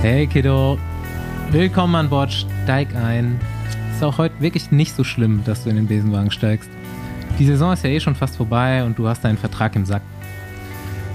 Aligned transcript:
Hey 0.00 0.28
Kiddo, 0.28 0.78
willkommen 1.50 1.96
an 1.96 2.08
Bord, 2.08 2.32
steig 2.32 2.94
ein. 2.94 3.40
Ist 3.92 4.04
auch 4.04 4.16
heute 4.16 4.40
wirklich 4.40 4.70
nicht 4.70 4.94
so 4.94 5.02
schlimm, 5.02 5.42
dass 5.44 5.64
du 5.64 5.70
in 5.70 5.76
den 5.76 5.88
Besenwagen 5.88 6.30
steigst. 6.30 6.70
Die 7.40 7.44
Saison 7.44 7.72
ist 7.72 7.82
ja 7.82 7.90
eh 7.90 7.98
schon 7.98 8.14
fast 8.14 8.36
vorbei 8.36 8.84
und 8.84 8.96
du 8.96 9.08
hast 9.08 9.24
deinen 9.24 9.38
Vertrag 9.38 9.74
im 9.74 9.84
Sack. 9.84 10.02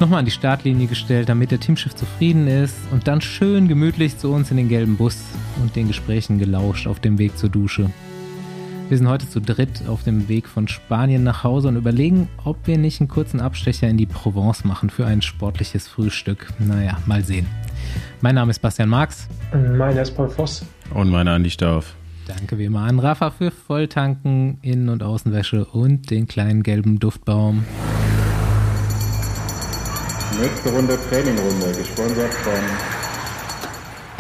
Nochmal 0.01 0.19
an 0.19 0.25
die 0.25 0.31
Startlinie 0.31 0.87
gestellt, 0.87 1.29
damit 1.29 1.51
der 1.51 1.61
Teamchef 1.61 1.95
zufrieden 1.95 2.45
ist 2.47 2.75
und 2.91 3.07
dann 3.07 3.21
schön 3.21 3.69
gemütlich 3.69 4.17
zu 4.17 4.33
uns 4.33 4.51
in 4.51 4.57
den 4.57 4.67
gelben 4.67 4.97
Bus 4.97 5.17
und 5.61 5.77
den 5.77 5.87
Gesprächen 5.87 6.37
gelauscht 6.37 6.85
auf 6.85 6.99
dem 6.99 7.17
Weg 7.17 7.37
zur 7.37 7.47
Dusche. 7.47 7.89
Wir 8.89 8.97
sind 8.97 9.07
heute 9.07 9.29
zu 9.29 9.39
dritt 9.39 9.87
auf 9.87 10.03
dem 10.03 10.27
Weg 10.27 10.45
von 10.45 10.67
Spanien 10.67 11.23
nach 11.23 11.45
Hause 11.45 11.69
und 11.69 11.77
überlegen, 11.77 12.27
ob 12.43 12.67
wir 12.67 12.77
nicht 12.77 12.99
einen 12.99 13.07
kurzen 13.07 13.39
Abstecher 13.39 13.87
in 13.87 13.95
die 13.95 14.07
Provence 14.07 14.65
machen 14.65 14.89
für 14.89 15.05
ein 15.05 15.21
sportliches 15.21 15.87
Frühstück. 15.87 16.49
Naja, 16.59 16.97
mal 17.05 17.23
sehen. 17.23 17.47
Mein 18.21 18.35
Name 18.35 18.51
ist 18.51 18.59
Bastian 18.59 18.89
Marx. 18.89 19.27
Meiner 19.53 20.01
ist 20.01 20.11
Paul 20.11 20.29
Voss. 20.29 20.65
Und 20.93 21.09
meiner 21.09 21.31
Andi 21.31 21.49
Stauf. 21.49 21.95
Danke 22.25 22.57
wie 22.57 22.65
immer 22.65 22.81
an 22.81 22.99
Rafa 22.99 23.31
für 23.31 23.51
Volltanken, 23.51 24.57
Innen- 24.61 24.89
und 24.89 25.03
Außenwäsche 25.03 25.65
und 25.65 26.09
den 26.09 26.27
kleinen 26.27 26.63
gelben 26.63 26.99
Duftbaum. 26.99 27.65
Nächste 30.39 30.69
Runde 30.71 30.97
Trainingrunde, 31.09 31.77
gesponsert 31.77 32.33
von 32.33 32.53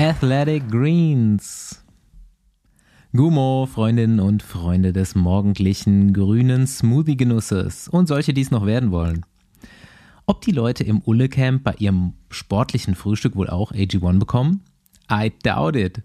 Athletic 0.05 0.69
Greens. 0.69 1.83
Gumo, 3.15 3.67
Freundinnen 3.71 4.19
und 4.19 4.43
Freunde 4.43 4.91
des 4.91 5.15
morgendlichen 5.15 6.13
grünen 6.13 6.67
Smoothie-Genusses 6.67 7.87
und 7.87 8.07
solche, 8.07 8.33
die 8.33 8.41
es 8.41 8.51
noch 8.51 8.65
werden 8.65 8.91
wollen. 8.91 9.25
Ob 10.25 10.41
die 10.41 10.51
Leute 10.51 10.83
im 10.83 11.01
Ulle-Camp 11.03 11.63
bei 11.63 11.73
ihrem 11.79 12.13
sportlichen 12.29 12.95
Frühstück 12.95 13.35
wohl 13.35 13.49
auch 13.49 13.71
AG1 13.71 14.19
bekommen? 14.19 14.61
I 15.11 15.31
doubt 15.43 15.75
it. 15.75 16.01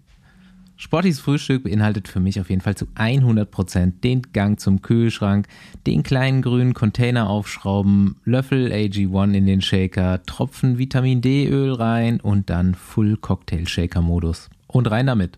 Sportliches 0.75 1.19
Frühstück 1.19 1.63
beinhaltet 1.63 2.07
für 2.07 2.19
mich 2.19 2.39
auf 2.39 2.49
jeden 2.49 2.61
Fall 2.61 2.75
zu 2.75 2.85
100% 2.95 3.99
den 4.01 4.21
Gang 4.33 4.59
zum 4.59 4.81
Kühlschrank, 4.81 5.47
den 5.85 6.03
kleinen 6.03 6.41
grünen 6.41 6.73
Container 6.73 7.29
aufschrauben, 7.29 8.15
Löffel 8.23 8.71
AG1 8.71 9.33
in 9.33 9.45
den 9.45 9.61
Shaker, 9.61 10.23
Tropfen 10.23 10.77
Vitamin 10.77 11.21
D-Öl 11.21 11.73
rein 11.73 12.21
und 12.21 12.49
dann 12.49 12.75
Full 12.75 13.17
Cocktail 13.17 13.67
Shaker 13.67 14.01
Modus. 14.01 14.49
Und 14.67 14.89
rein 14.89 15.07
damit 15.07 15.37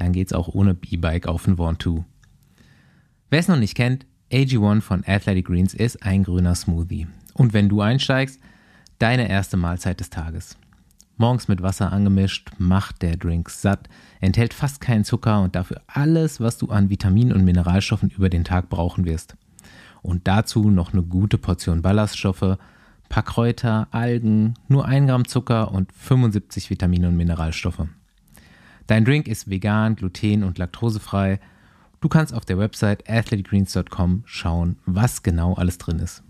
dann 0.00 0.12
geht's 0.12 0.32
auch 0.32 0.48
ohne 0.48 0.76
E-Bike 0.90 1.28
auf 1.28 1.44
den 1.44 1.58
One 1.58 1.76
2. 1.78 2.04
Wer 3.28 3.38
es 3.38 3.48
noch 3.48 3.58
nicht 3.58 3.74
kennt, 3.74 4.06
AG1 4.32 4.80
von 4.80 5.04
Athletic 5.06 5.46
Greens 5.46 5.74
ist 5.74 6.02
ein 6.02 6.24
grüner 6.24 6.54
Smoothie. 6.54 7.06
Und 7.40 7.54
wenn 7.54 7.70
du 7.70 7.80
einsteigst, 7.80 8.38
deine 8.98 9.30
erste 9.30 9.56
Mahlzeit 9.56 9.98
des 9.98 10.10
Tages. 10.10 10.58
Morgens 11.16 11.48
mit 11.48 11.62
Wasser 11.62 11.90
angemischt, 11.90 12.50
macht 12.58 13.00
der 13.00 13.16
Drink 13.16 13.48
satt, 13.48 13.88
enthält 14.20 14.52
fast 14.52 14.82
keinen 14.82 15.04
Zucker 15.04 15.40
und 15.40 15.54
dafür 15.54 15.80
alles, 15.86 16.40
was 16.40 16.58
du 16.58 16.68
an 16.68 16.90
Vitaminen 16.90 17.32
und 17.32 17.46
Mineralstoffen 17.46 18.10
über 18.10 18.28
den 18.28 18.44
Tag 18.44 18.68
brauchen 18.68 19.06
wirst. 19.06 19.36
Und 20.02 20.28
dazu 20.28 20.68
noch 20.68 20.92
eine 20.92 21.02
gute 21.02 21.38
Portion 21.38 21.80
Ballaststoffe, 21.80 22.58
paar 23.08 23.22
Kräuter, 23.22 23.88
Algen, 23.90 24.52
nur 24.68 24.84
1 24.84 25.08
Gramm 25.08 25.26
Zucker 25.26 25.72
und 25.72 25.90
75 25.94 26.68
Vitamine 26.68 27.08
und 27.08 27.16
Mineralstoffe. 27.16 27.86
Dein 28.86 29.06
Drink 29.06 29.28
ist 29.28 29.48
vegan, 29.48 29.96
gluten- 29.96 30.44
und 30.44 30.58
laktosefrei. 30.58 31.40
Du 32.02 32.10
kannst 32.10 32.34
auf 32.34 32.44
der 32.44 32.58
Website 32.58 33.08
athleticgreens.com 33.08 34.24
schauen, 34.26 34.76
was 34.84 35.22
genau 35.22 35.54
alles 35.54 35.78
drin 35.78 36.00
ist. 36.00 36.22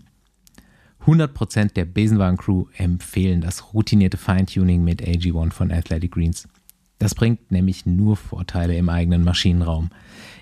100% 1.05 1.73
der 1.73 1.85
Besenwagen-Crew 1.85 2.65
empfehlen 2.77 3.41
das 3.41 3.73
routinierte 3.73 4.17
Feintuning 4.17 4.83
mit 4.83 5.01
AG1 5.01 5.51
von 5.51 5.71
Athletic 5.71 6.11
Greens. 6.11 6.47
Das 6.99 7.15
bringt 7.15 7.51
nämlich 7.51 7.87
nur 7.87 8.15
Vorteile 8.15 8.75
im 8.75 8.87
eigenen 8.87 9.23
Maschinenraum. 9.23 9.89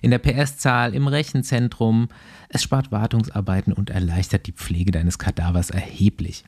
In 0.01 0.11
der 0.11 0.19
PS-Zahl, 0.19 0.93
im 0.93 1.07
Rechenzentrum, 1.07 2.09
es 2.49 2.63
spart 2.63 2.91
Wartungsarbeiten 2.91 3.71
und 3.71 3.89
erleichtert 3.89 4.45
die 4.45 4.51
Pflege 4.51 4.91
deines 4.91 5.17
Kadavers 5.17 5.69
erheblich. 5.69 6.43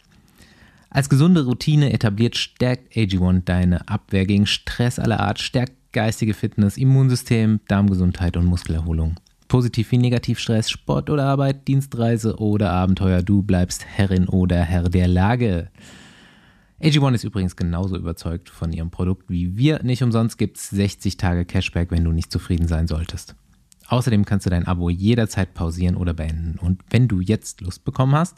Als 0.90 1.08
gesunde 1.08 1.46
Routine 1.46 1.94
etabliert 1.94 2.36
stärkt 2.36 2.94
AG1 2.98 3.46
deine 3.46 3.88
Abwehr 3.88 4.26
gegen 4.26 4.46
Stress 4.46 5.00
aller 5.00 5.22
Art, 5.22 5.40
stärkt 5.40 5.72
geistige 5.94 6.34
Fitness, 6.34 6.76
Immunsystem, 6.76 7.62
Darmgesundheit 7.70 8.36
und 8.36 8.46
Muskelerholung. 8.46 9.16
Positiv 9.52 9.92
wie 9.92 9.98
Negativstress, 9.98 10.70
Sport 10.70 11.10
oder 11.10 11.26
Arbeit, 11.26 11.68
Dienstreise 11.68 12.38
oder 12.38 12.72
Abenteuer, 12.72 13.22
du 13.22 13.44
bleibst 13.44 13.84
Herrin 13.84 14.30
oder 14.30 14.62
Herr 14.62 14.88
der 14.88 15.10
Lage. 15.10 15.70
AG1 16.82 17.16
ist 17.16 17.24
übrigens 17.26 17.58
genauso 17.58 17.98
überzeugt 17.98 18.50
von 18.50 18.72
ihrem 18.72 18.92
Produkt 18.92 19.30
wie 19.30 19.58
wir. 19.58 19.84
Nicht 19.84 20.04
umsonst 20.04 20.38
gibt 20.38 20.56
es 20.56 20.70
60 20.70 21.18
Tage 21.18 21.44
Cashback, 21.44 21.92
wenn 21.92 22.06
du 22.06 22.14
nicht 22.14 22.32
zufrieden 22.32 22.70
sein 22.70 22.88
solltest. 22.88 23.36
Außerdem 23.90 24.24
kannst 24.24 24.46
du 24.46 24.50
dein 24.50 24.68
Abo 24.68 24.90
jederzeit 24.90 25.54
pausieren 25.54 25.98
oder 25.98 26.14
beenden. 26.14 26.58
Und 26.58 26.80
wenn 26.90 27.10
du 27.10 27.20
jetzt 27.20 27.60
Lust 27.60 27.84
bekommen 27.84 28.16
hast, 28.16 28.38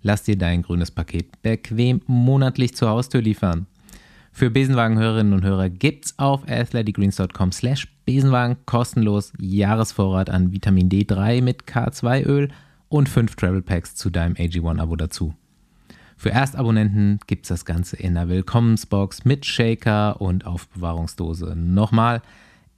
lass 0.00 0.22
dir 0.22 0.38
dein 0.38 0.62
grünes 0.62 0.90
Paket 0.90 1.42
bequem 1.42 2.00
monatlich 2.06 2.74
zur 2.74 2.88
Haustür 2.88 3.20
liefern. 3.20 3.66
Für 4.32 4.48
Besenwagen-Hörerinnen 4.48 5.34
und 5.34 5.44
Hörer 5.44 5.68
gibt's 5.68 6.18
auf 6.18 6.48
athleticgreens.com 6.48 7.52
slash 7.52 7.88
Besenwagen 8.06 8.56
kostenlos 8.66 9.32
Jahresvorrat 9.38 10.30
an 10.30 10.52
Vitamin 10.52 10.88
D3 10.88 11.42
mit 11.42 11.64
K2-Öl 11.64 12.50
und 12.88 13.08
5 13.08 13.34
Travel 13.34 13.62
Packs 13.62 13.96
zu 13.96 14.10
deinem 14.10 14.36
AG1-Abo 14.36 14.94
dazu. 14.94 15.34
Für 16.16 16.30
Erstabonnenten 16.30 17.18
gibt's 17.26 17.48
das 17.48 17.64
Ganze 17.64 17.96
in 17.96 18.14
der 18.14 18.28
Willkommensbox 18.28 19.24
mit 19.24 19.44
Shaker 19.44 20.20
und 20.20 20.46
Aufbewahrungsdose. 20.46 21.54
Nochmal 21.56 22.22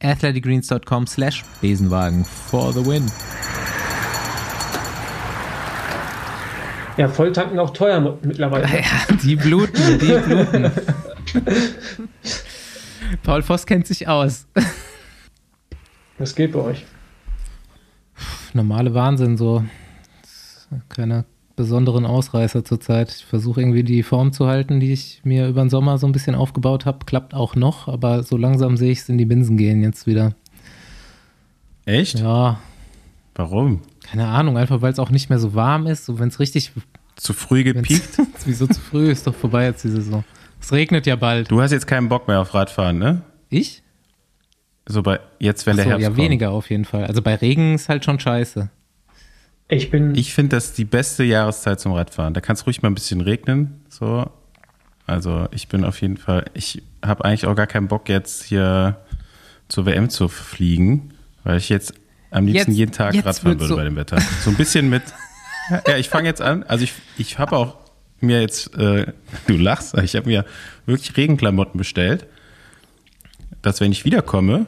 athleticgreens.com 0.02 1.06
slash 1.06 1.44
Besenwagen 1.60 2.24
for 2.24 2.72
the 2.72 2.84
win. 2.84 3.04
Ja, 6.96 7.06
Volltanken 7.06 7.58
auch 7.58 7.70
teuer 7.70 8.18
mittlerweile. 8.22 8.66
Ja, 8.72 9.14
die 9.22 9.36
bluten, 9.36 9.98
die 9.98 10.18
bluten. 10.18 10.72
Paul 13.22 13.42
Voss 13.42 13.66
kennt 13.66 13.86
sich 13.86 14.08
aus. 14.08 14.46
Was 16.18 16.34
geht 16.34 16.52
bei 16.52 16.60
euch? 16.60 16.84
Normale 18.52 18.92
Wahnsinn, 18.94 19.36
so. 19.36 19.64
Keine 20.88 21.24
besonderen 21.54 22.06
Ausreißer 22.06 22.64
zurzeit. 22.64 23.10
Ich 23.10 23.24
versuche 23.24 23.60
irgendwie 23.60 23.82
die 23.82 24.02
Form 24.02 24.32
zu 24.32 24.46
halten, 24.46 24.80
die 24.80 24.92
ich 24.92 25.20
mir 25.24 25.48
über 25.48 25.62
den 25.62 25.70
Sommer 25.70 25.98
so 25.98 26.06
ein 26.06 26.12
bisschen 26.12 26.34
aufgebaut 26.34 26.86
habe. 26.86 27.04
Klappt 27.04 27.34
auch 27.34 27.56
noch, 27.56 27.88
aber 27.88 28.22
so 28.22 28.36
langsam 28.36 28.76
sehe 28.76 28.92
ich 28.92 29.00
es 29.00 29.08
in 29.08 29.18
die 29.18 29.24
Binsen 29.24 29.56
gehen 29.56 29.82
jetzt 29.82 30.06
wieder. 30.06 30.34
Echt? 31.84 32.18
Ja. 32.18 32.60
Warum? 33.34 33.82
Keine 34.02 34.26
Ahnung, 34.26 34.56
einfach 34.56 34.82
weil 34.82 34.92
es 34.92 34.98
auch 34.98 35.10
nicht 35.10 35.30
mehr 35.30 35.38
so 35.38 35.54
warm 35.54 35.86
ist. 35.86 36.04
So, 36.04 36.18
wenn 36.18 36.28
es 36.28 36.40
richtig. 36.40 36.72
Zu 37.16 37.32
früh 37.32 37.64
gepiekt? 37.64 38.20
Wieso 38.44 38.66
zu 38.66 38.80
früh? 38.80 39.10
Ist 39.10 39.26
doch 39.26 39.34
vorbei 39.34 39.64
jetzt 39.64 39.84
die 39.84 39.88
Saison. 39.88 40.24
Es 40.60 40.72
regnet 40.72 41.06
ja 41.06 41.16
bald. 41.16 41.50
Du 41.50 41.60
hast 41.60 41.72
jetzt 41.72 41.86
keinen 41.86 42.08
Bock 42.08 42.28
mehr 42.28 42.40
auf 42.40 42.54
Radfahren, 42.54 42.98
ne? 42.98 43.22
Ich? 43.48 43.82
So 44.90 45.02
bei 45.02 45.20
jetzt, 45.38 45.66
wenn 45.66 45.74
Ach 45.74 45.76
der 45.76 45.84
so, 45.84 45.90
Herbst 45.90 46.02
ja, 46.02 46.08
kommt. 46.08 46.18
weniger 46.18 46.50
auf 46.50 46.70
jeden 46.70 46.84
Fall. 46.86 47.04
Also 47.04 47.20
bei 47.22 47.34
Regen 47.34 47.74
ist 47.74 47.88
halt 47.88 48.04
schon 48.04 48.18
scheiße. 48.18 48.70
Ich 49.68 49.90
bin. 49.90 50.14
Ich 50.14 50.32
finde 50.32 50.56
das 50.56 50.72
die 50.72 50.86
beste 50.86 51.24
Jahreszeit 51.24 51.78
zum 51.78 51.92
Radfahren. 51.92 52.32
Da 52.32 52.40
kann 52.40 52.54
es 52.56 52.66
ruhig 52.66 52.80
mal 52.80 52.88
ein 52.88 52.94
bisschen 52.94 53.20
regnen. 53.20 53.82
So. 53.90 54.30
Also 55.06 55.46
ich 55.52 55.68
bin 55.68 55.84
auf 55.84 56.00
jeden 56.00 56.16
Fall, 56.16 56.46
ich 56.54 56.82
habe 57.04 57.24
eigentlich 57.24 57.46
auch 57.46 57.54
gar 57.54 57.66
keinen 57.66 57.88
Bock 57.88 58.08
jetzt 58.08 58.44
hier 58.44 58.96
zur 59.68 59.84
WM 59.86 60.08
zu 60.10 60.28
fliegen, 60.28 61.10
weil 61.44 61.58
ich 61.58 61.68
jetzt 61.68 61.92
am 62.30 62.46
liebsten 62.46 62.72
Jetzt- 62.72 62.78
jeden 62.78 62.92
Tag 62.92 63.14
Radfahren 63.24 63.58
würde 63.58 63.66
so- 63.68 63.76
bei 63.76 63.84
dem 63.84 63.96
Wetter. 63.96 64.18
So 64.42 64.50
ein 64.50 64.56
bisschen 64.56 64.88
mit. 64.90 65.02
Ja, 65.86 65.96
ich 65.98 66.08
fange 66.08 66.28
jetzt 66.28 66.40
an. 66.40 66.62
Also 66.62 66.84
ich, 66.84 66.92
ich 67.18 67.38
habe 67.38 67.54
auch 67.56 67.76
mir 68.20 68.40
jetzt, 68.40 68.74
äh, 68.76 69.12
du 69.46 69.56
lachst, 69.58 69.94
ich 69.98 70.16
habe 70.16 70.26
mir 70.28 70.44
wirklich 70.86 71.14
Regenklamotten 71.16 71.76
bestellt, 71.76 72.26
dass 73.62 73.80
wenn 73.80 73.92
ich 73.92 74.04
wiederkomme, 74.04 74.66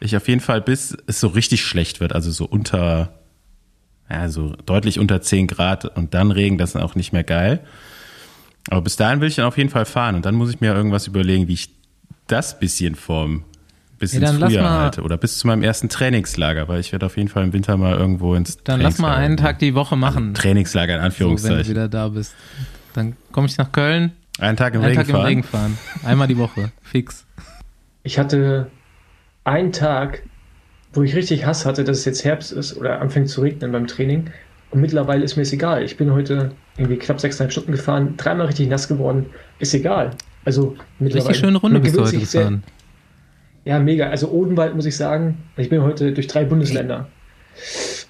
ich 0.00 0.16
auf 0.16 0.28
jeden 0.28 0.40
Fall 0.40 0.60
bis 0.60 0.96
es 1.06 1.20
so 1.20 1.28
richtig 1.28 1.62
schlecht 1.62 2.00
wird, 2.00 2.14
also 2.14 2.30
so 2.30 2.46
unter, 2.46 3.14
ja, 4.08 4.28
so 4.28 4.54
deutlich 4.66 4.98
unter 4.98 5.20
10 5.20 5.46
Grad 5.46 5.84
und 5.84 6.14
dann 6.14 6.30
Regen, 6.30 6.58
das 6.58 6.74
ist 6.74 6.80
auch 6.80 6.94
nicht 6.94 7.12
mehr 7.12 7.24
geil. 7.24 7.60
Aber 8.68 8.82
bis 8.82 8.96
dahin 8.96 9.20
will 9.20 9.28
ich 9.28 9.36
dann 9.36 9.46
auf 9.46 9.58
jeden 9.58 9.70
Fall 9.70 9.84
fahren 9.84 10.14
und 10.14 10.26
dann 10.26 10.34
muss 10.34 10.50
ich 10.50 10.60
mir 10.60 10.74
irgendwas 10.74 11.06
überlegen, 11.06 11.48
wie 11.48 11.54
ich 11.54 11.70
das 12.26 12.58
bisschen 12.58 12.94
vom 12.94 13.44
bis 13.98 14.14
Ja, 14.14 14.30
ins 14.30 14.38
Frühjahr 14.38 14.80
halte 14.80 15.02
oder 15.02 15.18
bis 15.18 15.38
zu 15.38 15.46
meinem 15.46 15.62
ersten 15.62 15.88
Trainingslager, 15.90 16.68
weil 16.68 16.80
ich 16.80 16.90
werde 16.90 17.06
auf 17.06 17.16
jeden 17.16 17.28
Fall 17.28 17.44
im 17.44 17.52
Winter 17.52 17.76
mal 17.76 17.96
irgendwo 17.96 18.34
ins 18.34 18.56
Dann 18.64 18.80
lass 18.80 18.98
mal 18.98 19.14
einen. 19.14 19.36
Tag 19.36 19.58
die 19.58 19.74
Woche 19.74 19.96
machen. 19.96 20.32
Trainingslager 20.34 20.94
in 20.94 20.98
so, 20.98 21.02
wenn 21.02 21.02
du 21.02 21.04
Anführungszeichen. 21.06 21.70
wieder 21.70 21.88
da 21.88 22.08
bist. 22.08 22.34
Dann 22.94 23.14
komme 23.30 23.46
ich 23.46 23.58
nach 23.58 23.72
Köln, 23.72 24.12
einen 24.38 24.56
Tag 24.56 24.74
im 24.74 24.80
einen 24.80 24.88
Regen 24.88 25.00
Tag 25.00 25.08
im 25.08 25.14
fahren. 25.14 25.26
Regen 25.26 25.42
fahren. 25.42 25.78
Einmal 26.02 26.28
die 26.28 26.38
Woche. 26.38 26.72
Fix. 26.82 27.26
Ich 28.02 28.18
hatte 28.18 28.70
einen 29.50 29.72
Tag, 29.72 30.22
wo 30.92 31.02
ich 31.02 31.14
richtig 31.14 31.44
Hass 31.46 31.66
hatte, 31.66 31.84
dass 31.84 31.98
es 31.98 32.04
jetzt 32.04 32.24
Herbst 32.24 32.52
ist 32.52 32.76
oder 32.76 33.00
anfängt 33.00 33.28
zu 33.28 33.40
regnen 33.42 33.72
beim 33.72 33.86
Training. 33.86 34.30
Und 34.70 34.80
mittlerweile 34.80 35.24
ist 35.24 35.36
mir 35.36 35.42
es 35.42 35.52
egal. 35.52 35.82
Ich 35.82 35.96
bin 35.96 36.12
heute 36.12 36.52
irgendwie 36.76 36.96
knapp 36.96 37.20
sechseinhalb 37.20 37.52
Stunden 37.52 37.72
gefahren, 37.72 38.14
dreimal 38.16 38.46
richtig 38.46 38.68
nass 38.68 38.86
geworden. 38.88 39.26
Ist 39.58 39.74
egal. 39.74 40.10
Also 40.44 40.76
mittlerweile. 40.98 41.28
Richtig 41.30 41.40
schöne 41.44 41.58
Runde 41.58 41.80
bist 41.80 41.96
du 41.96 42.00
heute 42.02 42.10
sehr- 42.20 42.42
gefahren. 42.42 42.62
Ja, 43.64 43.78
mega. 43.78 44.08
Also 44.08 44.30
Odenwald 44.30 44.74
muss 44.74 44.86
ich 44.86 44.96
sagen, 44.96 45.38
ich 45.56 45.68
bin 45.68 45.82
heute 45.82 46.12
durch 46.12 46.28
drei 46.28 46.44
Bundesländer. 46.44 47.08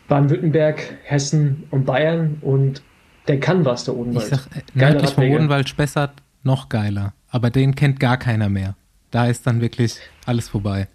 Baden-Württemberg, 0.09 0.81
Hessen 1.05 1.65
und 1.71 1.85
Bayern 1.87 2.39
und 2.41 2.83
der 3.29 3.41
kann 3.41 3.65
was, 3.65 3.85
der 3.85 3.95
Ich 3.95 4.01
Odenwald. 4.01 4.27
sag, 4.29 4.47
äh, 4.57 4.61
nördlich 4.75 5.11
vom. 5.11 5.25
Odenwald 5.25 5.69
Spessart 5.69 6.13
noch 6.43 6.69
geiler. 6.69 7.15
Aber 7.31 7.51
den 7.51 7.75
kennt 7.75 8.01
gar 8.01 8.17
keiner 8.17 8.49
mehr. 8.49 8.75
Da 9.11 9.27
ist 9.27 9.47
dann 9.47 9.61
wirklich 9.61 9.97
alles 10.27 10.49
vorbei. 10.49 10.89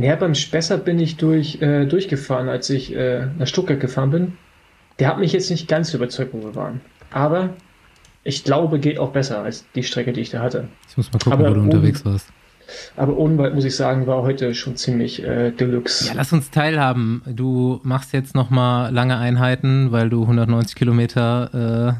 Ja, 0.00 0.16
beim 0.16 0.34
Spessart 0.34 0.84
bin 0.84 0.98
ich 0.98 1.16
durch, 1.16 1.60
äh, 1.62 1.86
durchgefahren, 1.86 2.48
als 2.48 2.70
ich 2.70 2.94
äh, 2.94 3.26
nach 3.38 3.46
Stuttgart 3.46 3.80
gefahren 3.80 4.10
bin. 4.10 4.32
Der 4.98 5.08
hat 5.08 5.18
mich 5.18 5.32
jetzt 5.32 5.50
nicht 5.50 5.68
ganz 5.68 5.92
überzeugt, 5.94 6.32
wo 6.34 6.42
wir 6.42 6.54
waren. 6.54 6.80
Aber 7.10 7.50
ich 8.22 8.44
glaube, 8.44 8.78
geht 8.78 8.98
auch 8.98 9.10
besser 9.12 9.42
als 9.42 9.64
die 9.74 9.82
Strecke, 9.82 10.12
die 10.12 10.20
ich 10.20 10.30
da 10.30 10.40
hatte. 10.40 10.68
Ich 10.88 10.96
muss 10.96 11.12
mal 11.12 11.18
gucken, 11.18 11.32
Aber 11.32 11.50
wo 11.50 11.54
du 11.54 11.60
oben- 11.60 11.70
unterwegs 11.70 12.04
warst. 12.04 12.28
Aber 12.96 13.16
Odenwald, 13.16 13.54
muss 13.54 13.64
ich 13.64 13.74
sagen, 13.74 14.06
war 14.06 14.22
heute 14.22 14.54
schon 14.54 14.76
ziemlich 14.76 15.24
äh, 15.24 15.50
Deluxe. 15.50 16.06
Ja, 16.06 16.12
lass 16.14 16.32
uns 16.32 16.50
teilhaben. 16.52 17.22
Du 17.26 17.80
machst 17.82 18.12
jetzt 18.12 18.36
noch 18.36 18.48
mal 18.50 18.90
lange 18.94 19.16
Einheiten, 19.18 19.90
weil 19.90 20.08
du 20.08 20.22
190 20.22 20.76
Kilometer 20.76 21.96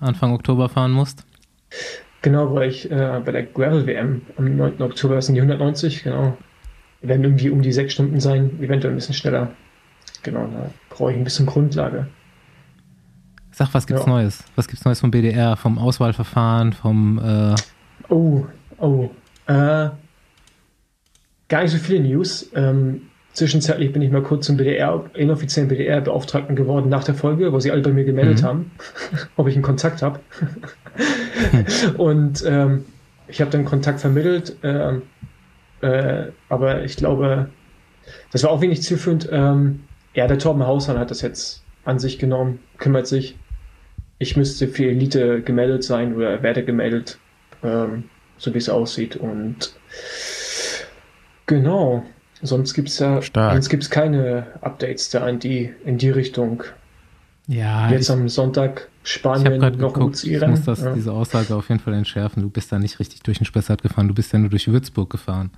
äh, 0.00 0.04
Anfang 0.04 0.32
Oktober 0.32 0.68
fahren 0.68 0.90
musst. 0.90 1.24
Genau, 2.22 2.52
weil 2.52 2.68
ich 2.68 2.90
äh, 2.90 3.20
bei 3.24 3.30
der 3.30 3.44
Gravel 3.44 3.86
WM 3.86 4.22
am 4.36 4.56
9. 4.56 4.82
Oktober 4.82 5.22
sind 5.22 5.36
die 5.36 5.40
190, 5.40 6.02
genau. 6.02 6.36
Werden 7.00 7.22
irgendwie 7.24 7.50
um 7.50 7.62
die 7.62 7.72
sechs 7.72 7.92
Stunden 7.92 8.18
sein, 8.20 8.58
eventuell 8.60 8.92
ein 8.92 8.96
bisschen 8.96 9.14
schneller. 9.14 9.52
Genau, 10.22 10.46
da 10.48 10.70
brauche 10.90 11.12
ich 11.12 11.16
ein 11.18 11.24
bisschen 11.24 11.46
Grundlage. 11.46 12.08
Sag, 13.52 13.72
was 13.74 13.86
gibt's 13.86 14.04
Ja. 14.04 14.08
Neues? 14.10 14.42
Was 14.56 14.66
gibt's 14.68 14.84
Neues 14.84 15.00
vom 15.00 15.10
BDR, 15.10 15.56
vom 15.56 15.78
Auswahlverfahren, 15.78 16.72
vom 16.72 17.18
äh, 17.18 17.54
Oh, 18.08 18.46
oh. 18.78 19.10
Äh, 19.46 19.90
gar 21.48 21.62
nicht 21.62 21.70
so 21.70 21.78
viele 21.78 22.00
News. 22.00 22.50
Ähm, 22.54 23.02
zwischenzeitlich 23.32 23.92
bin 23.92 24.02
ich 24.02 24.10
mal 24.10 24.22
kurz 24.22 24.46
zum 24.46 24.56
BDR, 24.56 25.04
inoffiziellen 25.14 25.68
BDR-Beauftragten 25.68 26.56
geworden 26.56 26.88
nach 26.88 27.04
der 27.04 27.14
Folge, 27.14 27.52
wo 27.52 27.60
sie 27.60 27.70
alle 27.70 27.82
bei 27.82 27.92
mir 27.92 28.04
gemeldet 28.04 28.42
Mhm. 28.42 28.46
haben, 28.46 28.70
ob 29.36 29.46
ich 29.48 29.54
einen 29.54 29.62
Kontakt 29.62 30.02
habe. 30.02 30.20
Und 31.96 32.44
ähm, 32.46 32.84
ich 33.28 33.40
habe 33.40 33.50
dann 33.50 33.64
Kontakt 33.64 34.00
vermittelt, 34.00 34.56
ähm, 34.62 35.02
äh, 35.80 36.26
aber 36.48 36.84
ich 36.84 36.96
glaube, 36.96 37.48
das 38.32 38.42
war 38.44 38.50
auch 38.50 38.60
wenig 38.60 38.82
zielführend. 38.82 39.28
Ähm, 39.30 39.84
ja, 40.14 40.26
der 40.26 40.38
Torben 40.38 40.66
Hausmann 40.66 40.98
hat 40.98 41.10
das 41.10 41.20
jetzt 41.22 41.62
an 41.84 41.98
sich 41.98 42.18
genommen, 42.18 42.60
kümmert 42.78 43.06
sich. 43.06 43.36
Ich 44.18 44.36
müsste 44.36 44.66
für 44.68 44.86
Elite 44.90 45.42
gemeldet 45.42 45.84
sein 45.84 46.14
oder 46.16 46.42
werde 46.42 46.64
gemeldet, 46.64 47.18
ähm, 47.62 48.04
so 48.36 48.52
wie 48.52 48.58
es 48.58 48.68
aussieht. 48.68 49.16
Und 49.16 49.72
genau, 51.46 52.04
sonst 52.42 52.74
gibt 52.74 52.88
es 52.88 52.98
ja 52.98 53.22
Stark. 53.22 53.52
sonst 53.52 53.68
gibt's 53.68 53.90
keine 53.90 54.46
Updates 54.60 55.10
da 55.10 55.28
in 55.28 55.38
die, 55.38 55.72
in 55.84 55.98
die 55.98 56.10
Richtung. 56.10 56.64
ja, 57.46 57.90
Jetzt 57.90 58.08
ich, 58.08 58.10
am 58.10 58.28
Sonntag 58.28 58.88
ich 59.04 59.12
Spanien 59.12 59.60
gerade 59.60 59.78
noch 59.78 59.94
geguckt, 59.94 60.22
ich 60.24 60.46
muss 60.46 60.64
das, 60.64 60.82
Ja. 60.82 60.94
diese 60.94 61.12
Aussage 61.12 61.54
auf 61.54 61.68
jeden 61.68 61.80
Fall 61.80 61.94
entschärfen. 61.94 62.42
Du 62.42 62.50
bist 62.50 62.70
da 62.72 62.78
nicht 62.78 62.98
richtig 63.00 63.22
durch 63.22 63.38
den 63.38 63.44
Spessart 63.46 63.82
gefahren, 63.82 64.08
du 64.08 64.14
bist 64.14 64.32
ja 64.32 64.38
nur 64.38 64.50
durch 64.50 64.68
Würzburg 64.68 65.10
gefahren. 65.10 65.50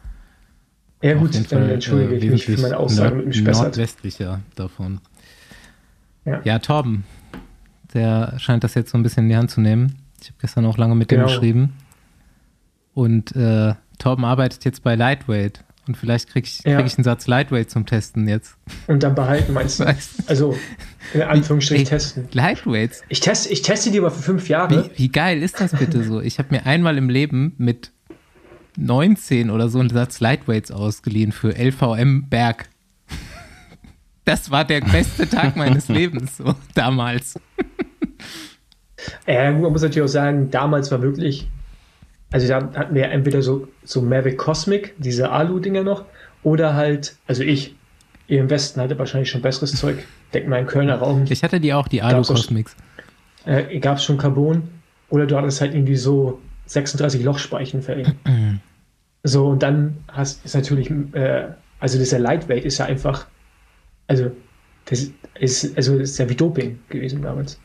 Ja 1.02 1.14
gut, 1.14 1.34
dann 1.34 1.44
Fall, 1.44 1.70
entschuldige 1.70 2.14
äh, 2.14 2.18
ich 2.18 2.30
mich 2.30 2.44
für 2.44 2.58
meine 2.60 2.76
Aussage 2.76 3.16
mit 3.16 3.26
dem 3.26 3.32
Spessart. 3.32 3.64
Nordwestlicher 3.68 4.40
davon. 4.54 5.00
Ja. 6.26 6.40
Ja, 6.44 6.58
Torben, 6.58 7.04
der 7.94 8.34
scheint 8.38 8.64
das 8.64 8.74
jetzt 8.74 8.90
so 8.90 8.98
ein 8.98 9.02
bisschen 9.02 9.24
in 9.24 9.28
die 9.30 9.36
Hand 9.36 9.50
zu 9.50 9.60
nehmen. 9.60 9.96
Ich 10.20 10.28
habe 10.28 10.36
gestern 10.40 10.66
auch 10.66 10.76
lange 10.76 10.94
mit 10.94 11.10
dem 11.10 11.20
Genau. 11.20 11.28
geschrieben. 11.28 11.72
Und 12.92 13.34
äh, 13.34 13.74
Torben 13.98 14.24
arbeitet 14.24 14.64
jetzt 14.64 14.82
bei 14.82 14.94
Lightweight. 14.94 15.64
Und 15.88 15.96
vielleicht 15.96 16.28
kriege 16.28 16.46
ich, 16.46 16.62
Ja. 16.64 16.76
krieg 16.76 16.86
ich 16.86 16.98
einen 16.98 17.04
Satz 17.04 17.26
Lightweight 17.26 17.70
zum 17.70 17.86
Testen 17.86 18.28
jetzt. 18.28 18.56
Und 18.86 19.02
dann 19.02 19.14
behalten 19.14 19.54
meinst 19.54 19.80
du? 19.80 19.86
Also, 20.26 20.54
in 21.14 21.22
Anführungsstrichen 21.22 21.86
testen. 21.86 22.28
Lightweights? 22.32 23.02
Ich 23.08 23.20
teste, 23.20 23.48
ich 23.50 23.62
teste 23.62 23.90
die 23.90 23.98
aber 23.98 24.10
für 24.10 24.22
fünf 24.22 24.48
Jahre. 24.48 24.90
Wie, 24.94 24.98
wie 25.04 25.08
geil 25.08 25.42
ist 25.42 25.58
das 25.60 25.72
bitte 25.72 26.04
so? 26.04 26.20
Ich 26.20 26.38
habe 26.38 26.48
mir 26.50 26.66
einmal 26.66 26.98
im 26.98 27.08
Leben 27.08 27.54
mit 27.56 27.90
19 28.76 29.50
oder 29.50 29.68
so 29.68 29.78
einen 29.80 29.90
Satz 29.90 30.20
Lightweights 30.20 30.70
ausgeliehen 30.70 31.32
für 31.32 31.50
LVM 31.56 32.28
Berg. 32.28 32.68
Das 34.26 34.50
war 34.50 34.64
der 34.64 34.80
beste 34.82 35.28
Tag 35.28 35.56
meines 35.56 35.88
Lebens, 35.88 36.36
so 36.36 36.54
damals. 36.74 37.40
Ja, 39.26 39.50
gut, 39.50 39.62
man 39.62 39.72
muss 39.72 39.82
natürlich 39.82 40.04
auch 40.04 40.12
sagen, 40.12 40.50
damals 40.50 40.90
war 40.92 41.02
wirklich, 41.02 41.48
also 42.30 42.46
da 42.46 42.56
hatten 42.74 42.94
wir 42.94 43.10
entweder 43.10 43.42
so, 43.42 43.66
so 43.82 44.02
Mavic 44.02 44.38
Cosmic, 44.38 44.94
diese 44.98 45.30
Alu-Dinger 45.30 45.82
noch, 45.82 46.04
oder 46.42 46.74
halt, 46.74 47.16
also 47.26 47.42
ich, 47.42 47.74
ihr 48.28 48.40
im 48.40 48.50
Westen 48.50 48.80
hatte 48.80 48.98
wahrscheinlich 48.98 49.30
schon 49.30 49.42
besseres 49.42 49.72
Zeug. 49.72 50.04
Denk 50.32 50.46
mal 50.46 50.58
in 50.60 50.66
Kölner 50.66 50.96
Raum, 50.96 51.24
Ich 51.28 51.42
hatte 51.42 51.58
die 51.58 51.72
auch, 51.72 51.88
die 51.88 52.02
Alu 52.02 52.22
Cosmics. 52.22 52.76
äh, 53.46 53.78
gab 53.80 53.96
es 53.96 54.04
schon 54.04 54.16
Carbon, 54.18 54.62
oder 55.08 55.26
du 55.26 55.36
hattest 55.36 55.60
halt 55.60 55.74
irgendwie 55.74 55.96
so 55.96 56.40
36 56.70 57.22
Lochspeichenfelgen. 57.24 58.14
so, 59.24 59.48
und 59.48 59.62
dann 59.62 59.96
hast 60.08 60.44
ist 60.44 60.54
natürlich, 60.54 60.90
äh, 61.12 61.48
also 61.80 61.98
dieser 61.98 62.18
Lightweight 62.18 62.64
ist 62.64 62.78
ja 62.78 62.86
einfach, 62.86 63.26
also, 64.06 64.30
das 64.86 65.10
ist, 65.38 65.76
also 65.76 65.98
das 65.98 66.10
ist 66.10 66.18
ja 66.18 66.28
wie 66.28 66.34
Doping 66.34 66.78
gewesen 66.88 67.22
damals. 67.22 67.58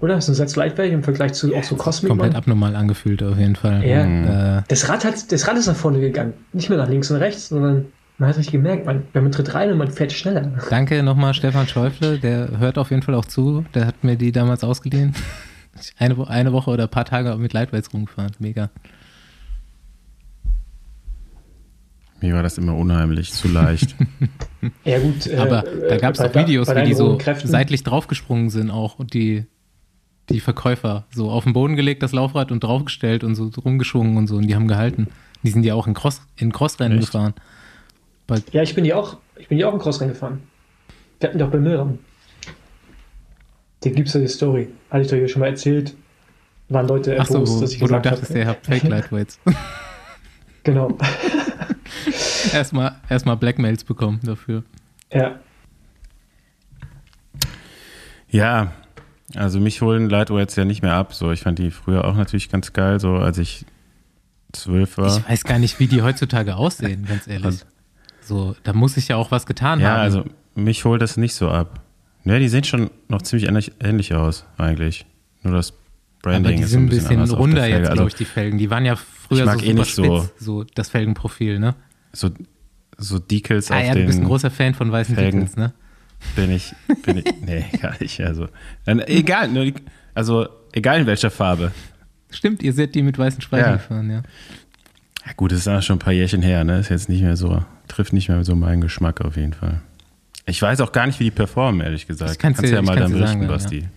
Oder? 0.00 0.20
So 0.20 0.32
ein 0.32 0.34
Satz 0.34 0.56
Lightweight 0.56 0.92
im 0.92 1.02
Vergleich 1.02 1.34
zu 1.34 1.54
auch 1.54 1.62
so 1.62 1.76
Cosmic. 1.76 2.08
Komplett 2.08 2.32
Mann. 2.32 2.38
abnormal 2.38 2.76
angefühlt 2.76 3.22
auf 3.22 3.38
jeden 3.38 3.56
Fall. 3.56 3.84
Ja. 3.84 4.58
Äh, 4.58 4.62
Das 4.68 4.88
Rad, 4.88 5.04
hat, 5.04 5.30
das 5.30 5.46
Rad 5.46 5.58
ist 5.58 5.66
nach 5.66 5.76
vorne 5.76 6.00
gegangen. 6.00 6.32
Nicht 6.52 6.70
mehr 6.70 6.78
nach 6.78 6.88
links 6.88 7.10
und 7.10 7.18
rechts, 7.18 7.48
sondern 7.48 7.86
man 8.16 8.28
hat 8.28 8.36
richtig 8.36 8.52
gemerkt, 8.52 8.86
man, 8.86 9.02
man 9.12 9.32
tritt 9.32 9.54
rein 9.54 9.72
und 9.72 9.78
man 9.78 9.90
fährt 9.90 10.12
schneller. 10.12 10.52
danke 10.68 11.02
nochmal 11.02 11.32
Stefan 11.32 11.66
Schäufle, 11.66 12.18
der 12.18 12.58
hört 12.58 12.76
auf 12.76 12.90
jeden 12.90 13.02
Fall 13.02 13.14
auch 13.14 13.24
zu. 13.24 13.64
Der 13.74 13.86
hat 13.86 14.04
mir 14.04 14.16
die 14.16 14.32
damals 14.32 14.64
ausgeliehen. 14.64 15.14
Eine, 15.98 16.28
eine 16.28 16.52
Woche 16.52 16.70
oder 16.70 16.84
ein 16.84 16.90
paar 16.90 17.04
Tage 17.04 17.36
mit 17.36 17.52
Lightweights 17.52 17.92
rumgefahren. 17.92 18.32
Mega. 18.38 18.70
Mir 22.20 22.34
war 22.34 22.42
das 22.42 22.58
immer 22.58 22.74
unheimlich, 22.76 23.32
zu 23.32 23.48
leicht. 23.48 23.94
Ja, 24.84 24.98
gut. 24.98 25.26
äh, 25.26 25.36
Aber 25.38 25.62
da 25.88 25.96
gab 25.96 26.14
es 26.14 26.20
auch 26.20 26.30
de- 26.30 26.42
Videos, 26.42 26.68
wie 26.68 26.82
die 26.84 26.92
so 26.92 27.16
Kräften. 27.16 27.48
seitlich 27.48 27.82
draufgesprungen 27.82 28.50
sind 28.50 28.70
auch 28.70 28.98
und 28.98 29.14
die, 29.14 29.46
die 30.28 30.40
Verkäufer 30.40 31.06
so 31.10 31.30
auf 31.30 31.44
den 31.44 31.54
Boden 31.54 31.76
gelegt, 31.76 32.02
das 32.02 32.12
Laufrad 32.12 32.52
und 32.52 32.62
draufgestellt 32.62 33.24
und 33.24 33.34
so 33.36 33.50
rumgeschwungen 33.58 34.18
und 34.18 34.26
so 34.26 34.36
und 34.36 34.46
die 34.46 34.54
haben 34.54 34.68
gehalten. 34.68 35.08
Die 35.42 35.48
sind 35.50 35.64
ja 35.64 35.74
auch 35.74 35.86
in, 35.86 35.94
Cross, 35.94 36.20
in 36.36 36.52
Crossrennen 36.52 36.98
Echt? 36.98 37.06
gefahren. 37.10 37.32
Bei, 38.26 38.42
Ja, 38.52 38.62
ich 38.62 38.74
bin 38.74 38.84
die 38.84 38.92
auch, 38.92 39.16
ich 39.38 39.48
bin 39.48 39.56
die 39.56 39.64
auch 39.64 39.72
im 39.72 39.78
Crossrennen 39.78 40.12
gefahren. 40.12 40.42
Wir 41.20 41.30
hatten 41.30 41.38
doch 41.38 41.50
bei 41.50 41.58
Milram. 41.58 41.98
Da 43.80 43.90
gibt's 43.90 44.12
ja 44.14 44.20
die 44.20 44.28
Story. 44.28 44.68
Hatte 44.90 45.02
ich 45.02 45.08
doch 45.08 45.16
hier 45.16 45.28
schon 45.28 45.40
mal 45.40 45.46
erzählt. 45.48 45.94
Waren 46.68 46.86
Leute 46.86 47.16
ach 47.18 47.26
so, 47.26 47.34
erbost, 47.34 47.56
wo, 47.56 47.60
dass 47.62 47.72
ich 47.72 47.80
wo 47.80 47.86
du 47.86 47.88
gesagt 47.94 48.06
dachtest, 48.06 48.30
habe. 48.30 48.38
ihr 48.40 48.46
habt 48.46 48.66
Fake 48.66 48.82
Lightweights. 48.88 49.38
Genau. 50.62 50.98
erstmal 52.52 52.96
erstmal 53.08 53.38
Blackmails 53.38 53.82
bekommen 53.82 54.20
dafür. 54.22 54.62
ja. 55.10 55.40
ja, 58.28 58.72
also 59.34 59.58
mich 59.58 59.80
holen 59.80 60.10
Lightweights 60.10 60.56
ja 60.56 60.64
nicht 60.66 60.82
mehr 60.82 60.92
ab. 60.94 61.14
So, 61.14 61.32
ich 61.32 61.40
fand 61.40 61.58
die 61.58 61.70
früher 61.70 62.04
auch 62.04 62.14
natürlich 62.14 62.50
ganz 62.50 62.72
geil, 62.74 63.00
so 63.00 63.14
als 63.14 63.38
ich 63.38 63.64
zwölf 64.52 64.98
war. 64.98 65.16
Ich 65.18 65.28
weiß 65.28 65.44
gar 65.44 65.58
nicht, 65.58 65.78
wie 65.80 65.86
die 65.86 66.02
heutzutage 66.02 66.56
aussehen, 66.56 67.06
ganz 67.06 67.26
ehrlich. 67.26 67.46
Also- 67.46 67.64
So, 68.20 68.56
da 68.62 68.72
muss 68.72 68.96
ich 68.96 69.08
ja 69.08 69.16
auch 69.16 69.30
was 69.30 69.46
getan 69.46 69.80
ja, 69.80 69.90
haben. 69.92 70.00
also 70.00 70.24
mich 70.54 70.84
holt 70.84 71.00
das 71.02 71.16
nicht 71.16 71.34
so 71.34 71.48
ab. 71.48 71.80
Ja, 72.24 72.38
die 72.38 72.48
sehen 72.48 72.64
schon 72.64 72.90
noch 73.08 73.22
ziemlich 73.22 73.48
ähnlich, 73.48 73.72
ähnlich 73.80 74.14
aus, 74.14 74.44
eigentlich. 74.58 75.06
Nur 75.42 75.54
das 75.54 75.72
Branding 76.22 76.44
aber 76.46 76.56
die 76.56 76.62
ist 76.62 76.70
sind 76.70 76.90
so 76.90 76.96
ein 76.96 77.16
bisschen 77.16 77.26
der 77.26 77.36
runder 77.36 77.66
jetzt, 77.66 77.80
Also 77.88 77.92
glaube 77.94 78.08
ich, 78.10 78.14
die 78.14 78.24
Felgen. 78.26 78.58
Die 78.58 78.68
waren 78.70 78.84
ja 78.84 78.96
früher 78.96 79.38
Ich 79.40 79.44
mag 79.46 79.60
so 79.60 79.64
eh 79.66 79.72
nicht 79.74 79.94
so- 79.94 80.20
spitz, 80.20 80.32
so 80.44 80.64
das 80.64 80.88
Felgenprofil, 80.90 81.58
ne? 81.58 81.74
so, 82.12 82.30
so 82.98 83.18
Decals 83.18 83.70
Ah 83.70 83.78
auf 83.78 83.82
ja, 83.84 83.92
du 83.94 84.00
den 84.00 84.06
bist 84.06 84.18
ein 84.18 84.24
großer 84.26 84.50
Fan 84.50 84.74
von 84.74 84.92
weißen 84.92 85.14
Felgen. 85.14 85.40
Decals, 85.40 85.56
ne? 85.56 85.72
bin 86.36 86.50
ich, 86.50 86.74
bin 87.04 87.16
ich, 87.18 87.24
nee, 87.40 87.64
gar 87.80 87.94
nicht. 87.98 88.20
Also, 88.20 88.48
egal, 88.84 89.48
nur 89.48 89.64
die, 89.64 89.74
also 90.12 90.46
egal 90.72 91.00
in 91.00 91.06
welcher 91.06 91.30
Farbe. 91.30 91.72
Stimmt, 92.30 92.62
ihr 92.62 92.74
seid 92.74 92.94
die 92.94 93.02
mit 93.02 93.16
weißen 93.18 93.40
Speichen 93.40 93.64
Ja. 93.64 93.72
gefahren, 93.76 94.10
ja. 94.10 94.22
Ja, 95.26 95.32
gut, 95.36 95.52
das 95.52 95.60
ist 95.60 95.68
auch 95.68 95.80
schon 95.82 95.96
ein 95.96 96.00
paar 96.00 96.12
Jährchen 96.12 96.42
her, 96.42 96.64
ne? 96.64 96.78
Ist 96.80 96.90
jetzt 96.90 97.08
nicht 97.08 97.22
mehr 97.22 97.36
so, 97.36 97.64
trifft 97.88 98.12
nicht 98.12 98.28
mehr 98.28 98.44
so 98.44 98.54
meinen 98.54 98.80
Geschmack 98.82 99.22
auf 99.22 99.36
jeden 99.36 99.54
Fall. 99.54 99.80
Ich 100.50 100.60
weiß 100.60 100.80
auch 100.80 100.92
gar 100.92 101.06
nicht, 101.06 101.18
wie 101.20 101.24
die 101.24 101.30
performen, 101.30 101.80
ehrlich 101.80 102.06
gesagt. 102.06 102.32
Ich 102.32 102.38
kann's 102.38 102.56
Kannst 102.58 102.70
dir- 102.72 102.76
ja 102.76 102.82
mal 102.82 102.96
dann 102.96 103.12
berichten, 103.12 103.40
sagen, 103.40 103.48
Basti. 103.48 103.88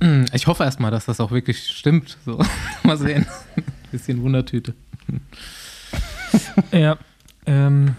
Hm, 0.00 0.24
Ich 0.32 0.46
hoffe 0.46 0.64
erstmal, 0.64 0.90
dass 0.90 1.04
das 1.04 1.20
auch 1.20 1.30
wirklich 1.30 1.66
stimmt. 1.66 2.16
So, 2.24 2.38
mal 2.82 2.96
sehen. 2.96 3.26
Bisschen 3.92 4.22
Wundertüte. 4.22 4.74
Ja. 6.72 6.96
Ähm, 7.46 7.94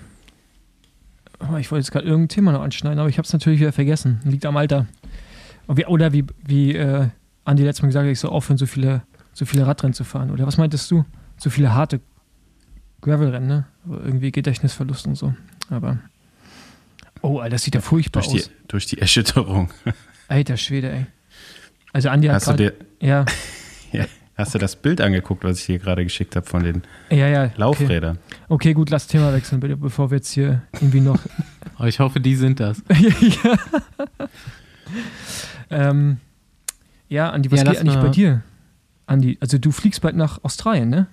oh, 1.39 1.55
ich 1.57 1.69
wollte 1.71 1.81
jetzt 1.83 1.91
gerade 1.91 2.05
irgendein 2.05 2.29
Thema 2.29 2.51
noch 2.51 2.61
anschneiden, 2.61 2.99
aber 2.99 3.09
ich 3.09 3.17
habe 3.17 3.25
es 3.25 3.33
natürlich 3.33 3.59
wieder 3.59 3.71
vergessen. 3.73 4.19
Liegt 4.23 4.45
am 4.45 4.57
Alter. 4.57 4.87
Oder 5.67 6.13
wie, 6.13 6.25
wie 6.45 6.75
äh, 6.75 7.07
Andi 7.43 7.63
letztes 7.63 7.81
Mal 7.83 7.87
gesagt 7.89 8.05
hat, 8.05 8.11
ich 8.11 8.19
soll 8.19 8.31
aufhören, 8.31 8.57
so 8.57 8.65
viele 8.65 9.03
so 9.33 9.45
viele 9.45 9.67
Radrennen 9.67 9.93
zu 9.93 10.05
fahren. 10.05 10.31
Oder 10.31 10.47
was 10.47 10.57
meintest 10.57 10.89
du? 10.91 11.03
So 11.37 11.49
viele 11.49 11.73
harte 11.73 11.99
Gravelrennen, 13.01 13.47
ne? 13.49 13.65
Irgendwie 13.85 14.31
Gedächtnisverlust 14.31 15.07
und 15.07 15.15
so. 15.15 15.33
Aber. 15.69 15.99
Oh, 17.21 17.39
Alter, 17.39 17.51
das 17.55 17.63
sieht 17.63 17.75
ja 17.75 17.81
furchtbar 17.81 18.21
Durch 18.21 18.33
die, 18.33 18.39
aus. 18.41 18.51
durch 18.67 18.85
die 18.85 18.97
Erschütterung. 18.99 19.69
Alter 20.27 20.57
Schwede, 20.57 20.91
ey. 20.91 21.05
Also 21.93 22.09
Andi 22.09 22.27
hat 22.27 22.35
Hast 22.35 22.47
du, 22.47 22.51
gerade. 22.51 22.71
dir, 22.99 23.07
Ja, 23.07 23.25
ja, 23.91 24.05
hast 24.35 24.53
du 24.53 24.57
das 24.59 24.75
Bild 24.75 24.99
angeguckt, 25.01 25.43
was 25.43 25.59
ich 25.59 25.65
dir 25.65 25.79
gerade 25.79 26.03
geschickt 26.03 26.35
habe 26.35 26.45
von 26.45 26.63
den 26.63 26.83
ja, 27.09 27.27
ja. 27.27 27.43
Okay. 27.45 27.53
Laufrädern? 27.57 28.19
okay, 28.49 28.73
gut, 28.73 28.89
lass 28.89 29.07
Thema 29.07 29.33
wechseln, 29.33 29.59
bitte, 29.61 29.77
bevor 29.77 30.11
wir 30.11 30.17
jetzt 30.17 30.31
hier 30.31 30.61
irgendwie 30.73 31.01
noch. 31.01 31.19
Oh, 31.77 31.83
ich 31.83 31.99
hoffe, 31.99 32.21
die 32.21 32.35
sind 32.37 32.61
das. 32.61 32.81
ja. 33.43 33.57
ähm, 35.69 36.17
ja, 37.09 37.29
Andi, 37.31 37.51
was 37.51 37.59
Ja, 37.63 37.65
geht 37.71 37.79
eigentlich 37.81 37.95
mal- 37.95 38.03
bei 38.03 38.09
dir? 38.09 38.43
Andi, 39.07 39.37
also 39.41 39.57
du 39.57 39.71
fliegst 39.71 40.01
bald 40.01 40.15
nach 40.15 40.41
Australien, 40.43 40.89
ne? 40.89 41.07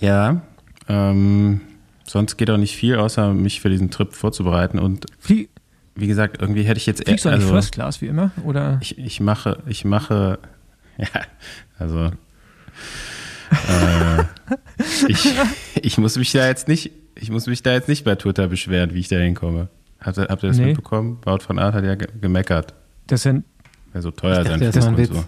Ja, 0.00 0.40
ähm, 0.88 1.60
sonst 2.04 2.36
geht 2.36 2.50
auch 2.50 2.56
nicht 2.58 2.76
viel, 2.76 2.96
außer 2.96 3.32
mich 3.32 3.60
für 3.60 3.70
diesen 3.70 3.90
Trip 3.90 4.12
vorzubereiten. 4.12 4.78
Und 4.78 5.06
Flie 5.18 5.48
wie 5.94 6.06
gesagt, 6.06 6.40
irgendwie 6.40 6.62
hätte 6.62 6.78
ich 6.78 6.86
jetzt 6.86 7.04
fliegst 7.04 7.26
du 7.26 7.28
also, 7.28 7.48
First 7.48 7.72
Class 7.72 8.00
wie 8.00 8.06
immer? 8.06 8.30
Oder? 8.44 8.78
ich, 8.80 8.96
ich 8.96 9.20
mache, 9.20 9.58
ich 9.66 9.84
mache, 9.84 10.38
ja, 10.96 11.06
also 11.78 12.10
äh, 13.50 14.24
ich, 15.08 15.28
ich 15.82 15.98
muss 15.98 16.16
mich 16.16 16.32
da 16.32 16.46
jetzt 16.46 16.68
nicht, 16.68 16.90
ich 17.14 17.30
muss 17.30 17.46
mich 17.46 17.62
da 17.62 17.72
jetzt 17.72 17.88
nicht 17.88 18.04
bei 18.04 18.14
Twitter 18.14 18.48
beschweren, 18.48 18.94
wie 18.94 19.00
ich 19.00 19.08
da 19.08 19.16
hinkomme. 19.16 19.68
Habt 20.00 20.18
ihr, 20.18 20.28
habt 20.28 20.42
ihr 20.42 20.48
das 20.48 20.58
Nee. 20.58 20.66
mitbekommen? 20.66 21.18
Wout 21.24 21.40
von 21.40 21.58
Art 21.58 21.74
hat 21.74 21.84
ja 21.84 21.94
ge 21.94 22.08
gemeckert, 22.20 22.74
Das 23.06 23.22
sind, 23.22 23.44
weil 23.92 24.02
so 24.02 24.10
teuer 24.10 24.44
sein 24.44 24.62
ein 24.62 24.88
und 24.88 24.96
Witz. 24.96 25.10
so. 25.10 25.24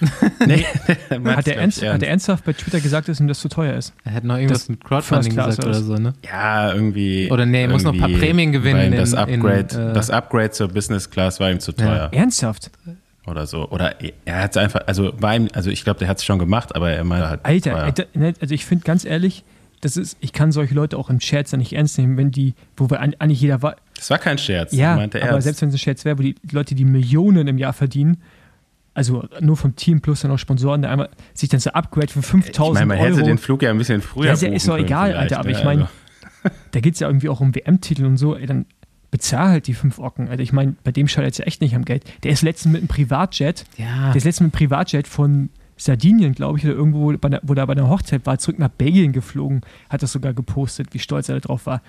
nee, 0.46 0.64
hat, 1.24 1.46
er 1.48 1.56
ernst, 1.58 1.78
ich, 1.78 1.84
hat 1.84 1.90
ernst. 1.90 2.02
er 2.02 2.08
ernsthaft 2.08 2.44
bei 2.44 2.52
Twitter 2.52 2.80
gesagt, 2.80 3.08
dass 3.08 3.20
ihm 3.20 3.28
das 3.28 3.40
zu 3.40 3.48
teuer 3.48 3.74
ist? 3.74 3.92
Er 4.04 4.12
hätte 4.12 4.26
noch 4.26 4.36
irgendwas 4.36 4.60
Das 4.60 4.68
mit 4.68 4.84
Crowdfunding 4.84 5.34
gesagt 5.36 5.64
oder 5.64 5.74
so, 5.82 5.94
ne? 5.96 6.14
Ja, 6.24 6.72
irgendwie. 6.72 7.30
Oder 7.30 7.46
nee, 7.46 7.66
muss 7.68 7.82
noch 7.82 7.92
ein 7.92 8.00
paar 8.00 8.08
Prämien 8.08 8.52
gewinnen 8.52 8.92
weil 8.92 8.98
Das 8.98 9.12
in- 9.12 9.18
Upgrade, 9.18 9.66
in, 9.74 9.90
äh, 9.90 9.92
das 9.92 10.10
Upgrade 10.10 10.50
zur 10.50 10.68
Business 10.68 11.10
Class 11.10 11.40
war 11.40 11.50
ihm 11.50 11.60
zu 11.60 11.72
teuer. 11.72 12.08
Ernsthaft? 12.12 12.70
Oder 13.26 13.46
so. 13.46 13.68
Oder 13.68 13.94
er 14.24 14.42
hat 14.42 14.52
es 14.52 14.56
einfach, 14.56 14.80
also 14.86 15.12
war 15.20 15.36
ihm, 15.36 15.48
also 15.52 15.70
ich 15.70 15.84
glaube, 15.84 15.98
der 15.98 16.08
hat 16.08 16.18
es 16.18 16.24
schon 16.24 16.38
gemacht, 16.38 16.74
aber 16.74 16.90
er 16.90 17.04
meinte 17.04 17.28
halt. 17.28 17.44
Alter. 17.44 17.76
Alter 17.76 18.06
ne, 18.14 18.32
also 18.40 18.54
ich 18.54 18.64
finde 18.64 18.84
ganz 18.84 19.04
ehrlich, 19.04 19.44
das 19.82 19.96
ist, 19.96 20.16
ich 20.20 20.32
kann 20.32 20.52
solche 20.52 20.74
Leute 20.74 20.98
auch 20.98 21.08
im 21.10 21.20
Chat 21.20 21.50
dann 21.52 21.60
nicht 21.60 21.72
ernst 21.74 21.96
nehmen, 21.98 22.16
wenn 22.16 22.30
die, 22.30 22.54
wo 22.76 22.90
wir 22.90 23.00
eigentlich 23.00 23.40
jeder 23.40 23.62
war, 23.62 23.76
Das 23.96 24.10
war 24.10 24.18
kein 24.18 24.36
Scherz. 24.38 24.72
ja, 24.72 24.96
meinte 24.96 25.18
er. 25.18 25.24
aber 25.24 25.32
ernst. 25.34 25.44
selbst 25.44 25.62
wenn 25.62 25.68
es 25.70 25.74
ein 25.74 25.78
Scherz 25.78 26.04
wäre, 26.04 26.18
wo 26.18 26.22
die 26.22 26.34
Leute, 26.50 26.74
die 26.74 26.84
Millionen 26.84 27.46
im 27.48 27.56
Jahr 27.58 27.72
verdienen, 27.72 28.18
also 28.94 29.26
nur 29.40 29.56
vom 29.56 29.76
Team 29.76 30.00
plus 30.00 30.20
dann 30.22 30.30
auch 30.30 30.38
Sponsoren, 30.38 30.82
der 30.82 30.90
einmal 30.90 31.10
sich 31.34 31.48
dann 31.48 31.60
so 31.60 31.70
Upgrade 31.70 32.08
für 32.08 32.20
ich 32.20 32.26
5000 32.26 32.74
meine, 32.74 32.86
man 32.86 32.98
Euro. 32.98 33.16
hätte 33.16 33.22
den 33.26 33.38
Flug 33.38 33.62
ja 33.62 33.70
ein 33.70 33.78
bisschen 33.78 34.02
früher 34.02 34.26
Ja, 34.26 34.32
ist 34.32 34.42
ja- 34.42 34.48
buchen 34.48 34.56
ist 34.56 34.68
doch 34.68 34.78
egal, 34.78 35.14
Alter, 35.14 35.38
aber 35.38 35.50
ne? 35.50 35.58
ich 35.58 35.64
meine, 35.64 35.88
Also, 36.42 36.56
da 36.72 36.80
geht 36.80 36.94
es 36.94 37.00
ja 37.00 37.08
irgendwie 37.08 37.28
auch 37.28 37.40
um 37.40 37.54
WM-Titel 37.54 38.04
und 38.06 38.16
so, 38.16 38.36
ey, 38.36 38.46
dann 38.46 38.66
bezahl 39.10 39.48
halt 39.48 39.66
die 39.66 39.74
fünf 39.74 39.98
Ocken. 39.98 40.28
Alter, 40.28 40.42
ich 40.42 40.52
meine, 40.52 40.74
bei 40.84 40.92
dem 40.92 41.08
scheitert 41.08 41.32
es 41.32 41.38
ja 41.38 41.44
echt 41.44 41.60
nicht 41.60 41.74
am 41.74 41.84
Geld. 41.84 42.04
Der 42.22 42.30
ist 42.32 42.42
letztens 42.42 42.72
mit 42.72 42.80
einem 42.82 42.88
Privatjet, 42.88 43.64
Ja. 43.76 44.06
der 44.08 44.16
ist 44.16 44.24
letztens 44.24 44.40
mit 44.40 44.54
einem 44.54 44.68
Privatjet 44.68 45.06
von 45.08 45.50
Sardinien, 45.76 46.32
glaube 46.34 46.58
ich, 46.58 46.64
oder 46.64 46.74
irgendwo, 46.74 47.12
bei 47.16 47.28
der, 47.28 47.40
wo 47.42 47.54
da 47.54 47.64
bei 47.66 47.72
einer 47.72 47.88
Hochzeit 47.88 48.24
war, 48.26 48.38
zurück 48.38 48.58
nach 48.58 48.68
Belgien 48.68 49.12
geflogen, 49.12 49.62
hat 49.88 50.02
das 50.02 50.12
sogar 50.12 50.32
gepostet, 50.34 50.88
wie 50.92 50.98
stolz 50.98 51.28
er 51.28 51.40
darauf 51.40 51.66
war. 51.66 51.82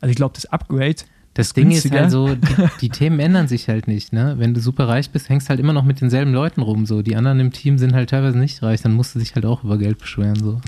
Also 0.00 0.10
ich 0.10 0.16
glaube, 0.16 0.34
das 0.34 0.46
Upgrade, 0.46 0.96
Das 1.34 1.52
Ding 1.52 1.70
ist 1.70 1.82
günstiger. 1.82 2.02
halt 2.02 2.10
so, 2.10 2.34
die, 2.34 2.68
die 2.80 2.88
Themen 2.88 3.20
ändern 3.20 3.46
sich 3.48 3.68
halt 3.68 3.86
nicht, 3.86 4.12
ne? 4.12 4.34
Wenn 4.38 4.54
du 4.54 4.60
super 4.60 4.88
reich 4.88 5.10
bist, 5.10 5.28
hängst 5.28 5.50
halt 5.50 5.60
immer 5.60 5.72
noch 5.72 5.84
mit 5.84 6.00
denselben 6.00 6.32
Leuten 6.32 6.62
rum, 6.62 6.86
so. 6.86 7.02
Die 7.02 7.16
anderen 7.16 7.38
im 7.40 7.52
Team 7.52 7.78
sind 7.78 7.94
halt 7.94 8.10
teilweise 8.10 8.38
nicht 8.38 8.62
reich, 8.62 8.82
dann 8.82 8.92
musst 8.92 9.14
du 9.14 9.18
dich 9.18 9.34
halt 9.34 9.46
auch 9.46 9.62
über 9.62 9.78
Geld 9.78 9.98
beschweren, 9.98 10.36
so. 10.36 10.60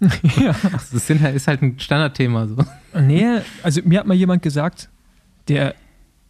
ja. 0.40 0.54
Das 0.72 1.06
sind 1.06 1.22
halt, 1.22 1.36
ist 1.36 1.46
halt 1.46 1.62
ein 1.62 1.78
Standardthema, 1.78 2.48
so. 2.48 2.56
Nee, 2.98 3.40
also 3.62 3.80
mir 3.84 4.00
hat 4.00 4.06
mal 4.06 4.14
jemand 4.14 4.42
gesagt, 4.42 4.88
der 5.48 5.74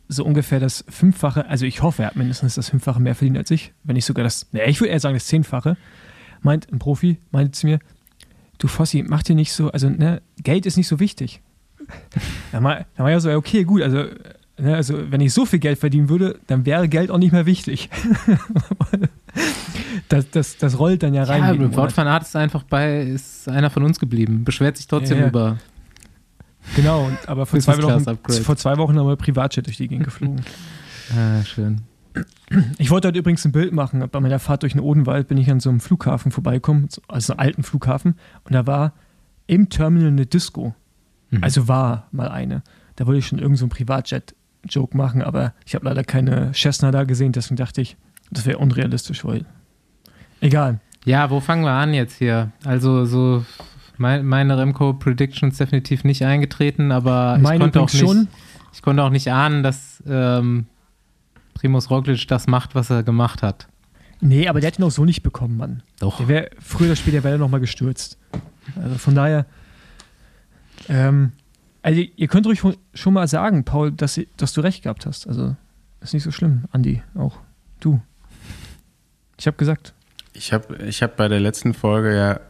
so 0.08 0.24
ungefähr 0.24 0.60
das 0.60 0.84
Fünffache, 0.88 1.46
also 1.46 1.64
ich 1.64 1.82
hoffe, 1.82 2.02
er 2.02 2.08
hat 2.08 2.16
mindestens 2.16 2.56
das 2.56 2.68
Fünffache 2.68 3.00
mehr 3.00 3.14
verdient 3.14 3.38
als 3.38 3.50
ich, 3.50 3.72
wenn 3.84 3.94
nicht 3.94 4.04
sogar 4.04 4.24
das, 4.24 4.46
nee, 4.52 4.62
ich 4.66 4.80
würde 4.80 4.92
eher 4.92 5.00
sagen 5.00 5.14
das 5.14 5.26
Zehnfache, 5.26 5.76
meint 6.42 6.70
ein 6.70 6.78
Profi, 6.78 7.18
meinte 7.30 7.52
zu 7.52 7.66
mir, 7.66 7.78
du 8.58 8.68
Fossi, 8.68 9.02
mach 9.02 9.22
dir 9.22 9.34
nicht 9.34 9.52
so, 9.52 9.70
also 9.70 9.88
ne, 9.88 10.20
Geld 10.42 10.66
ist 10.66 10.76
nicht 10.76 10.88
so 10.88 11.00
wichtig. 11.00 11.40
Da 12.52 12.62
war, 12.62 12.86
ja 13.10 13.20
so, 13.20 13.30
ja, 13.30 13.36
okay, 13.36 13.64
gut, 13.64 13.82
also, 13.82 14.04
ne, 14.58 14.74
also 14.76 15.10
wenn 15.10 15.20
ich 15.20 15.32
so 15.32 15.44
viel 15.46 15.58
Geld 15.58 15.78
verdienen 15.78 16.08
würde, 16.08 16.38
dann 16.46 16.64
wäre 16.66 16.88
Geld 16.88 17.10
auch 17.10 17.18
nicht 17.18 17.32
mehr 17.32 17.46
wichtig. 17.46 17.90
das, 20.08 20.30
das, 20.30 20.56
das 20.58 20.78
rollt 20.78 21.02
dann 21.02 21.14
ja 21.14 21.24
rein. 21.24 21.42
Ja, 21.60 21.76
Wout 21.76 21.88
van 21.96 22.22
ist 22.22 22.36
einfach 22.36 22.62
bei, 22.64 23.00
ist 23.02 23.48
einer 23.48 23.70
von 23.70 23.82
uns 23.82 23.98
geblieben, 23.98 24.44
beschwert 24.44 24.76
sich 24.76 24.86
trotzdem 24.86 25.18
Ja, 25.18 25.22
ja. 25.24 25.28
über. 25.28 25.58
Genau, 26.76 27.10
aber 27.26 27.44
vor 27.44 27.60
zwei, 27.60 27.82
Wochen, 27.82 28.18
vor 28.42 28.56
zwei 28.56 28.78
Wochen 28.78 28.98
haben 28.98 29.06
wir 29.06 29.16
Privatjet 29.16 29.66
durch 29.66 29.76
die 29.76 29.88
Gegend 29.88 30.04
geflogen. 30.04 30.40
Ah, 31.14 31.44
schön. 31.44 31.82
Ich 32.78 32.90
wollte 32.90 33.08
heute 33.08 33.18
übrigens 33.18 33.44
ein 33.44 33.52
Bild 33.52 33.74
machen. 33.74 34.02
Bei 34.10 34.20
meiner 34.20 34.38
Fahrt 34.38 34.62
durch 34.62 34.72
den 34.72 34.80
Odenwald 34.80 35.28
bin 35.28 35.36
ich 35.36 35.50
an 35.50 35.60
so 35.60 35.68
einem 35.68 35.80
Flughafen 35.80 36.32
vorbeigekommen, 36.32 36.88
so- 36.88 37.02
also 37.08 37.34
einem 37.34 37.40
alten 37.40 37.62
Flughafen. 37.62 38.14
Und 38.44 38.54
da 38.54 38.66
war 38.66 38.94
im 39.46 39.68
Terminal 39.68 40.08
eine 40.08 40.24
Disco. 40.24 40.74
Mhm. 41.30 41.42
Also 41.42 41.68
war 41.68 42.08
mal 42.12 42.28
eine. 42.28 42.62
Da 42.96 43.06
wollte 43.06 43.18
ich 43.18 43.26
schon 43.26 43.38
irgendeinen 43.38 43.56
so 43.56 43.64
einen 43.64 43.70
Privatjet-Joke 43.70 44.96
machen, 44.96 45.22
aber 45.22 45.54
ich 45.66 45.74
habe 45.74 45.84
leider 45.86 46.04
keine 46.04 46.52
Cessna 46.54 46.90
da 46.90 47.04
gesehen, 47.04 47.32
deswegen 47.32 47.56
dachte 47.56 47.80
ich, 47.80 47.96
das 48.30 48.46
wäre 48.46 48.58
unrealistisch, 48.58 49.24
weil. 49.24 49.44
Egal. 50.40 50.80
Ja, 51.04 51.30
wo 51.30 51.40
fangen 51.40 51.64
wir 51.64 51.72
an 51.72 51.92
jetzt 51.94 52.16
hier? 52.18 52.50
Also 52.64 53.04
so 53.04 53.44
mein, 53.98 54.24
meine 54.24 54.56
Remco 54.58 54.94
Predictions 54.94 55.58
definitiv 55.58 56.04
nicht 56.04 56.24
eingetreten, 56.24 56.92
aber 56.92 57.34
ich 57.36 57.42
Meine 57.42 57.64
konnte 57.64 57.80
auch 57.80 57.92
nicht, 57.92 58.00
schon. 58.00 58.28
ich 58.72 58.82
konnte 58.82 59.02
auch 59.02 59.10
nicht 59.10 59.30
ahnen, 59.30 59.62
dass 59.62 60.02
ähm, 60.06 60.66
Primus 61.52 61.90
Roglic 61.90 62.26
das 62.28 62.46
macht, 62.46 62.74
was 62.74 62.90
er 62.90 63.02
gemacht 63.02 63.42
hat. 63.42 63.68
Nee, 64.20 64.48
aber 64.48 64.60
der 64.60 64.68
hat 64.68 64.78
ihn 64.78 64.84
auch 64.84 64.90
so 64.90 65.04
nicht 65.04 65.22
bekommen, 65.22 65.56
Mann. 65.56 65.82
Doch. 66.00 66.16
Der 66.18 66.28
wäre 66.28 66.50
früher 66.58 66.88
oder 66.88 66.96
später 66.96 67.22
wäre 67.22 67.34
er 67.34 67.38
nochmal 67.38 67.60
gestürzt. 67.60 68.18
Also 68.76 68.96
von 68.96 69.14
daher. 69.14 69.46
Ähm, 70.88 71.32
also 71.82 72.00
ihr 72.16 72.28
könnt 72.28 72.46
ruhig 72.46 72.62
schon- 72.94 73.14
mal 73.14 73.28
sagen, 73.28 73.64
Paul, 73.64 73.92
dass, 73.92 74.20
dass 74.36 74.52
du 74.52 74.60
recht 74.60 74.82
gehabt 74.82 75.06
hast. 75.06 75.26
Also 75.26 75.56
ist 76.00 76.14
nicht 76.14 76.22
so 76.22 76.30
schlimm, 76.30 76.64
Andi, 76.72 77.02
auch 77.14 77.38
du. 77.80 78.00
Ich 79.38 79.46
habe 79.46 79.56
gesagt. 79.56 79.92
ich 80.32 80.52
habe 80.52 80.76
ich 80.84 81.02
hab 81.02 81.16
bei 81.16 81.28
der 81.28 81.40
letzten 81.40 81.74
Folge 81.74 82.14
ja 82.16 82.40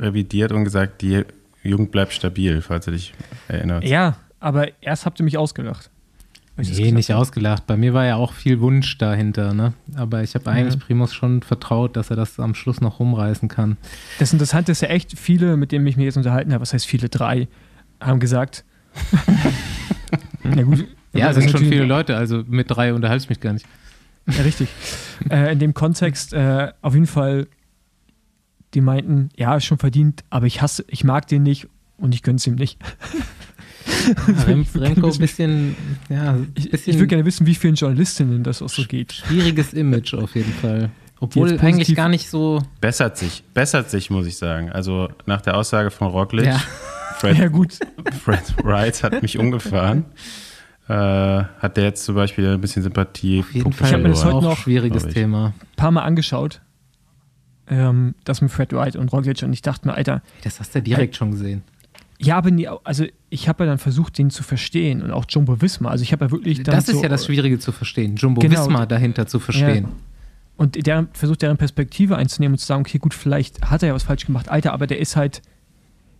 revidiert 0.00 0.52
und 0.52 0.64
gesagt, 0.64 1.02
die 1.02 1.24
Jugend 1.62 1.90
bleibt 1.92 2.12
stabil, 2.12 2.60
falls 2.60 2.86
du 2.86 2.90
dich 2.90 3.14
erinnerst. 3.48 3.86
Ja, 3.86 4.16
aber 4.40 4.68
erst 4.82 5.06
habt 5.06 5.20
ihr 5.20 5.24
mich 5.24 5.38
ausgelacht. 5.38 5.90
Nee, 6.56 6.92
nicht 6.92 7.10
habe. 7.10 7.20
ausgelacht. 7.20 7.66
Bei 7.66 7.76
mir 7.76 7.94
war 7.94 8.04
ja 8.04 8.16
auch 8.16 8.32
viel 8.34 8.60
Wunsch 8.60 8.98
dahinter, 8.98 9.54
ne? 9.54 9.72
Aber 9.96 10.22
ich 10.22 10.34
habe 10.34 10.50
eigentlich 10.50 10.74
Ja. 10.74 10.80
Primus 10.80 11.14
schon 11.14 11.42
vertraut, 11.42 11.96
dass 11.96 12.10
er 12.10 12.16
das 12.16 12.38
am 12.38 12.54
Schluss 12.54 12.80
noch 12.80 13.00
rumreißen 13.00 13.48
kann. 13.48 13.78
Das 14.18 14.32
Interessante 14.32 14.70
ist 14.72 14.82
ja 14.82 14.88
echt, 14.88 15.18
viele, 15.18 15.56
mit 15.56 15.72
denen 15.72 15.86
ich 15.86 15.96
mich 15.96 16.04
jetzt 16.04 16.16
unterhalten 16.18 16.52
habe, 16.52 16.60
was 16.60 16.74
heißt 16.74 16.86
viele, 16.86 17.08
drei, 17.08 17.48
haben 18.00 18.20
gesagt. 18.20 18.64
Na 20.42 20.62
gut. 20.62 20.86
Ja, 21.14 21.30
es 21.30 21.36
sind 21.36 21.50
schon 21.50 21.60
viele 21.64 21.84
Leute, 21.84 22.16
also 22.16 22.42
mit 22.46 22.70
drei 22.70 22.94
unterhalte 22.94 23.24
ich 23.24 23.28
mich 23.30 23.40
gar 23.40 23.52
nicht. 23.54 23.66
Ja, 24.26 24.42
richtig. 24.42 24.68
äh, 25.30 25.52
in 25.52 25.58
dem 25.58 25.74
Kontext 25.74 26.32
äh, 26.32 26.72
auf 26.82 26.94
jeden 26.94 27.06
Fall, 27.06 27.48
die 28.74 28.80
meinten, 28.80 29.30
ja, 29.36 29.56
ist 29.56 29.64
schon 29.64 29.78
verdient, 29.78 30.24
aber 30.30 30.46
ich 30.46 30.62
hasse, 30.62 30.84
ich 30.88 31.04
mag 31.04 31.26
den 31.26 31.42
nicht 31.42 31.68
und 31.98 32.14
ich 32.14 32.22
gönn's 32.22 32.46
ihm 32.46 32.54
nicht. 32.54 32.78
Rem, 34.46 34.62
Ich 34.62 34.80
Remco 34.80 35.08
ein 35.10 35.18
bisschen, 35.18 35.76
ja, 36.08 36.36
Ich, 36.54 36.70
bisschen 36.70 36.92
ich 36.92 36.98
würde 36.98 37.08
gerne 37.08 37.24
wissen, 37.24 37.46
wie 37.46 37.54
vielen 37.54 37.74
Journalistinnen 37.74 38.42
das 38.42 38.62
auch 38.62 38.68
so 38.68 38.84
geht. 38.84 39.12
schwieriges 39.12 39.72
Image 39.74 40.14
auf 40.14 40.34
jeden 40.34 40.52
Fall. 40.52 40.90
Obwohl 41.20 41.58
eigentlich 41.60 41.94
gar 41.94 42.08
nicht 42.08 42.28
so. 42.28 42.60
Bessert 42.80 43.16
sich, 43.16 43.44
bessert 43.54 43.88
sich, 43.90 44.10
muss 44.10 44.26
ich 44.26 44.36
sagen. 44.36 44.70
Also 44.72 45.08
nach 45.26 45.40
der 45.40 45.56
Aussage 45.56 45.90
von 45.92 46.08
Roglic, 46.08 46.46
Ja. 46.46 46.60
Fred, 47.18 47.38
Ja, 47.38 47.46
gut. 47.48 47.78
Fred 48.24 48.42
Wright 48.64 49.02
hat 49.04 49.22
mich 49.22 49.38
umgefahren. 49.38 50.04
Äh, 50.88 50.94
hat 50.94 51.76
der 51.76 51.84
jetzt 51.84 52.04
zum 52.04 52.16
Beispiel 52.16 52.48
ein 52.48 52.60
bisschen 52.60 52.82
Sympathie. 52.82 53.38
Auf 53.40 53.54
jeden 53.54 53.72
Fall 53.72 53.86
Ich 53.88 53.94
hab 53.94 54.00
mir 54.02 54.08
das 54.08 54.24
heute 54.24 54.34
auch 54.36 54.42
noch- 54.42 54.58
schwieriges 54.58 55.04
ich. 55.04 55.14
Thema. 55.14 55.46
Ein 55.60 55.76
paar 55.76 55.92
Mal 55.92 56.02
angeschaut, 56.02 56.60
ähm, 57.68 58.16
das 58.24 58.40
mit 58.42 58.50
Fred 58.50 58.72
Wright 58.72 58.96
und 58.96 59.12
Roglic 59.12 59.42
und 59.44 59.52
ich 59.52 59.62
dachte 59.62 59.86
mir, 59.86 59.94
Alter, 59.94 60.22
Das 60.42 60.58
hast 60.58 60.74
du 60.74 60.82
direkt 60.82 61.14
schon 61.16 61.30
gesehen. 61.30 61.62
Ja, 62.22 62.36
aber 62.36 62.50
nie, 62.50 62.68
also 62.84 63.04
ich 63.30 63.48
habe 63.48 63.64
ja 63.64 63.70
dann 63.70 63.78
versucht, 63.78 64.16
den 64.18 64.30
zu 64.30 64.42
verstehen 64.42 65.02
und 65.02 65.10
auch 65.10 65.24
Jumbo 65.28 65.60
Wismar. 65.60 65.90
Also 65.92 66.02
ich 66.02 66.12
habe 66.12 66.24
ja 66.26 66.30
wirklich 66.30 66.62
dann 66.62 66.74
Das 66.74 66.88
ist 66.88 66.96
so, 66.96 67.02
ja 67.02 67.08
das 67.08 67.26
Schwierige 67.26 67.58
zu 67.58 67.72
verstehen. 67.72 68.16
Jumbo 68.16 68.40
Genau. 68.40 68.60
Wismar 68.64 68.86
dahinter 68.86 69.26
zu 69.26 69.40
verstehen. 69.40 69.88
Und 70.56 70.86
der 70.86 71.08
versucht 71.12 71.42
deren 71.42 71.56
Perspektive 71.56 72.16
einzunehmen 72.16 72.54
und 72.54 72.58
zu 72.58 72.66
sagen, 72.66 72.82
okay, 72.82 72.98
gut, 72.98 73.14
vielleicht 73.14 73.62
hat 73.70 73.82
er 73.82 73.88
ja 73.88 73.94
was 73.94 74.04
falsch 74.04 74.26
gemacht, 74.26 74.48
Alter, 74.48 74.72
aber 74.72 74.86
der 74.86 74.98
ist 75.00 75.16
halt, 75.16 75.42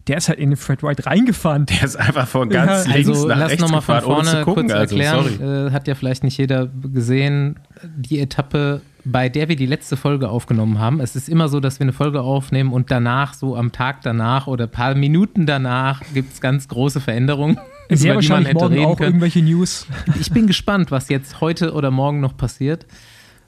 der 0.09 0.17
ist 0.17 0.29
halt 0.29 0.41
in 0.41 0.51
den 0.51 0.57
Fred 0.57 0.83
Wright 0.83 1.07
reingefahren. 1.07 1.67
Der 1.67 1.85
ist 1.85 1.95
einfach 1.97 2.27
von 2.27 2.49
ganz 2.49 2.87
Ja. 2.87 2.93
links 2.95 3.09
Also 3.11 3.29
nach 3.29 3.37
lass 3.39 3.51
rechts 3.51 3.63
nochmal 3.63 3.83
von 3.83 3.95
gefahren, 3.97 4.13
ohne 4.17 4.25
vorne 4.25 4.39
zu 4.41 4.45
gucken. 4.45 4.67
kurz 4.69 4.73
Also, 4.73 4.97
erklären. 4.97 5.39
sorry. 5.39 5.67
Äh, 5.67 5.71
hat 5.71 5.87
ja 5.87 5.95
vielleicht 5.95 6.25
nicht 6.25 6.39
jeder 6.39 6.67
gesehen. 6.67 7.61
Die 7.97 8.19
Etappe 8.19 8.81
bei 9.05 9.29
der 9.29 9.49
wir 9.49 9.57
die 9.57 9.67
letzte 9.67 9.97
Folge 9.97 10.29
aufgenommen 10.29 10.79
haben. 10.79 11.01
Es 11.01 11.17
ist 11.17 11.29
immer 11.29 11.49
so, 11.49 11.61
dass 11.61 11.81
wir 11.81 11.85
eine 11.85 11.93
Folge 11.93 12.21
aufnehmen 12.21 12.73
und 12.73 12.91
danach, 12.91 13.35
so 13.35 13.57
am 13.57 13.73
Tag 13.73 14.03
danach 14.03 14.47
oder 14.47 14.65
ein 14.65 14.71
paar 14.71 14.95
Minuten 14.95 15.47
danach, 15.47 16.03
gibt 16.15 16.33
es 16.33 16.41
ganz 16.41 16.69
große 16.69 17.01
Veränderungen. 17.01 17.59
Sehr 17.91 18.13
über 18.15 18.21
die 18.21 18.29
man 18.29 18.45
wahrscheinlich 18.45 18.49
hätte 18.49 18.59
morgen 18.59 18.75
reden 18.75 18.87
auch 18.87 18.97
können. 18.97 19.09
irgendwelche 19.09 19.43
News. 19.43 19.87
Ich 20.21 20.31
bin 20.31 20.47
gespannt, 20.47 20.91
was 20.91 21.09
jetzt 21.09 21.41
heute 21.41 21.73
oder 21.75 21.91
morgen 21.91 22.21
noch 22.21 22.37
passiert, 22.37 22.87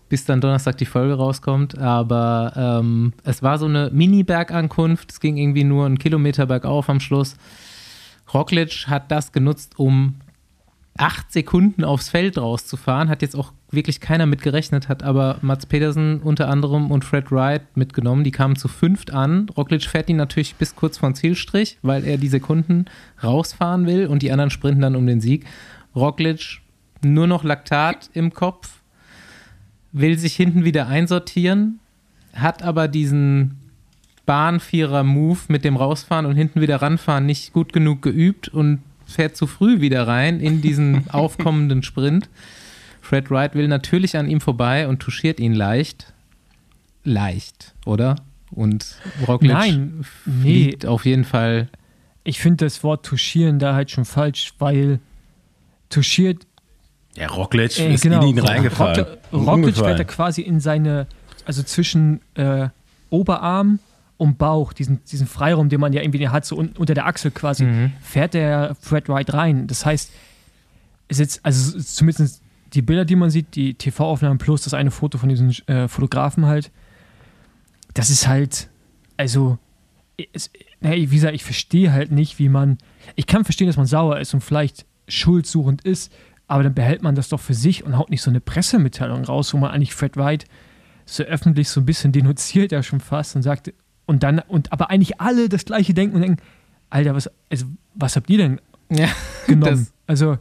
bis 0.09 0.25
dann 0.25 0.41
Donnerstag 0.41 0.77
die 0.79 0.87
Folge 0.87 1.15
rauskommt. 1.15 1.79
Aber 1.79 2.53
ähm, 2.57 3.13
es 3.23 3.43
war 3.43 3.59
so 3.59 3.67
eine 3.67 3.91
Mini-Bergankunft. 3.93 5.13
Es 5.13 5.21
ging 5.21 5.37
irgendwie 5.37 5.65
nur 5.65 5.87
einen 5.87 5.99
Kilometer 5.99 6.47
bergauf 6.47 6.91
am 6.91 7.01
Schluss. 7.01 7.37
Roglic 8.33 8.87
hat 8.89 9.11
das 9.11 9.33
genutzt, 9.33 9.79
um 9.79 10.17
acht 10.97 11.33
Sekunden 11.33 11.85
aufs 11.85 12.09
Feld 12.09 12.39
rauszufahren. 12.39 13.09
Hat 13.09 13.23
jetzt 13.23 13.35
auch 13.37 13.53
wirklich 13.71 14.01
keiner 14.01 14.27
mit 14.27 14.43
gerechnet, 14.43 14.89
hat 14.89 15.03
aber 15.03 15.39
Mats 15.43 15.67
Pedersen 15.67 16.21
unter 16.21 16.49
anderem 16.49 16.91
und 16.91 17.05
Fred 17.05 17.33
Wright 17.33 17.77
mitgenommen. 17.77 18.25
Die 18.25 18.31
kamen 18.31 18.57
zu 18.57 18.69
fünft 18.69 19.13
an. 19.13 19.49
Roglic 19.57 19.85
fährt 19.85 20.09
ihn 20.09 20.17
natürlich 20.17 20.55
bis 20.55 20.77
kurz 20.77 20.99
vor 20.99 21.13
Zielstrich, 21.15 21.79
weil 21.83 22.05
er 22.05 22.17
die 22.17 22.29
Sekunden 22.29 22.85
rausfahren 23.23 23.87
will 23.87 24.07
und 24.07 24.23
die 24.23 24.31
anderen 24.31 24.51
sprinten 24.51 24.83
dann 24.83 24.97
um 24.97 25.07
den 25.07 25.21
Sieg. 25.21 25.47
Roglic 25.97 26.61
nur 27.03 27.27
noch 27.27 27.45
Laktat 27.45 28.11
im 28.15 28.33
Kopf, 28.33 28.81
will 29.93 30.19
sich 30.19 30.35
hinten 30.35 30.65
wieder 30.65 30.89
einsortieren, 30.89 31.79
hat 32.35 32.63
aber 32.63 32.89
diesen 32.89 33.61
Bahnvierer-Move 34.27 35.39
mit 35.49 35.65
dem 35.65 35.77
Rausfahren 35.77 36.27
und 36.27 36.35
hinten 36.35 36.61
wieder 36.61 36.83
ranfahren 36.83 37.27
nicht 37.27 37.53
gut 37.53 37.73
genug 37.73 38.03
geübt 38.03 38.49
und 38.49 38.81
fährt 39.07 39.37
zu 39.37 39.47
früh 39.47 39.81
wieder 39.81 40.07
rein 40.07 40.41
in 40.41 40.61
diesen 40.63 41.09
aufkommenden 41.11 41.83
Sprint. 41.83 42.29
Fred 43.01 43.31
Wright 43.31 43.55
will 43.55 43.69
natürlich 43.69 44.17
an 44.17 44.29
ihm 44.29 44.41
vorbei 44.41 44.89
und 44.89 45.01
touchiert 45.01 45.39
ihn 45.41 45.55
leicht. 45.55 46.13
Leicht, 47.05 47.75
oder? 47.85 48.17
Und 48.51 48.97
Roglic 49.27 49.53
Nein, 49.53 50.05
nee. 50.25 50.43
fliegt 50.43 50.87
auf 50.87 51.05
jeden 51.05 51.25
Fall. 51.25 51.69
Ich 52.23 52.41
finde 52.41 52.65
das 52.65 52.83
Wort 52.83 53.05
touchieren 53.05 53.59
da 53.59 53.75
halt 53.75 53.91
schon 53.91 54.05
falsch, 54.07 54.55
weil 54.59 55.01
touchiert 55.91 56.47
Ja, 57.17 57.29
Roglic 57.29 57.79
Äh, 57.79 57.93
ist 57.95 58.03
genau. 58.03 58.23
in 58.23 58.29
ihn 58.29 58.39
reingefahren. 58.39 59.05
Roglic, 59.33 59.47
Roglic 59.49 59.77
fährt 59.77 59.99
er 59.99 60.05
quasi 60.07 60.41
in 60.41 60.61
seine, 60.61 61.07
also 61.45 61.63
zwischen 61.63 62.21
äh, 62.35 62.69
Oberarm 63.11 63.81
und 64.17 64.39
Bauch, 64.39 64.73
diesen, 64.73 65.05
diesen 65.05 65.27
Freiraum, 65.27 65.69
den 65.69 65.81
man 65.81 65.93
ja 65.93 66.01
irgendwie 66.03 66.29
hat, 66.29 66.45
so 66.45 66.57
un, 66.57 66.71
unter 66.79 66.95
der 66.95 67.07
Achsel 67.07 67.31
quasi, 67.31 67.65
Mhm. 67.65 67.93
fährt 68.01 68.35
der 68.35 68.77
Fred 68.81 69.09
Wright 69.09 69.33
rein. 69.35 69.67
Das 69.67 69.85
heißt, 69.85 70.11
ist 71.09 71.19
jetzt, 71.21 71.45
also 71.45 71.71
es 71.71 71.75
ist 71.75 71.97
zumindest 71.97 72.43
die 72.73 72.83
Bilder, 72.83 73.05
die 73.05 73.17
man 73.17 73.31
sieht, 73.31 73.55
die 73.57 73.75
TV-Aufnahmen 73.75 74.39
plus 74.39 74.63
das 74.65 74.75
eine 74.75 74.91
Foto 74.91 75.19
von 75.19 75.29
diesem 75.29 75.51
äh, 75.67 75.89
Fotografen 75.89 76.47
halt, 76.47 76.71
das 77.93 78.11
ist 78.11 78.27
halt, 78.27 78.69
also, 79.17 79.59
es, 80.33 80.51
nee, 80.81 81.11
wie 81.11 81.15
gesagt, 81.17 81.35
ich 81.35 81.45
verstehe 81.45 81.93
halt 81.93 82.11
nicht, 82.11 82.39
wie 82.39 82.49
man, 82.49 82.79
ich 83.17 83.27
kann 83.27 83.45
verstehen, 83.45 83.67
dass 83.69 83.77
man 83.77 83.87
sauer 83.87 84.19
ist 84.19 84.35
und 84.35 84.41
vielleicht 84.41 84.87
schuldsuchend 85.09 85.83
ist, 85.83 86.13
aber 86.47 86.63
dann 86.63 86.75
behält 86.75 87.03
man 87.03 87.15
das 87.15 87.29
doch 87.29 87.41
für 87.41 87.55
sich 87.55 87.85
und 87.85 87.97
haut 87.97 88.11
nicht 88.11 88.23
so 88.23 88.31
eine 88.31 88.41
Pressemitteilung 88.41 89.25
raus, 89.25 89.53
wo 89.55 89.59
man 89.59 89.71
eigentlich 89.71 89.95
Fred 89.95 90.17
Wright 90.17 90.45
so 91.07 91.23
öffentlich 91.23 91.69
so 91.69 91.81
ein 91.81 91.87
bisschen 91.87 92.13
denunziert 92.13 92.73
ja 92.73 92.83
schon 92.83 93.01
fast 93.01 93.37
und 93.37 93.43
sagt, 93.43 93.73
und 94.07 94.23
dann, 94.23 94.39
und 94.41 94.73
aber 94.73 94.91
eigentlich 94.91 95.21
alle 95.21 95.49
das 95.49 95.65
gleiche 95.65 95.95
denken 95.95 96.17
und 96.17 96.23
denken, 96.23 96.43
Alter, 96.91 97.15
was, 97.15 97.31
also, 97.51 97.67
was 97.95 98.17
habt 98.17 98.29
ihr 98.31 98.39
denn 98.39 98.61
Ja, 98.91 99.09
genommen? 99.47 99.87
Das- 99.87 99.93
also, 100.07 100.37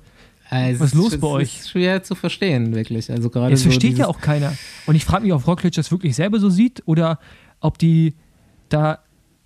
also 0.49 0.79
Was 0.81 0.89
ist 0.89 0.95
los 0.95 1.11
bei 1.17 1.17
ist 1.17 1.23
euch? 1.33 1.65
schwer 1.71 2.03
zu 2.03 2.15
verstehen, 2.15 2.75
wirklich. 2.75 3.09
Also 3.09 3.29
gerade 3.29 3.51
das 3.51 3.61
so 3.61 3.69
versteht 3.69 3.97
ja 3.97 4.07
auch 4.07 4.19
keiner. 4.19 4.53
Und 4.85 4.95
ich 4.95 5.05
frage 5.05 5.23
mich, 5.23 5.33
ob 5.33 5.47
Roglic 5.47 5.73
das 5.73 5.89
wirklich 5.91 6.15
selber 6.15 6.39
so 6.39 6.49
sieht 6.49 6.83
oder 6.85 7.17
ob 7.61 7.77
die 7.77 8.13
da 8.69 8.99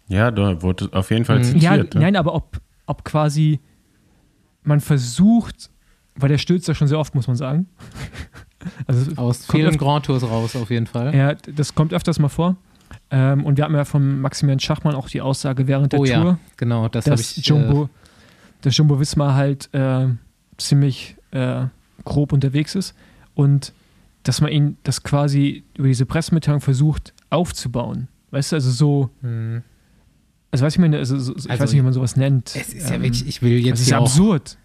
Ja, 0.10 0.32
da 0.32 0.62
wurde 0.62 0.90
auf 0.92 1.12
jeden 1.12 1.24
Fall 1.26 1.40
Mhm. 1.40 1.44
zitiert. 1.44 1.62
Ja, 1.64 1.78
ne? 1.78 1.88
nein, 1.94 2.16
aber 2.16 2.34
ob, 2.34 2.60
ob 2.88 3.04
quasi 3.06 3.60
man 4.64 4.80
versucht, 4.82 5.70
weil 6.16 6.30
der 6.30 6.40
stürzt 6.40 6.68
ja 6.68 6.74
schon 6.74 6.88
sehr 6.88 7.00
oft, 7.00 7.14
muss 7.16 7.28
man 7.28 7.36
sagen. 7.38 7.68
Also 8.86 9.12
Aus 9.16 9.46
vielen 9.50 9.68
öfter- 9.68 9.78
Grand 9.80 10.06
Tours 10.08 10.24
raus, 10.24 10.56
auf 10.56 10.70
jeden 10.72 10.88
Fall. 10.88 11.16
ja, 11.16 11.36
das 11.36 11.74
kommt 11.74 11.94
öfters 11.94 12.20
mal 12.20 12.28
vor. 12.28 12.58
Ähm, 13.10 13.46
und 13.46 13.58
wir 13.58 13.64
hatten 13.64 13.76
ja 13.76 13.86
von 13.86 14.20
Maximilian 14.22 14.60
Schachmann 14.60 14.96
auch 14.96 15.10
die 15.10 15.22
Aussage 15.22 15.68
während 15.68 15.94
der 15.94 16.00
oh 16.00 16.06
ja, 16.06 16.22
Tour, 16.22 16.40
genau, 16.58 16.88
das 16.90 17.06
dass 17.06 17.38
ich. 17.38 17.46
Jumbo, 17.46 17.90
dass 18.62 18.76
Jumbo 18.76 19.00
Wismar 19.00 19.36
halt 19.36 19.70
äh, 19.74 20.08
ziemlich 20.58 21.16
äh, 21.32 21.66
grob 22.04 22.34
unterwegs 22.34 22.76
ist 22.76 22.96
und 23.36 23.74
dass 24.24 24.42
man 24.42 24.52
ihn 24.52 24.78
das 24.84 25.04
quasi 25.04 25.64
über 25.78 25.88
diese 25.88 26.06
Pressemitteilung 26.06 26.60
versucht 26.62 27.14
aufzubauen. 27.30 28.08
Weißt 28.32 28.52
du, 28.52 28.56
also 28.58 28.72
so, 28.72 29.10
Äh, 29.24 29.28
hm. 29.28 29.64
also 30.52 30.66
weiß 30.66 30.74
ich 30.74 30.80
meine, 30.80 30.98
also, 30.98 31.18
so, 31.18 31.36
ich 31.36 31.50
Also 31.50 31.64
weiß 31.64 31.72
nicht, 31.72 31.80
wie 31.80 31.84
man 31.84 31.94
sowas 31.94 32.16
nennt. 32.18 32.56
Es 32.56 32.74
ist 32.74 32.90
ja 32.90 32.96
Ähm, 32.96 33.04
wirklich, 33.04 33.26
ich 33.28 33.42
will 33.42 33.58
es 33.60 33.66
jetzt 33.66 33.80
ist 33.82 33.88
hier 33.88 34.00
auch, 34.00 34.04
absurd. 34.06 34.58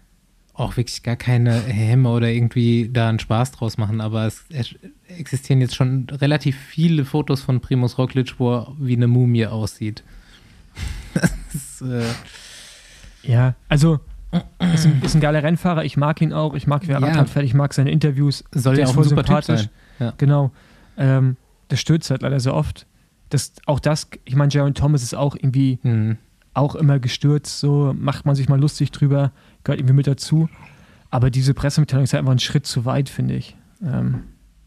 auch 0.53 0.75
wirklich 0.75 1.01
gar 1.03 1.15
keine 1.15 1.53
Hämme 1.53 2.09
oder 2.09 2.29
irgendwie 2.29 2.89
da 2.91 3.07
einen 3.09 3.19
Spaß 3.19 3.51
draus 3.51 3.77
machen, 3.77 4.01
aber 4.01 4.25
es, 4.27 4.43
es 4.49 4.75
existieren 5.17 5.61
jetzt 5.61 5.75
schon 5.75 6.07
relativ 6.09 6.57
viele 6.57 7.05
Fotos 7.05 7.41
von 7.41 7.59
Primus 7.61 7.97
Roglic, 7.97 8.35
wo 8.39 8.53
er 8.55 8.71
wie 8.79 8.95
eine 8.95 9.07
Mumie 9.07 9.45
aussieht. 9.47 10.03
Ist, 11.53 11.81
äh, 11.81 12.03
Ja, 13.23 13.55
also 13.69 13.99
ist 14.73 14.85
ein, 14.85 15.01
ist 15.03 15.13
ein 15.15 15.21
geiler 15.21 15.43
Rennfahrer. 15.43 15.85
Ich 15.85 15.95
mag 15.97 16.19
ihn 16.21 16.33
auch. 16.33 16.55
Ich 16.55 16.65
mag, 16.65 16.87
wie 16.87 16.91
er 16.91 16.99
Ja. 16.99 17.25
Fährt. 17.25 17.45
Ich 17.45 17.53
mag 17.53 17.73
seine 17.73 17.91
Interviews. 17.91 18.43
soll 18.51 18.75
Der 18.75 18.83
ja 18.85 18.85
ist 18.85 18.91
auch 18.91 18.95
voll 18.95 19.03
sympathisch. 19.07 19.61
sein. 19.61 19.69
Ja. 19.99 20.13
Genau. 20.17 20.51
Ähm, 20.97 21.37
das 21.67 21.79
stürzt 21.79 22.09
halt 22.09 22.23
leider 22.23 22.39
so 22.39 22.53
oft. 22.53 22.87
Das, 23.29 23.53
auch 23.67 23.79
das, 23.79 24.09
ich 24.25 24.35
meine, 24.35 24.51
Jaron 24.51 24.73
Thomas 24.73 25.03
ist 25.03 25.13
auch 25.13 25.35
irgendwie 25.35 25.77
Hm. 25.83 26.17
auch 26.55 26.73
immer 26.75 26.97
gestürzt. 26.99 27.59
So 27.59 27.93
macht 27.97 28.25
man 28.25 28.35
sich 28.35 28.49
mal 28.49 28.59
lustig 28.59 28.91
drüber, 28.91 29.31
gehört 29.63 29.79
irgendwie 29.79 29.93
mit 29.95 30.07
dazu. 30.07 30.49
Aber 31.11 31.29
diese 31.29 31.53
Pressemitteilung 31.53 32.03
ist 32.05 32.13
halt 32.13 32.21
einfach 32.21 32.31
ein 32.33 32.39
Schritt 32.39 32.65
zu 32.65 32.85
weit, 32.85 33.09
finde 33.09 33.35
ich. 33.35 33.55
Ähm, 33.83 34.23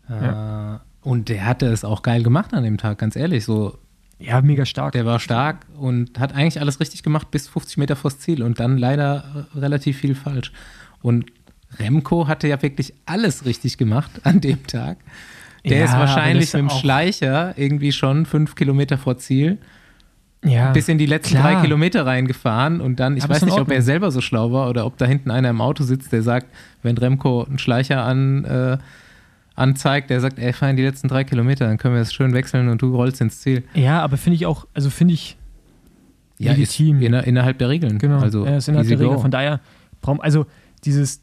Äh, 0.09 0.79
und 1.03 1.29
der 1.29 1.47
hatte 1.47 1.67
es 1.67 1.85
auch 1.85 2.03
geil 2.03 2.23
gemacht 2.23 2.55
an 2.55 2.65
dem 2.65 2.79
Tag, 2.79 2.99
ganz 2.99 3.17
ehrlich. 3.17 3.45
So, 3.45 3.79
ja, 4.19 4.41
mega 4.41 4.65
stark. 4.65 4.93
der 4.93 5.07
war 5.07 5.19
stark 5.19 5.67
und 5.79 6.19
hat 6.19 6.35
eigentlich 6.35 6.61
alles 6.61 6.81
richtig 6.81 7.03
gemacht 7.03 7.31
bis 7.31 7.49
50 7.49 7.77
Meter 7.77 7.97
vors 7.97 8.19
Ziel 8.19 8.43
und 8.43 8.61
dann 8.61 8.79
leider 8.79 9.47
äh, 9.55 9.59
relativ 9.59 9.99
viel 9.99 10.15
falsch. 10.15 10.53
Und 11.03 11.27
Remco 11.79 12.27
hatte 12.27 12.49
ja 12.49 12.61
wirklich 12.63 12.95
alles 13.05 13.45
richtig 13.45 13.79
gemacht 13.79 14.11
an 14.25 14.41
dem 14.41 14.67
Tag. 14.67 14.99
Der 15.65 15.79
Ja, 15.79 15.85
ist 15.85 15.93
wahrscheinlich 15.93 16.53
mit 16.53 16.63
dem 16.63 16.71
Schleicher 16.71 17.55
irgendwie 17.57 17.93
schon 17.93 18.25
fünf 18.25 18.55
Kilometer 18.55 18.99
vor 18.99 19.19
Ziel 19.19 19.59
ja. 20.45 20.73
bis 20.73 20.89
in 20.89 20.99
die 20.99 21.07
letzten 21.07 21.39
klar. 21.39 21.55
drei 21.55 21.61
Kilometer 21.63 22.07
reingefahren 22.07 22.81
und 22.81 23.01
dann, 23.01 23.17
ich 23.17 23.25
Aber 23.25 23.35
weiß 23.35 23.45
nicht, 23.45 23.59
ob 23.59 23.71
er 23.71 23.83
selber 23.83 24.11
so 24.11 24.21
schlau 24.21 24.53
war 24.53 24.69
oder 24.69 24.87
ob 24.87 24.97
da 24.97 25.07
hinten 25.07 25.31
einer 25.31 25.51
im 25.51 25.61
Auto 25.61 25.85
sitzt, 25.85 26.13
der 26.13 26.23
sagt, 26.23 26.47
wenn 26.83 26.97
Remco 26.97 27.45
einen 27.45 27.59
Schleicher 27.59 28.03
an, 28.05 28.45
äh, 28.45 28.79
anzeigt, 29.57 30.11
der 30.11 30.21
sagt, 30.21 30.39
ey, 30.39 30.53
fahr 30.53 30.73
die 30.75 30.83
letzten 30.83 31.09
drei 31.09 31.25
Kilometer, 31.25 31.67
dann 31.67 31.79
können 31.79 31.95
wir 31.95 32.01
das 32.01 32.13
schön 32.15 32.33
wechseln 32.35 32.69
und 32.69 32.81
du 32.83 32.95
rollst 32.95 33.21
ins 33.21 33.41
Ziel. 33.41 33.65
ja, 33.75 34.01
aber 34.03 34.17
finde 34.17 34.37
ich 34.37 34.47
auch, 34.47 34.67
also 34.75 34.91
finde 34.91 35.15
ich, 35.15 35.37
Ja, 36.39 36.53
Legitim. 36.53 37.01
inner, 37.01 37.25
innerhalb 37.27 37.59
der 37.59 37.69
Regeln. 37.71 37.99
Genau, 37.99 38.19
Also, 38.21 38.45
er 38.45 38.59
ist 38.59 38.69
innerhalb 38.69 38.87
der 38.89 38.99
Regel. 39.01 39.15
go. 39.15 39.21
Von 39.23 39.31
daher, 39.31 39.61
also 40.21 40.47
dieses, 40.85 41.21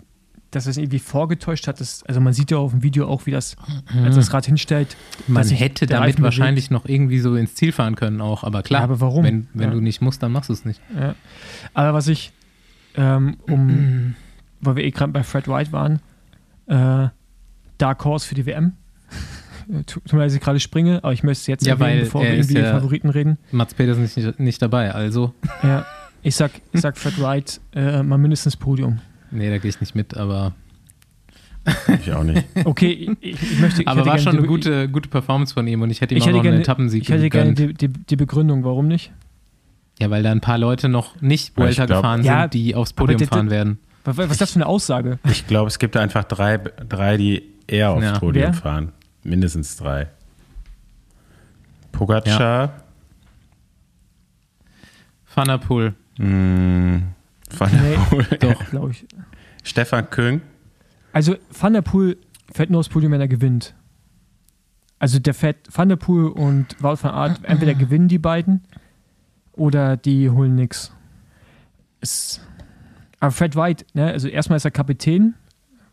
dass 0.50 0.66
es 0.66 0.78
irgendwie 0.78 0.98
vorgetäuscht 1.00 1.68
hat, 1.68 1.80
das, 1.80 2.04
also 2.04 2.20
man 2.20 2.34
sieht 2.34 2.50
ja 2.52 2.58
auf 2.58 2.72
dem 2.72 2.82
Video 2.84 3.08
auch, 3.08 3.26
wie 3.28 3.32
das, 3.32 3.56
als 4.04 4.16
das 4.16 4.34
Rad 4.34 4.46
hinstellt. 4.48 4.98
Man 5.28 5.48
hätte 5.48 5.86
damit 5.86 6.20
wahrscheinlich 6.22 6.72
noch 6.72 6.86
irgendwie 6.88 7.20
so 7.20 7.36
ins 7.36 7.54
Ziel 7.56 7.72
fahren 7.72 7.96
können 7.96 8.22
auch, 8.22 8.44
aber 8.44 8.64
klar, 8.64 8.82
Ja, 8.82 8.84
aber 8.86 9.00
warum? 9.00 9.24
wenn, 9.24 9.48
wenn 9.54 9.70
Ja. 9.70 9.76
du 9.76 9.82
nicht 9.82 10.02
musst, 10.02 10.22
dann 10.24 10.32
machst 10.32 10.50
du 10.50 10.54
es 10.54 10.66
nicht. 10.66 10.82
Ja. 11.00 11.14
Aber 11.76 11.94
was 11.94 12.08
ich, 12.08 12.32
ähm, 12.96 13.38
um, 13.48 14.16
weil 14.62 14.76
wir 14.78 14.84
eh 14.84 14.92
gerade 14.92 15.12
bei 15.12 15.24
Fred 15.24 15.48
White 15.48 15.72
waren, 15.72 16.00
äh, 16.68 17.10
Dark 17.78 18.04
Horse 18.06 18.28
für 18.28 18.36
die 18.36 18.46
WM. 18.46 18.74
Äh, 19.72 19.84
Tut 19.86 20.12
mir 20.12 20.20
leid, 20.20 20.28
dass 20.28 20.36
ich 20.36 20.42
gerade 20.42 20.60
springe, 20.60 21.02
aber 21.06 21.14
ich 21.14 21.24
möchte 21.24 21.40
es 21.40 21.48
jetzt 21.48 21.66
Ja, 21.66 21.76
erwähnen, 21.76 21.92
weil 21.92 22.00
bevor 22.02 22.22
er 22.22 22.32
wir 22.32 22.36
irgendwie 22.40 22.58
ja- 22.60 22.72
Favoriten 22.74 23.08
reden. 23.08 23.38
Mats 23.54 23.74
Pedersen 23.74 24.04
ist 24.04 24.18
nicht, 24.18 24.38
nicht 24.38 24.62
dabei, 24.62 24.92
also, 24.94 25.34
Ja, 25.64 25.86
ich 26.22 26.36
sag, 26.36 26.52
ich 26.74 26.82
sag 26.82 26.98
Fred 26.98 27.18
Wright 27.22 27.62
äh, 27.74 28.04
mal 28.04 28.18
mindestens 28.18 28.58
Podium. 28.58 29.00
nee, 29.32 29.50
da 29.50 29.60
gehe 29.60 29.70
ich 29.70 29.80
nicht 29.80 29.96
mit, 29.96 30.18
aber, 30.18 30.52
Ich 31.98 32.12
auch 32.12 32.24
nicht. 32.26 32.44
Okay, 32.66 33.16
ich, 33.22 33.42
ich 33.42 33.60
möchte. 33.62 33.84
Ich 33.84 33.88
aber 33.88 34.00
war 34.02 34.06
gerne 34.18 34.22
schon 34.22 34.34
eine 34.34 34.42
die- 34.42 34.48
gute, 34.50 34.90
gute 34.90 35.08
Performance 35.08 35.54
von 35.54 35.66
ihm 35.66 35.82
und 35.82 35.92
ich 35.92 36.02
hätte 36.02 36.14
ihm 36.14 36.18
Ich 36.18 36.24
auch 36.24 36.28
hätte 36.28 36.38
noch 36.40 36.44
einen 36.44 36.52
gerne, 36.52 36.64
Etappensieg 36.64 37.04
ich 37.04 37.10
hätte 37.10 37.30
gerne 37.30 37.54
gegönnt. 37.54 37.82
die, 37.82 37.88
die, 37.88 37.94
die 38.06 38.16
Begründung, 38.18 38.66
warum 38.66 38.90
nicht? 38.90 39.14
Ja, 40.00 40.10
weil 40.10 40.24
da 40.24 40.32
ein 40.34 40.42
paar 40.42 40.58
Leute 40.58 40.90
noch 40.90 41.22
nicht 41.22 41.56
Vuelta 41.56 41.86
gefahren 41.86 42.22
sind, 42.24 42.26
Ja, 42.32 42.48
die 42.50 42.76
aufs 42.76 42.92
Podium 42.92 43.22
fahren 43.22 43.50
werden. 43.50 43.80
Was, 44.04 44.18
was 44.18 44.32
ist 44.32 44.42
das 44.42 44.52
für 44.52 44.58
eine 44.58 44.66
Aussage? 44.66 45.20
Ich 45.30 45.48
glaube, 45.48 45.70
es 45.70 45.80
gibt 45.80 45.96
einfach 45.96 46.26
drei, 46.26 46.58
drei 46.58 47.16
die 47.16 47.53
eher 47.74 47.92
aufs 47.92 48.04
Ja. 48.04 48.20
Podium 48.20 48.46
Wer? 48.46 48.54
fahren. 48.54 48.92
Mindestens 49.24 49.76
drei. 49.78 50.08
Pogacar, 51.92 52.84
Van 55.36 55.48
der 55.48 55.58
Poel. 55.58 55.94
mh, 56.18 57.02
Van 57.58 57.72
der 57.72 57.82
Nee, 57.82 58.38
Doch, 58.40 58.66
glaube 58.70 58.92
ich. 58.92 59.06
Stefan 59.64 60.10
Küng, 60.10 60.42
Also 61.14 61.36
Van 61.52 61.74
der 61.74 61.82
Poel 61.82 62.18
fährt 62.52 62.70
nur 62.70 62.80
aufs 62.80 62.90
Podium, 62.90 63.12
wenn 63.14 63.22
er 63.22 63.28
gewinnt. 63.28 63.74
Also 65.00 65.20
der 65.20 65.34
fährt 65.34 65.58
Van 65.72 65.90
der 65.90 65.96
Poel 65.98 66.28
und 66.30 66.76
Wout 66.82 66.98
van 67.04 67.12
Aert, 67.12 67.40
entweder 67.44 67.74
gewinnen 67.74 68.08
die 68.08 68.20
beiden 68.20 68.64
oder 69.54 69.98
die 69.98 70.30
holen 70.30 70.56
nix. 70.56 70.92
Es, 72.02 72.42
aber 73.20 73.32
Fred 73.32 73.56
White, 73.56 73.86
ne, 73.94 74.08
also 74.12 74.28
erstmal 74.28 74.58
ist 74.58 74.66
er 74.66 74.72
Kapitän 74.72 75.36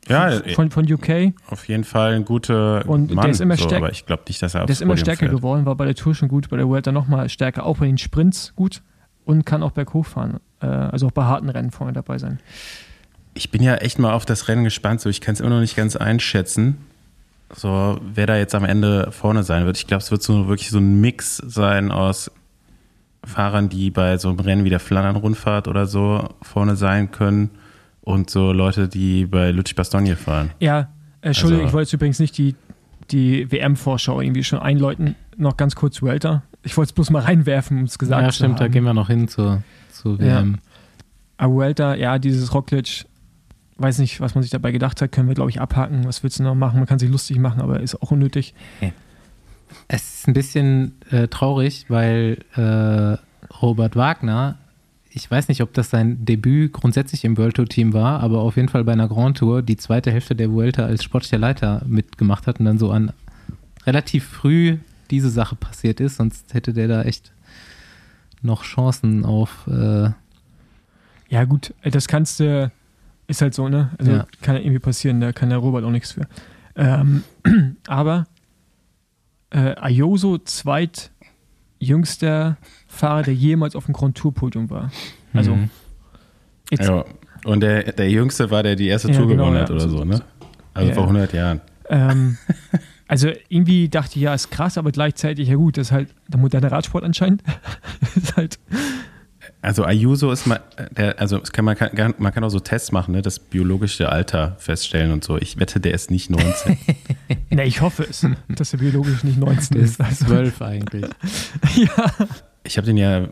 Ja, 0.09 0.31
von, 0.55 0.71
von 0.71 0.91
UK. 0.91 1.35
auf 1.49 1.69
jeden 1.69 1.85
Fall 1.85 2.15
ein 2.15 2.25
guter 2.25 2.89
Und 2.89 3.09
der 3.09 3.17
Mann. 3.17 3.31
ist 3.31 3.41
immer 3.41 3.57
so, 3.57 3.65
stärk- 3.65 3.83
aber 3.83 3.93
ich 3.93 4.07
glaube 4.07 4.23
nicht, 4.29 4.43
dass 4.43 4.55
er 4.55 4.63
aufs 4.63 4.67
Der 4.69 4.73
ist 4.73 4.81
immer 4.83 4.93
Podium 4.95 5.05
stärker 5.05 5.19
fährt. 5.27 5.33
geworden, 5.33 5.67
war 5.67 5.77
bei 5.77 5.85
der 5.85 5.95
Tour 5.95 6.15
schon 6.15 6.29
gut, 6.29 6.49
bei 6.49 6.57
der 6.57 6.67
Vuelta 6.67 6.91
nochmal 6.91 7.29
stärker, 7.29 7.65
auch 7.67 7.79
bei 7.79 7.87
den 7.87 7.99
Sprints 7.99 8.53
gut 8.57 8.83
und 9.25 9.45
kann 9.47 9.63
auch 9.63 9.73
berghoch 9.73 10.07
fahren. 10.07 10.41
Äh, 10.61 10.67
also 10.67 11.07
auch 11.09 11.13
bei 11.13 11.25
harten 11.25 11.49
Rennen 11.51 11.71
vorne 11.71 11.93
dabei 11.93 12.19
sein. 12.19 12.41
Ich 13.35 13.51
bin 13.51 13.63
ja 13.63 13.77
echt 13.77 13.99
mal 13.99 14.13
auf 14.15 14.25
das 14.25 14.49
Rennen 14.49 14.65
gespannt. 14.65 15.01
So, 15.01 15.09
ich 15.11 15.21
kann 15.21 15.35
es 15.35 15.41
immer 15.41 15.51
noch 15.51 15.61
nicht 15.61 15.77
ganz 15.77 15.95
einschätzen. 15.97 16.79
So, 17.55 18.01
wer 18.15 18.27
da 18.27 18.37
jetzt 18.37 18.55
am 18.55 18.65
Ende 18.65 19.13
vorne 19.13 19.43
sein 19.45 19.67
wird. 19.67 19.77
Ich 19.77 19.87
glaube, 19.87 20.03
es 20.03 20.11
wird 20.11 20.23
so 20.23 20.49
wirklich 20.49 20.71
so 20.71 20.79
ein 20.79 21.01
Mix 21.01 21.37
sein 21.37 21.93
aus 21.93 22.31
Fahrern, 23.25 23.69
die 23.69 23.91
bei 23.91 24.17
so 24.19 24.29
einem 24.31 24.41
Rennen 24.41 24.65
wie 24.65 24.71
der 24.71 24.81
Flandern-Rundfahrt 24.81 25.69
oder 25.69 25.87
so 25.87 26.29
vorne 26.43 26.75
sein 26.77 27.11
können 27.11 27.51
und 28.03 28.31
so 28.31 28.53
Leute, 28.53 28.89
die 28.89 29.27
bei 29.27 29.51
Luigi 29.51 29.75
Bastogne 29.75 30.17
fahren. 30.17 30.51
Ja, 30.61 30.81
äh, 31.23 31.29
Entschuldigung, 31.29 31.65
Also- 31.65 31.69
ich 31.69 31.75
wollte 31.75 31.87
jetzt 31.89 31.93
übrigens 31.95 32.19
nicht 32.19 32.39
die, 32.39 32.55
die 33.11 33.51
WM-Vorschau 33.51 34.21
irgendwie 34.21 34.45
schon 34.45 34.59
einläuten. 34.59 35.15
Noch 35.37 35.57
ganz 35.57 35.75
kurz 35.77 36.01
Vuelta. 36.03 36.43
Ich 36.63 36.77
wollte 36.77 36.91
es 36.91 36.93
bloß 36.95 37.11
mal 37.11 37.23
reinwerfen, 37.23 37.79
um 37.79 37.85
es 37.85 37.99
gesagt 37.99 38.23
ja, 38.23 38.29
zu 38.29 38.37
stimmt, 38.37 38.61
da 38.61 38.65
haben. 38.65 38.73
gehen 38.73 38.85
wir 38.85 38.95
noch 38.95 39.09
hin 39.09 39.29
zur, 39.29 39.63
zur 39.93 40.21
Ja. 40.21 40.39
WM. 40.41 40.59
Aber 41.39 41.55
Vuelta, 41.55 41.95
ja, 41.95 42.19
dieses 42.19 42.53
Roglic, 42.55 43.07
weiß 43.79 43.99
nicht, 43.99 44.21
was 44.21 44.35
man 44.35 44.43
sich 44.43 44.51
dabei 44.51 44.73
gedacht 44.73 45.01
hat, 45.01 45.11
können 45.13 45.29
wir, 45.29 45.35
glaube 45.35 45.51
ich, 45.51 45.61
abhaken. 45.61 46.05
Was 46.05 46.23
willst 46.23 46.39
du 46.39 46.43
noch 46.43 46.55
machen? 46.55 46.79
Man 46.79 46.87
kann 46.87 46.99
sich 46.99 47.09
lustig 47.11 47.39
machen, 47.39 47.63
aber 47.63 47.81
ist 47.81 48.01
auch 48.03 48.11
unnötig. 48.11 48.55
Es 49.89 50.15
ist 50.21 50.29
ein 50.29 50.35
bisschen 50.35 50.97
äh, 51.11 51.29
traurig, 51.29 51.87
weil 51.89 52.39
äh, 52.57 53.17
Robert 53.63 53.97
Wagner, 53.97 54.59
ich 55.13 55.29
weiß 55.31 55.49
nicht, 55.49 55.61
ob 55.63 55.73
das 55.75 55.91
sein 55.91 56.25
Debüt 56.25 56.73
grundsätzlich 56.73 57.25
im 57.25 57.37
World 57.37 57.57
Tour 57.57 57.67
Team 57.67 57.93
war, 57.93 58.21
aber 58.21 58.41
auf 58.43 58.55
jeden 58.57 58.69
Fall 58.69 58.85
bei 58.85 58.93
einer 58.93 59.09
Grand 59.09 59.39
Tour 59.39 59.61
die 59.63 59.77
zweite 59.77 60.13
Hälfte 60.13 60.37
der 60.37 60.53
Vuelta 60.53 60.85
als 60.85 61.03
sportlicher 61.03 61.39
Leiter 61.39 61.83
mitgemacht 61.87 62.47
hat 62.47 62.61
und 62.61 62.67
dann 62.67 62.79
so 62.79 62.93
an 62.93 63.13
relativ 63.87 64.25
früh 64.25 64.77
diese 65.11 65.31
Sache 65.31 65.57
passiert 65.57 65.99
ist, 66.01 66.17
sonst 66.17 66.55
hätte 66.55 66.73
der 66.73 66.87
da 66.87 67.03
echt 67.03 67.33
noch 68.43 68.63
Chancen 68.63 69.25
auf. 69.25 69.67
Äh, 69.67 70.11
Ja, 71.29 71.45
gut, 71.45 71.75
das 71.83 72.07
kannst 72.09 72.39
du, 72.41 72.71
ist 73.27 73.43
halt 73.43 73.55
so, 73.55 73.69
ne? 73.69 73.91
Also 73.99 74.13
Ja. 74.13 74.27
kann 74.43 74.55
ja 74.55 74.61
irgendwie 74.61 74.79
passieren, 74.79 75.21
da 75.21 75.33
kann 75.33 75.49
der 75.51 75.59
Robert 75.59 75.83
auch 75.85 75.91
nichts 75.91 76.13
für. 76.13 76.29
Ähm, 76.77 77.25
aber 77.89 78.27
äh, 79.51 79.75
Ayoso, 79.75 80.39
zweitjüngster 80.39 82.57
Fahrer, 82.91 83.23
der 83.23 83.35
jemals 83.35 83.75
auf 83.77 83.87
dem 83.87 83.95
Grand 83.95 84.17
Tour 84.17 84.35
Podium 84.35 84.69
war. 84.71 84.91
Also, 85.33 85.55
Mhm. 85.55 85.71
Ja. 86.79 87.05
Und 87.45 87.61
der, 87.61 87.93
der 87.93 88.11
Jüngste 88.11 88.51
war, 88.51 88.63
der 88.63 88.77
die 88.77 88.87
erste 88.89 89.09
Ja, 89.11 89.17
Tour 89.17 89.27
genau, 89.29 89.45
gewonnen 89.45 89.57
ja. 89.57 89.63
hat 89.63 89.71
oder 89.71 89.89
so, 89.89 90.05
ne? 90.05 90.21
Also 90.75 90.89
Ja, 90.89 90.95
vor 90.95 91.05
ja. 91.05 91.09
100 91.09 91.33
Jahren. 91.33 91.61
ähm, 91.89 92.37
also 93.09 93.29
irgendwie 93.49 93.89
dachte 93.89 94.17
ich, 94.17 94.23
ja, 94.23 94.35
ist 94.35 94.51
krass, 94.51 94.77
aber 94.79 94.93
gleichzeitig, 94.93 95.49
ja 95.49 95.55
gut, 95.57 95.77
das 95.79 95.89
ist 95.89 95.93
halt 95.93 96.15
der 96.29 96.39
moderne 96.39 96.71
Radsport 96.71 97.03
anscheinend. 97.03 97.43
ist 98.15 98.37
halt, 98.37 98.59
Also 99.63 99.85
Ayuso 99.85 100.31
ist 100.31 100.47
mal, 100.47 100.61
der, 100.97 101.19
also 101.19 101.39
es 101.43 101.51
kann, 101.51 101.65
man, 101.65 101.77
kann, 101.77 102.15
man 102.19 102.33
kann 102.33 102.45
auch 102.45 102.51
so 102.51 102.61
Tests 102.61 102.93
machen, 102.93 103.13
ne, 103.13 103.23
das 103.23 103.39
biologische 103.41 104.09
Alter 104.11 104.55
feststellen 104.59 105.11
und 105.11 105.25
so. 105.25 105.37
Ich 105.39 105.59
wette, 105.59 105.81
der 105.81 105.95
ist 105.95 106.11
nicht 106.11 106.31
19. 106.31 106.79
na, 107.51 107.65
ich 107.65 107.81
hoffe 107.81 108.07
es, 108.09 108.25
dass 108.49 108.73
er 108.75 108.79
biologisch 108.79 109.25
nicht 109.25 109.39
19 109.39 109.77
der 109.77 109.85
ist. 109.85 109.93
ist 109.93 110.01
Also, 110.01 110.27
zwölf 110.27 110.63
eigentlich. 110.63 111.07
ja. 111.75 112.13
Ich 112.65 112.77
habe 112.77 112.87
den 112.87 112.97
ja 112.97 113.29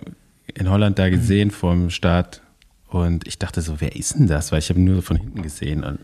in 0.54 0.70
Holland 0.70 0.98
da 0.98 1.08
gesehen 1.08 1.50
vor 1.50 1.72
dem 1.72 1.90
Start 1.90 2.42
und 2.88 3.26
ich 3.26 3.38
dachte 3.38 3.60
so, 3.60 3.80
wer 3.80 3.94
ist 3.96 4.14
denn 4.14 4.26
das? 4.26 4.50
Weil 4.50 4.60
ich 4.60 4.70
habe 4.70 4.80
ihn 4.80 4.84
nur 4.84 5.02
von 5.02 5.16
hinten 5.16 5.42
gesehen 5.42 5.84
und 5.84 6.00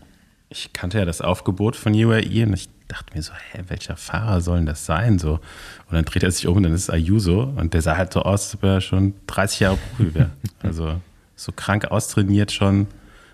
ich 0.49 0.73
kannte 0.73 0.99
ja 0.99 1.05
das 1.05 1.21
Aufgebot 1.21 1.75
von 1.75 1.93
UAE 1.93 2.43
und 2.43 2.53
ich 2.53 2.69
dachte 2.87 3.15
mir 3.15 3.21
so, 3.23 3.33
hä, 3.33 3.63
welcher 3.67 3.95
Fahrer 3.97 4.41
soll 4.41 4.57
denn 4.57 4.65
das 4.67 4.85
sein? 4.85 5.17
So. 5.17 5.33
Und 5.33 5.93
dann 5.93 6.05
dreht 6.05 6.23
er 6.23 6.29
sich 6.29 6.47
um 6.47 6.57
und 6.57 6.63
dann 6.63 6.73
ist 6.73 6.83
es 6.83 6.89
Ayuso 6.89 7.43
und 7.55 7.73
der 7.73 7.81
sah 7.81 7.97
halt 7.97 8.13
so 8.13 8.21
aus, 8.21 8.45
als 8.45 8.55
ob 8.55 8.63
er 8.63 8.81
schon 8.81 9.13
30 9.27 9.59
Jahre 9.61 9.77
Profi 9.77 10.13
wäre. 10.13 10.29
Also 10.61 11.01
so 11.35 11.51
krank 11.51 11.85
austrainiert 11.85 12.51
schon, 12.51 12.87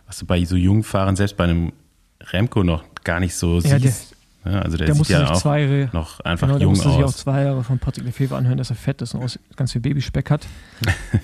was 0.08 0.18
du 0.18 0.26
bei 0.26 0.44
so 0.44 0.56
jungen 0.56 0.84
Fahrern, 0.84 1.16
selbst 1.16 1.38
bei 1.38 1.44
einem 1.46 1.74
Remco 2.22 2.64
noch 2.64 2.84
gar 3.04 3.20
nicht 3.20 3.36
so 3.36 3.60
Ja, 3.60 3.80
siehst. 3.80 4.11
Ja, 4.44 4.60
also 4.62 4.76
der, 4.78 4.88
Der 4.88 4.96
sieht 4.96 5.00
musste 5.00 5.14
ja 5.14 5.20
sich 5.20 5.30
auch 5.30 5.42
zwei 5.42 5.62
Jahre 5.62 5.90
noch 5.94 6.20
einfach 6.22 6.48
genau, 6.48 6.58
der 6.58 6.64
jung 6.64 6.72
musste 6.72 6.90
sich 6.90 6.98
auch 7.00 7.04
aus. 7.04 7.18
zwei 7.18 7.44
Jahre 7.44 7.64
von 7.64 7.78
Patrick 7.80 8.06
Lefebvre 8.06 8.36
anhören, 8.38 8.58
dass 8.58 8.70
er 8.72 8.76
fett 8.76 9.02
ist 9.02 9.14
und 9.14 9.24
aus, 9.24 9.38
ganz 9.56 9.72
viel 9.72 9.82
Babyspeck 9.82 10.30
hat. 10.30 10.48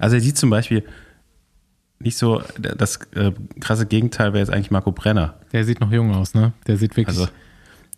Also 0.00 0.14
er 0.14 0.20
sieht 0.20 0.38
zum 0.38 0.48
Beispiel 0.50 0.84
nicht 1.98 2.16
so, 2.16 2.40
das 2.60 3.00
äh, 3.16 3.32
krasse 3.58 3.84
Gegenteil 3.84 4.32
wäre 4.32 4.38
jetzt 4.38 4.50
eigentlich 4.52 4.70
Marco 4.70 4.92
Brenner. 4.92 5.34
Der 5.50 5.64
sieht 5.64 5.80
noch 5.80 5.90
jung 5.90 6.14
aus, 6.14 6.34
ne? 6.34 6.52
Der 6.68 6.76
sieht 6.76 6.96
wirklich. 6.96 7.08
Also 7.18 7.26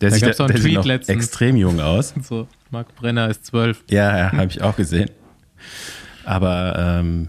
der 0.01 0.09
Da 0.09 0.17
sieht, 0.17 0.41
einen 0.41 0.49
der 0.49 0.59
sieht 0.63 0.85
letztens. 0.87 1.15
extrem 1.15 1.57
jung 1.57 1.79
aus. 1.79 2.15
so, 2.23 2.49
Marc 2.71 2.95
Brenner 2.97 3.29
ist 3.29 3.45
zwölf. 3.45 3.85
Ja, 3.91 4.17
ja, 4.17 4.33
habe 4.33 4.47
ich 4.47 4.63
auch 4.63 4.77
gesehen. 4.77 5.11
Aber 6.25 6.75
ähm, 6.79 7.29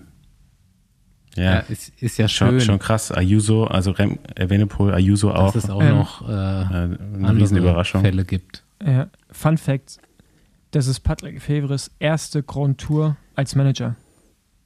Ja, 1.36 1.44
ja, 1.44 1.60
ist, 1.62 1.94
ist 2.02 2.17
ja 2.17 2.28
schon, 2.28 2.50
schön. 2.50 2.62
schon 2.62 2.80
krass. 2.80 3.12
Ayuso, 3.12 3.65
also 3.65 3.91
Rem, 3.91 4.20
Evenepoel, 4.36 4.94
Ayuso 4.94 5.32
auch. 5.32 5.54
dass 5.54 5.63
es 5.65 5.70
auch 5.70 5.82
Ähm, 5.82 5.96
noch 5.98 6.28
äh, 6.28 6.32
äh, 6.32 6.67
eine 7.17 7.36
Riesenüberraschung. 7.36 8.02
Fälle 8.02 8.26
gibt. 8.26 8.63
Äh, 8.80 9.06
Fun 9.32 9.58
Fact: 9.58 10.00
Das 10.72 10.88
ist 10.88 11.00
Patrick 11.02 11.36
Lefebvres 11.36 11.91
erste 12.00 12.44
Grand 12.44 12.80
Tour 12.80 13.15
als 13.36 13.56
Manager. 13.56 13.96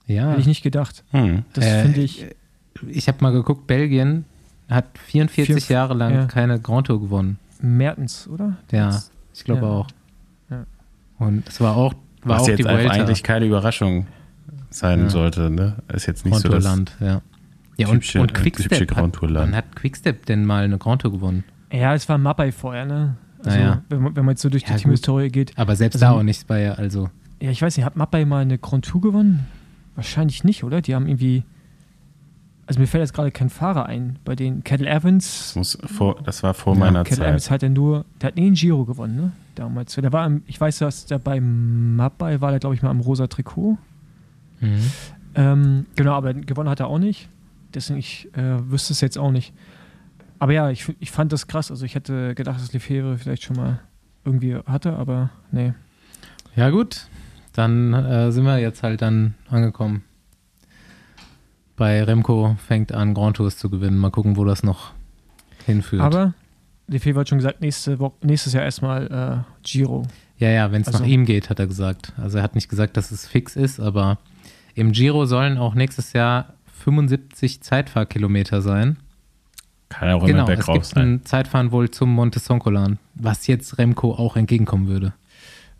Ja, 0.07 0.29
Hätte 0.31 0.41
ich 0.41 0.47
nicht 0.47 0.63
gedacht. 0.63 1.03
Hm. 1.11 1.43
Das 1.53 1.65
Äh, 1.65 1.81
finde 1.83 2.01
ich. 2.01 2.25
ich 2.87 3.07
habe 3.07 3.17
mal 3.21 3.31
geguckt, 3.31 3.67
Belgien 3.67 4.25
hat 4.69 4.85
44 4.97 5.65
Vier- 5.65 5.73
Jahre 5.75 5.93
lang 5.93 6.13
ja. 6.13 6.25
keine 6.25 6.59
Grand 6.59 6.87
Tour 6.87 6.99
gewonnen. 6.99 7.37
Mertens, 7.61 8.27
oder? 8.27 8.57
Ja, 8.71 9.01
ich 9.33 9.43
glaube 9.43 9.61
Ja. 9.61 9.67
auch. 9.67 9.87
Ja. 10.49 10.65
Und 11.19 11.47
es 11.47 11.61
war 11.61 11.75
auch, 11.75 11.93
war 12.23 12.37
Was 12.37 12.43
auch 12.43 12.47
jetzt 12.49 12.59
die 12.59 12.65
einfach 12.65 12.79
Vuelta, 12.83 12.93
eigentlich 13.03 13.23
keine 13.23 13.45
Überraschung 13.45 14.07
sein 14.77 15.01
Ja. 15.03 15.09
sollte. 15.09 15.49
Ne? 15.49 15.77
Ist 15.93 16.05
jetzt 16.05 16.25
nicht 16.25 16.33
Grand 16.33 16.43
so 16.43 16.49
das 16.49 16.63
Land, 16.63 16.95
ja. 16.99 17.21
Ja, 17.77 17.87
und, 17.89 17.95
typische- 17.95 18.21
und 18.21 18.33
typische 18.33 18.69
Quickstep, 18.69 18.87
Grand 18.87 19.13
hat, 19.15 19.19
Tour 19.19 19.29
Land. 19.29 19.47
wann 19.51 19.55
hat 19.57 19.75
Quickstep 19.75 20.25
denn 20.27 20.45
mal 20.45 20.63
eine 20.63 20.77
Grand 20.77 21.01
Tour 21.01 21.11
gewonnen? 21.11 21.43
Ja, 21.71 21.93
es 21.93 22.07
war 22.07 22.17
Mappai 22.17 22.51
vorher, 22.51 22.85
ne? 22.85 23.15
Also, 23.43 23.57
Naja. 23.57 23.81
wenn, 23.89 24.01
man, 24.01 24.15
wenn 24.15 24.25
man 24.25 24.31
jetzt 24.33 24.41
so 24.41 24.49
durch 24.49 24.63
Ja, 24.63 24.75
die. 24.75 24.83
Teamhistorie 24.83 25.29
geht. 25.29 25.57
Aber 25.57 25.75
selbst 25.75 25.95
Also- 26.01 26.05
da 26.05 26.11
auch 26.19 26.23
nicht 26.23 26.47
bei, 26.47 26.71
also 26.71 27.09
Ja, 27.41 27.51
ich 27.51 27.61
weiß 27.61 27.75
nicht, 27.75 27.85
hat 27.85 27.95
Mappai 27.97 28.23
mal 28.25 28.41
eine 28.43 28.57
Grand 28.57 28.85
Tour 28.85 29.01
gewonnen? 29.01 29.45
Wahrscheinlich 29.95 30.43
nicht, 30.45 30.63
oder? 30.63 30.81
Die 30.81 30.95
haben 30.95 31.07
irgendwie. 31.07 31.43
Also 32.67 32.79
mir 32.79 32.87
fällt 32.87 33.01
jetzt 33.03 33.13
gerade 33.13 33.29
kein 33.29 33.49
Fahrer 33.49 33.85
ein. 33.85 34.17
Bei 34.25 34.35
den 34.35 34.63
Kettle 34.63 34.89
Evans. 34.89 35.53
Das, 35.53 35.55
muss 35.55 35.77
vor, 35.85 36.15
das 36.23 36.41
war 36.41 36.53
vor 36.55 36.73
Ja, 36.73 36.79
meiner 36.79 37.03
Kettle 37.03 37.17
Zeit. 37.19 37.27
Evans 37.29 37.51
hat 37.51 37.61
er 37.63 37.69
nur. 37.69 38.05
Der 38.21 38.27
hat 38.29 38.35
nie 38.37 38.47
einen 38.47 38.55
Giro 38.55 38.85
gewonnen, 38.85 39.15
ne? 39.15 39.31
Damals. 39.55 39.93
Der 39.95 40.11
war 40.11 40.31
ich 40.47 40.59
weiß, 40.59 40.79
dass 40.79 41.05
der 41.05 41.19
bei 41.19 41.39
Mappai 41.39 42.41
war, 42.41 42.49
der 42.51 42.59
glaube 42.59 42.73
ich 42.75 42.81
mal 42.81 42.89
am 42.89 43.01
rosa 43.01 43.27
Trikot. 43.27 43.77
Mhm. 44.59 44.91
Ähm, 45.37 45.85
genau, 45.95 46.13
aber 46.13 46.33
gewonnen 46.33 46.69
hat 46.69 46.79
er 46.79 46.87
auch 46.87 46.97
nicht. 46.99 47.27
Deswegen, 47.73 47.99
ich 47.99 48.29
äh, 48.37 48.69
wüsste 48.71 48.93
es 48.93 49.01
jetzt 49.01 49.17
auch 49.17 49.31
nicht. 49.31 49.53
Aber 50.39 50.53
ja, 50.53 50.69
ich, 50.69 50.87
ich 50.99 51.11
fand 51.11 51.33
das 51.33 51.47
krass. 51.47 51.71
Also 51.71 51.85
ich 51.85 51.95
hätte 51.95 52.35
gedacht, 52.35 52.59
dass 52.59 52.71
Lefebvre 52.71 53.17
vielleicht 53.17 53.43
schon 53.43 53.57
mal 53.57 53.81
irgendwie 54.23 54.55
hatte, 54.65 54.93
aber 54.95 55.29
nee. 55.51 55.73
Ja, 56.55 56.69
gut. 56.69 57.07
Dann 57.53 57.93
äh, 57.93 58.31
sind 58.31 58.45
wir 58.45 58.59
jetzt 58.59 58.81
halt 58.81 59.01
dann 59.01 59.33
angekommen. 59.49 60.03
Bei 61.75 62.03
Remco 62.03 62.55
fängt 62.65 62.93
an, 62.93 63.13
Grand 63.13 63.37
Tours 63.37 63.57
zu 63.57 63.69
gewinnen. 63.69 63.97
Mal 63.97 64.11
gucken, 64.11 64.37
wo 64.37 64.45
das 64.45 64.63
noch 64.63 64.93
hinführt. 65.65 66.01
Aber 66.01 66.33
Lefebvre 66.87 67.21
hat 67.21 67.29
schon 67.29 67.39
gesagt, 67.39 67.59
nächste 67.61 67.99
Woche, 67.99 68.13
nächstes 68.21 68.53
Jahr 68.53 68.63
erstmal 68.63 69.43
äh, 69.45 69.53
Giro. 69.63 70.05
ja, 70.37 70.49
ja, 70.49 70.71
wenn 70.71 70.81
es 70.81 70.87
Also- 70.87 70.99
nach 70.99 71.05
ihm 71.07 71.25
geht, 71.25 71.49
hat 71.49 71.59
er 71.59 71.67
gesagt. 71.67 72.13
Also 72.17 72.37
er 72.37 72.43
hat 72.43 72.55
nicht 72.55 72.69
gesagt, 72.69 72.95
dass 72.95 73.11
es 73.11 73.27
fix 73.27 73.55
ist, 73.57 73.79
aber 73.79 74.17
im 74.75 74.91
Giro 74.91 75.25
sollen 75.25 75.57
auch 75.57 75.73
nächstes 75.73 76.13
Jahr 76.13 76.53
75 76.83 77.61
Zeitfahrkilometer 77.61 78.61
sein. 78.61 78.97
Kann 79.89 80.09
ja 80.09 80.15
auch 80.15 80.25
genau, 80.25 80.45
immer 80.45 80.53
es 80.53 80.57
bergauf 80.59 80.75
gibt 80.75 80.85
sein. 80.85 81.13
ein 81.13 81.25
Zeitfahren 81.25 81.71
wohl 81.71 81.89
zum 81.89 82.13
Monte 82.13 82.39
Soncolan, 82.39 82.99
was 83.15 83.47
jetzt 83.47 83.77
Remco 83.77 84.13
auch 84.13 84.35
entgegenkommen 84.35 84.87
würde. 84.87 85.13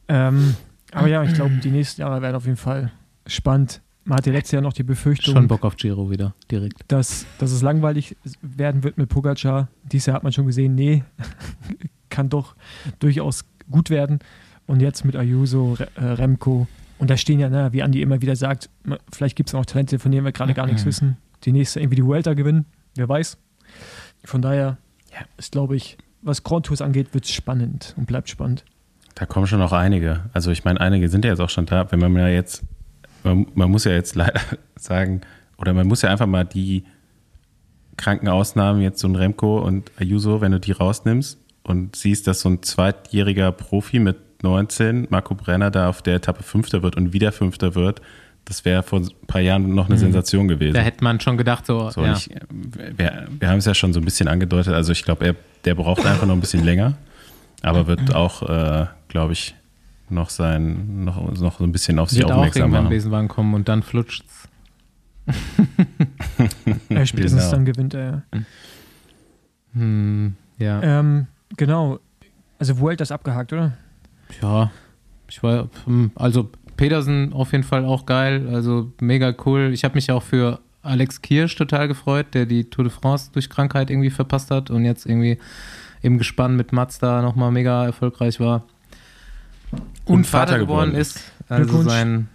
Ähm, 0.07 0.55
aber 0.91 1.07
ja, 1.07 1.23
ich 1.23 1.33
glaube, 1.33 1.55
die 1.57 1.71
nächsten 1.71 2.01
Jahre 2.01 2.21
werden 2.21 2.35
auf 2.35 2.45
jeden 2.45 2.57
Fall 2.57 2.91
spannend. 3.27 3.81
Man 4.05 4.19
hatte 4.19 4.31
letztes 4.31 4.51
Jahr 4.51 4.61
noch 4.61 4.73
die 4.73 4.83
Befürchtung, 4.83 5.33
Schon 5.33 5.47
Bock 5.47 5.65
auf 5.65 5.75
Giro 5.75 6.11
wieder, 6.11 6.35
direkt. 6.51 6.83
dass, 6.87 7.25
dass 7.39 7.51
es 7.51 7.63
langweilig 7.63 8.15
werden 8.41 8.83
wird 8.83 8.97
mit 8.97 9.09
Pogacar. 9.09 9.67
Dieses 9.83 10.05
Jahr 10.05 10.17
hat 10.17 10.23
man 10.23 10.31
schon 10.31 10.45
gesehen, 10.45 10.75
nee, 10.75 11.03
kann 12.09 12.29
doch 12.29 12.55
durchaus 12.99 13.45
gut 13.69 13.89
werden. 13.89 14.19
Und 14.67 14.81
jetzt 14.81 15.05
mit 15.05 15.15
Ayuso, 15.15 15.73
Re 15.73 15.87
äh, 15.95 16.05
Remco. 16.05 16.67
Und 16.97 17.09
da 17.09 17.17
stehen 17.17 17.39
ja, 17.39 17.49
ne, 17.49 17.73
wie 17.73 17.83
Andi 17.83 18.01
immer 18.01 18.21
wieder 18.21 18.35
sagt, 18.35 18.69
vielleicht 19.11 19.35
gibt 19.35 19.49
es 19.49 19.53
noch 19.53 19.65
Talente, 19.65 19.99
von 19.99 20.11
denen 20.11 20.25
wir 20.25 20.31
gerade 20.31 20.53
gar 20.53 20.65
nichts 20.65 20.85
wissen. 20.85 21.17
Die 21.43 21.51
nächste 21.51 21.79
irgendwie 21.79 21.97
die 21.97 22.05
Vuelta 22.05 22.33
gewinnen, 22.33 22.65
wer 22.95 23.09
weiß. 23.09 23.37
Von 24.23 24.41
daher 24.41 24.77
ist, 25.37 25.51
glaube 25.51 25.75
ich, 25.75 25.97
was 26.21 26.43
Grand 26.43 26.65
Tours 26.65 26.81
angeht, 26.81 27.13
wird 27.13 27.25
es 27.25 27.31
spannend 27.31 27.93
und 27.97 28.05
bleibt 28.05 28.29
spannend. 28.29 28.65
Da 29.13 29.25
kommen 29.25 29.47
schon 29.47 29.59
noch 29.59 29.71
einige. 29.71 30.25
Also 30.33 30.51
ich 30.51 30.65
meine, 30.65 30.81
einige 30.81 31.07
sind 31.09 31.23
ja 31.23 31.31
jetzt 31.31 31.39
auch 31.39 31.49
schon 31.49 31.65
da. 31.65 31.91
Wenn 31.91 31.99
man 31.99 32.15
ja 32.17 32.27
jetzt, 32.27 32.63
man, 33.23 33.47
man 33.53 33.69
muss 33.69 33.85
ja 33.85 33.91
jetzt 33.91 34.15
leider 34.15 34.41
sagen, 34.75 35.21
oder 35.57 35.73
man 35.73 35.87
muss 35.87 36.01
ja 36.01 36.09
einfach 36.09 36.27
mal 36.27 36.43
die 36.43 36.85
kranken 37.97 38.27
Ausnahmen, 38.27 38.81
jetzt 38.81 38.99
so 38.99 39.07
ein 39.07 39.15
Remco 39.15 39.59
und 39.59 39.91
Ayuso, 39.97 40.41
wenn 40.41 40.51
du 40.51 40.59
die 40.59 40.73
rausnimmst 40.73 41.39
und 41.63 41.95
siehst, 41.95 42.27
dass 42.27 42.41
so 42.41 42.49
ein 42.49 42.61
zweitjähriger 42.61 43.51
Profi 43.51 43.99
mit 43.99 44.17
19, 44.45 45.07
Marco 45.09 45.35
Brenner, 45.35 45.71
da 45.71 45.89
auf 45.89 46.01
der 46.01 46.15
Etappe 46.15 46.43
Fünfter 46.43 46.81
wird 46.83 46.95
und 46.95 47.11
wieder 47.13 47.31
Fünfter 47.31 47.75
wird, 47.75 48.01
das 48.45 48.63
wäre 48.63 48.83
vor 48.83 48.99
ein 48.99 49.09
paar 49.27 49.41
Jahren 49.41 49.73
noch 49.73 49.87
eine 49.89 49.97
Sensation 49.97 50.47
gewesen. 50.47 50.75
Da 50.75 50.81
hätte 50.81 51.03
man 51.03 51.19
schon 51.19 51.35
gedacht, 51.37 51.65
so, 51.65 51.89
So, 51.89 52.03
ja. 52.03 52.13
ich, 52.13 52.29
wir, 52.51 53.27
wir 53.39 53.49
haben 53.49 53.57
es 53.57 53.65
ja 53.65 53.73
schon 53.73 53.91
so 53.91 53.99
ein 53.99 54.05
bisschen 54.05 54.27
angedeutet. 54.27 54.73
Also 54.73 54.91
ich 54.91 55.03
glaube, 55.03 55.25
er, 55.25 55.35
der 55.65 55.73
braucht 55.73 56.05
einfach 56.05 56.27
noch 56.27 56.35
ein 56.35 56.41
bisschen 56.41 56.63
länger, 56.63 56.93
aber 57.63 57.87
wird 57.87 58.13
auch, 58.13 58.43
äh, 58.47 58.85
glaube 59.07 59.33
ich, 59.33 59.55
noch 60.09 60.29
sein, 60.29 61.03
noch, 61.05 61.19
noch 61.39 61.57
so 61.57 61.63
ein 61.63 61.71
bisschen 61.71 61.97
auf 61.97 62.11
sich 62.11 62.19
wird 62.19 62.29
auch 62.31 62.35
aufmerksam 62.35 62.61
irgendwann 62.61 62.83
machen. 62.83 62.89
Besenwagen 62.91 63.27
kommen 63.27 63.53
und 63.55 63.67
dann 63.67 63.81
flutscht's. 63.83 64.47
Ja, 66.89 67.05
spätestens 67.05 67.41
Genau. 67.41 67.51
dann 67.51 67.65
gewinnt 67.65 67.93
er. 67.95 68.23
ja. 68.33 68.39
Hm, 69.73 70.35
ja. 70.59 70.81
Ähm, 70.83 71.27
genau. 71.57 71.99
Also 72.59 72.79
Vuelta 72.79 73.01
ist 73.03 73.11
abgehakt, 73.11 73.51
oder? 73.53 73.73
Ja, 74.41 74.71
ich 75.27 75.41
war, 75.43 75.69
hm, 75.85 76.11
also 76.15 76.49
Petersen 76.77 77.33
auf 77.33 77.51
jeden 77.51 77.63
Fall 77.63 77.85
auch 77.85 78.05
geil, 78.05 78.49
also 78.51 78.91
mega 78.99 79.33
cool. 79.45 79.71
Ich 79.73 79.83
habe 79.83 79.95
mich 79.95 80.11
auch 80.11 80.23
für 80.23 80.59
Alex 80.81 81.21
Kirsch 81.21 81.55
total 81.55 81.87
gefreut, 81.87 82.27
der 82.33 82.45
die 82.45 82.69
Tour 82.69 82.85
de 82.85 82.93
France 82.93 83.31
durch 83.33 83.49
Krankheit 83.49 83.89
irgendwie 83.89 84.09
verpasst 84.09 84.51
hat 84.51 84.69
und 84.69 84.85
jetzt 84.85 85.05
irgendwie 85.05 85.39
im 86.01 86.17
Gespann 86.17 86.55
mit 86.55 86.71
Mazda 86.71 87.21
nochmal 87.21 87.51
mega 87.51 87.85
erfolgreich 87.85 88.39
war. 88.39 88.63
Und, 89.71 89.81
Und 90.05 90.27
Vater, 90.27 90.53
Vater 90.53 90.59
geworden 90.59 90.93
ist. 90.93 91.19
Also 91.49 91.81
sein 91.81 92.27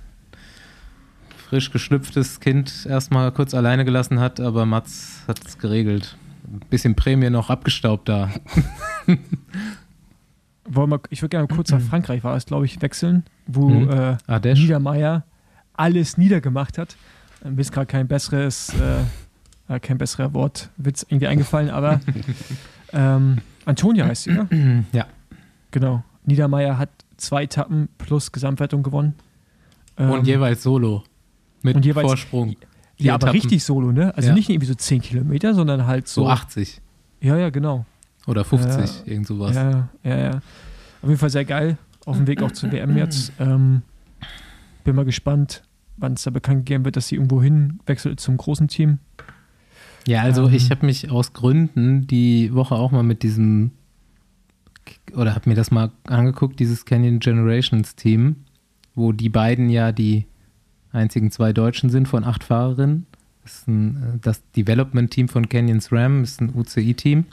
frisch 1.49 1.71
geschlüpftes 1.71 2.41
Kind 2.41 2.87
erstmal 2.89 3.33
kurz 3.33 3.55
alleine 3.55 3.85
gelassen 3.85 4.21
hat, 4.21 4.41
aber 4.41 4.67
Mats 4.67 5.23
hat 5.27 5.41
es 5.45 5.59
geregelt. 5.59 6.17
Ein 6.45 6.61
bisschen 6.71 6.95
Prämie 6.95 7.31
noch 7.31 7.51
abgestaubt 7.51 8.09
da. 8.09 8.31
Wollen 10.73 10.91
wir, 10.91 11.01
ich 11.11 11.21
würde 11.23 11.31
gerne 11.31 11.49
kurz 11.49 11.71
nach 11.73 11.81
Frankreich, 11.81 12.23
war 12.23 12.37
es, 12.37 12.47
glaube 12.47 12.65
ich, 12.65 12.81
wechseln, 12.81 13.25
wo 13.47 13.69
Mhm. 13.69 13.91
äh, 13.91 14.17
Ardèche. 14.29 14.55
Niedermeyer 14.61 15.25
alles 15.75 16.17
niedergemacht 16.17 16.79
hat. 16.79 16.97
Mir 17.43 17.61
ist 17.61 17.73
gerade 17.73 17.87
kein 17.87 18.07
besseres, 18.07 18.73
äh, 19.69 19.75
äh, 19.75 19.81
kein 19.81 19.99
besserer 19.99 20.33
Wortwitz 20.35 21.05
irgendwie 21.09 21.27
eingefallen, 21.27 21.71
aber 21.71 22.01
ähm, 22.93 23.39
Antonia 23.65 24.07
heißt 24.07 24.25
sie, 24.25 24.31
oder? 24.33 24.49
Ja. 24.93 25.07
Genau. 25.71 26.03
Niedermeyer 26.25 26.79
hat 26.79 26.91
zwei 27.17 27.45
Etappen 27.45 27.89
plus 27.99 28.31
Gesamtwertung 28.33 28.83
gewonnen. 28.83 29.15
Ähm, 29.97 30.11
Und 30.11 30.27
jeweils 30.27 30.63
solo. 30.63 31.03
Mit 31.63 31.85
jeweils- 31.85 32.07
Vorsprung. 32.07 32.57
Ja, 32.97 33.15
aber 33.15 33.29
Etappen. 33.29 33.41
richtig 33.41 33.65
solo, 33.65 33.93
ne? 33.93 34.15
Also 34.17 34.29
Ja. 34.29 34.35
nicht 34.35 34.51
irgendwie 34.51 34.67
so 34.67 34.75
10 34.75 35.01
Kilometer, 35.01 35.55
sondern 35.55 35.87
halt 35.87 36.07
so. 36.09 36.23
So 36.25 36.29
80 36.29 36.81
Ja, 37.23 37.37
ja, 37.37 37.49
genau. 37.51 37.87
Oder 38.27 38.45
50, 38.45 39.07
irgend 39.07 39.27
sowas. 39.27 39.55
Ja, 39.57 39.89
ja, 40.03 40.19
ja. 40.19 40.31
Auf 41.03 41.09
jeden 41.09 41.19
Fall 41.19 41.31
sehr 41.31 41.45
geil. 41.45 41.79
Auf 42.05 42.17
dem 42.17 42.27
Weg 42.27 42.43
auch 42.43 42.53
zur 42.53 42.73
WM 42.73 42.97
jetzt. 42.97 43.33
Ähm, 43.39 43.83
bin 44.85 44.97
mal 44.97 45.05
gespannt, 45.05 45.63
wann 45.97 46.15
es 46.15 46.23
da 46.23 46.31
bekannt 46.31 46.67
gegeben 46.67 46.85
wird, 46.85 46.97
dass 46.97 47.09
sie 47.09 47.17
irgendwo 47.17 47.43
hin 47.43 47.81
wechselt 47.87 48.21
zum 48.21 48.37
großen 48.37 48.69
Team. 48.69 48.99
Ja, 50.07 50.23
also 50.23 50.49
Ähm. 50.49 50.55
ich 50.55 50.71
habe 50.71 50.87
mich 50.87 51.11
aus 51.11 51.33
Gründen 51.33 52.07
die 52.07 52.55
Woche 52.55 52.75
auch 52.75 52.91
mal 52.91 53.03
mit 53.03 53.23
diesem 53.23 53.73
oder 55.15 55.35
habe 55.35 55.49
mir 55.49 55.55
das 55.55 55.71
mal 55.71 55.93
angeguckt, 56.05 56.59
dieses 56.59 56.85
Canyon 56.85 57.21
Generations 57.21 57.95
Team, 57.95 58.37
wo 58.95 59.13
die 59.13 59.29
beiden 59.29 59.69
ja 59.69 59.93
die 59.93 60.27
einzigen 60.93 61.31
zwei 61.31 61.53
Deutschen 61.53 61.91
sind 61.91 62.09
von 62.09 62.25
acht 62.25 62.45
Fahrerinnen. 62.45 63.07
Das, 63.43 63.59
ist 63.59 63.69
ein, 63.69 63.97
äh, 63.97 64.19
das 64.21 64.43
Development 64.53 65.11
Team 65.11 65.29
von 65.29 65.49
Canyons 65.49 65.93
Ram 65.93 66.23
ist 66.23 66.41
ein 66.41 66.53
UCI-Team. 66.55 67.25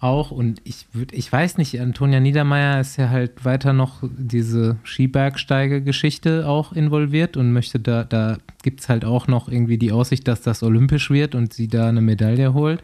Auch 0.00 0.30
und 0.30 0.62
ich 0.64 0.86
würde, 0.94 1.14
ich 1.14 1.30
weiß 1.30 1.58
nicht, 1.58 1.78
Antonia 1.78 2.20
Niedermeyer 2.20 2.80
ist 2.80 2.96
ja 2.96 3.10
halt 3.10 3.44
weiter 3.44 3.74
noch 3.74 4.02
diese 4.02 4.78
Skibergsteige-Geschichte 4.82 6.48
auch 6.48 6.72
involviert 6.72 7.36
und 7.36 7.52
möchte 7.52 7.78
da, 7.78 8.04
da 8.04 8.38
gibt 8.62 8.80
es 8.80 8.88
halt 8.88 9.04
auch 9.04 9.28
noch 9.28 9.50
irgendwie 9.50 9.76
die 9.76 9.92
Aussicht, 9.92 10.26
dass 10.26 10.40
das 10.40 10.62
olympisch 10.62 11.10
wird 11.10 11.34
und 11.34 11.52
sie 11.52 11.68
da 11.68 11.88
eine 11.88 12.00
Medaille 12.00 12.54
holt. 12.54 12.82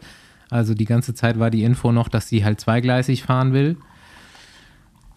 Also 0.51 0.75
die 0.75 0.85
ganze 0.85 1.15
Zeit 1.15 1.39
war 1.39 1.49
die 1.49 1.63
Info 1.63 1.91
noch, 1.91 2.07
dass 2.07 2.29
sie 2.29 2.45
halt 2.45 2.61
zweigleisig 2.61 3.23
fahren 3.23 3.51
will. 3.51 3.77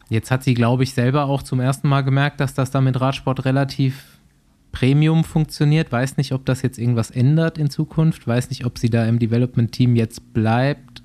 Jetzt 0.09 0.31
hat 0.31 0.43
sie, 0.43 0.55
glaube 0.55 0.85
ich, 0.85 0.95
selber 0.95 1.27
auch 1.27 1.43
zum 1.43 1.61
ersten 1.61 1.87
Mal 1.87 2.01
gemerkt, 2.01 2.41
dass 2.41 2.55
das 2.55 2.71
da 2.71 2.81
mit 2.81 2.99
Radsport 2.99 3.45
relativ 3.45 4.19
Premium 4.73 5.23
funktioniert. 5.23 5.93
Weiß 5.93 6.17
nicht, 6.17 6.33
ob 6.33 6.47
das 6.47 6.63
jetzt 6.63 6.79
irgendwas 6.79 7.11
ändert 7.11 7.59
in 7.59 7.69
Zukunft. 7.69 8.27
Weiß 8.27 8.49
nicht, 8.49 8.65
ob 8.65 8.79
sie 8.79 8.89
da 8.89 9.05
im 9.05 9.19
Development-Team 9.19 9.97
jetzt 9.97 10.33
bleibt 10.33 11.03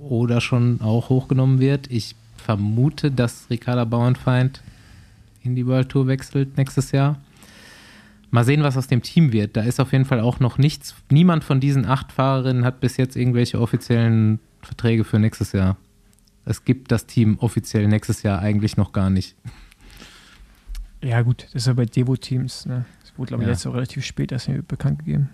oder 0.00 0.40
schon 0.40 0.80
auch 0.80 1.08
hochgenommen 1.08 1.60
wird. 1.60 1.90
Ich 1.90 2.14
vermute, 2.36 3.10
dass 3.10 3.46
Ricarda 3.50 3.84
Bauernfeind 3.84 4.62
in 5.42 5.54
die 5.54 5.66
World 5.66 5.88
Tour 5.90 6.06
wechselt 6.06 6.56
nächstes 6.56 6.92
Jahr. 6.92 7.18
Mal 8.30 8.44
sehen, 8.44 8.62
was 8.62 8.76
aus 8.76 8.86
dem 8.86 9.02
Team 9.02 9.32
wird. 9.32 9.56
Da 9.56 9.62
ist 9.62 9.80
auf 9.80 9.92
jeden 9.92 10.04
Fall 10.04 10.20
auch 10.20 10.38
noch 10.40 10.56
nichts. 10.58 10.94
Niemand 11.10 11.42
von 11.44 11.60
diesen 11.60 11.84
acht 11.84 12.12
Fahrerinnen 12.12 12.64
hat 12.64 12.80
bis 12.80 12.96
jetzt 12.96 13.16
irgendwelche 13.16 13.60
offiziellen 13.60 14.38
Verträge 14.62 15.04
für 15.04 15.18
nächstes 15.18 15.52
Jahr. 15.52 15.76
Es 16.44 16.64
gibt 16.64 16.92
das 16.92 17.06
Team 17.06 17.38
offiziell 17.40 17.88
nächstes 17.88 18.22
Jahr 18.22 18.38
eigentlich 18.40 18.76
noch 18.76 18.92
gar 18.92 19.10
nicht. 19.10 19.34
Ja, 21.02 21.22
gut, 21.22 21.44
das 21.44 21.54
ist 21.54 21.66
ja 21.66 21.72
bei 21.72 21.86
Devo-Teams. 21.86 22.66
Ne? 22.66 22.84
Das 23.02 23.16
wurde, 23.18 23.28
glaube 23.28 23.42
ich, 23.42 23.46
Ja. 23.48 23.52
jetzt 23.52 23.66
auch 23.66 23.74
relativ 23.74 24.04
spät 24.04 24.32
erst 24.32 24.50
bekannt 24.68 25.00
gegeben. 25.00 25.30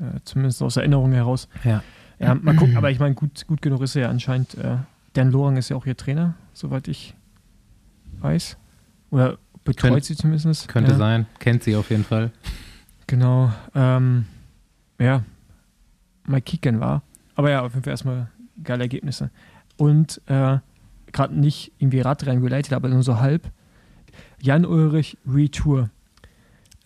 Äh, 0.00 0.20
zumindest 0.24 0.62
aus 0.62 0.76
Erinnerung 0.76 1.12
heraus. 1.12 1.48
Ja. 1.64 1.82
Ja, 2.20 2.34
mal 2.34 2.54
gucken, 2.54 2.76
aber 2.76 2.90
ich 2.90 2.98
meine, 3.00 3.14
gut, 3.14 3.46
gut 3.46 3.62
genug 3.62 3.80
ist 3.82 3.96
er 3.96 4.02
ja 4.02 4.10
anscheinend. 4.10 4.54
Äh, 4.56 4.76
Dan 5.14 5.30
Lorang 5.32 5.56
ist 5.56 5.70
ja 5.70 5.76
auch 5.76 5.86
ihr 5.86 5.96
Trainer, 5.96 6.34
soweit 6.52 6.86
ich 6.86 7.14
weiß. 8.20 8.56
Oder 9.10 9.38
betreut 9.64 9.92
Könnt- 9.92 10.04
sie 10.04 10.16
zumindest. 10.16 10.68
Könnte 10.68 10.92
ja. 10.92 10.96
sein. 10.98 11.26
Kennt 11.38 11.62
sie 11.64 11.74
auf 11.76 11.90
jeden 11.90 12.04
Fall. 12.04 12.30
Genau. 13.06 13.50
Ähm, 13.74 14.26
ja, 15.00 15.24
mal 16.26 16.40
kicken 16.42 16.78
war. 16.80 17.02
Aber 17.34 17.50
ja, 17.50 17.62
auf 17.62 17.72
jeden 17.72 17.82
Fall 17.84 17.92
erstmal 17.92 18.28
geile 18.62 18.82
Ergebnisse. 18.84 19.30
Und 19.78 20.20
äh, 20.26 20.58
gerade 21.12 21.34
nicht 21.34 21.72
irgendwie 21.78 22.00
Radrennen 22.00 22.42
related, 22.44 22.74
aber 22.74 22.88
nur 22.88 23.02
so 23.02 23.18
halb. 23.18 23.50
Jan 24.42 24.66
Ulrich 24.66 25.16
Retour. 25.26 25.88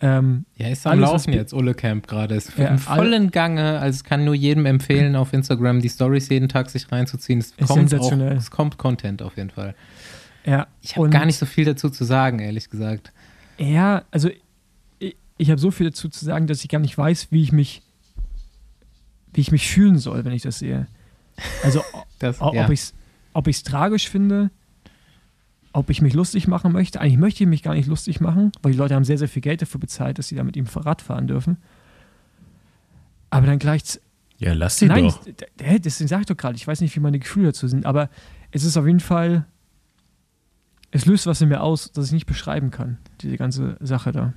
Ähm, 0.01 0.45
Ja, 0.57 0.67
ist 0.67 0.85
am 0.85 0.99
Laufen 0.99 1.33
jetzt, 1.33 1.53
Ulle 1.53 1.73
Camp 1.73 2.07
gerade. 2.07 2.35
Ist 2.35 2.57
Ja, 2.57 2.67
im 2.67 2.77
vollen 2.79 3.31
Gange. 3.31 3.79
Also, 3.79 3.97
ich 3.97 4.03
kann 4.03 4.25
nur 4.25 4.35
jedem 4.35 4.65
empfehlen, 4.65 5.15
auf 5.15 5.31
Instagram 5.33 5.81
die 5.81 5.89
Stories 5.89 6.27
jeden 6.29 6.49
Tag 6.49 6.69
sich 6.69 6.91
reinzuziehen. 6.91 7.39
Es 7.39 7.51
Ist 7.57 7.67
kommt, 7.67 7.93
auch, 7.95 8.11
es 8.11 8.51
kommt 8.51 8.77
Content 8.77 9.21
auf 9.21 9.37
jeden 9.37 9.51
Fall. 9.51 9.73
ja, 10.45 10.67
Ich 10.81 10.97
habe 10.97 11.09
gar 11.09 11.25
nicht 11.25 11.37
so 11.37 11.45
viel 11.45 11.63
dazu 11.65 11.89
zu 11.89 12.03
sagen, 12.03 12.39
ehrlich 12.39 12.69
gesagt. 12.69 13.13
Ja, 13.57 14.03
also 14.11 14.29
ich, 14.99 15.15
ich 15.37 15.49
habe 15.49 15.61
so 15.61 15.71
viel 15.71 15.87
dazu 15.89 16.09
zu 16.09 16.25
sagen, 16.25 16.45
dass 16.47 16.61
ich 16.61 16.69
gar 16.69 16.79
nicht 16.79 16.97
weiß, 16.97 17.27
wie 17.31 17.41
ich 17.41 17.53
mich, 17.53 17.81
wie 19.33 19.41
ich 19.41 19.51
mich 19.51 19.67
fühlen 19.69 19.97
soll, 19.97 20.25
wenn 20.25 20.33
ich 20.33 20.41
das 20.43 20.59
sehe. 20.59 20.87
Also 21.63 21.81
Das, 22.19 22.41
o- 22.41 22.53
ja. 22.53 22.65
ob 22.65 22.69
ich 22.71 22.79
es 22.81 22.93
ob 23.33 23.47
ich's 23.47 23.63
tragisch 23.63 24.09
finde, 24.09 24.49
ob 25.75 25.89
ich 25.89 26.01
mich 26.01 26.13
lustig 26.13 26.47
machen 26.47 26.71
möchte. 26.71 27.01
Eigentlich 27.01 27.17
möchte 27.17 27.43
ich 27.43 27.49
mich 27.49 27.61
gar 27.63 27.73
nicht 27.73 27.87
lustig 27.87 28.21
machen, 28.21 28.51
weil 28.61 28.71
die 28.71 28.77
Leute 28.77 28.95
haben 28.95 29.03
sehr, 29.03 29.17
sehr 29.17 29.27
viel 29.27 29.41
Geld 29.41 29.61
dafür 29.61 29.79
bezahlt, 29.79 30.17
dass 30.17 30.27
sie 30.29 30.35
da 30.35 30.43
mit 30.43 30.55
ihm 30.55 30.65
Rad 30.73 31.01
fahren 31.01 31.27
dürfen. 31.27 31.57
Aber 33.29 33.45
dann 33.47 33.59
gleich. 33.59 33.99
Ja, 34.37 34.53
lass 34.53 34.77
sie 34.79 34.87
Nein, 34.87 35.05
doch. 35.05 35.23
d- 35.23 35.79
deswegen 35.79 36.07
sage 36.07 36.21
ich 36.21 36.25
doch 36.27 36.37
gerade, 36.37 36.55
ich 36.55 36.67
weiß 36.67 36.81
nicht, 36.81 36.95
wie 36.95 36.99
meine 36.99 37.19
Gefühle 37.19 37.47
dazu 37.47 37.67
sind, 37.67 37.85
aber 37.85 38.09
es 38.51 38.63
ist 38.63 38.77
auf 38.77 38.85
jeden 38.85 38.99
Fall. 38.99 39.45
Es 40.91 41.05
löst 41.05 41.27
was 41.27 41.41
in 41.41 41.49
mir 41.49 41.61
aus, 41.61 41.91
das 41.91 42.07
ich 42.07 42.11
nicht 42.13 42.25
beschreiben 42.25 42.71
kann, 42.71 42.97
diese 43.21 43.35
ganze 43.37 43.75
Sache 43.81 44.11
da. 44.13 44.33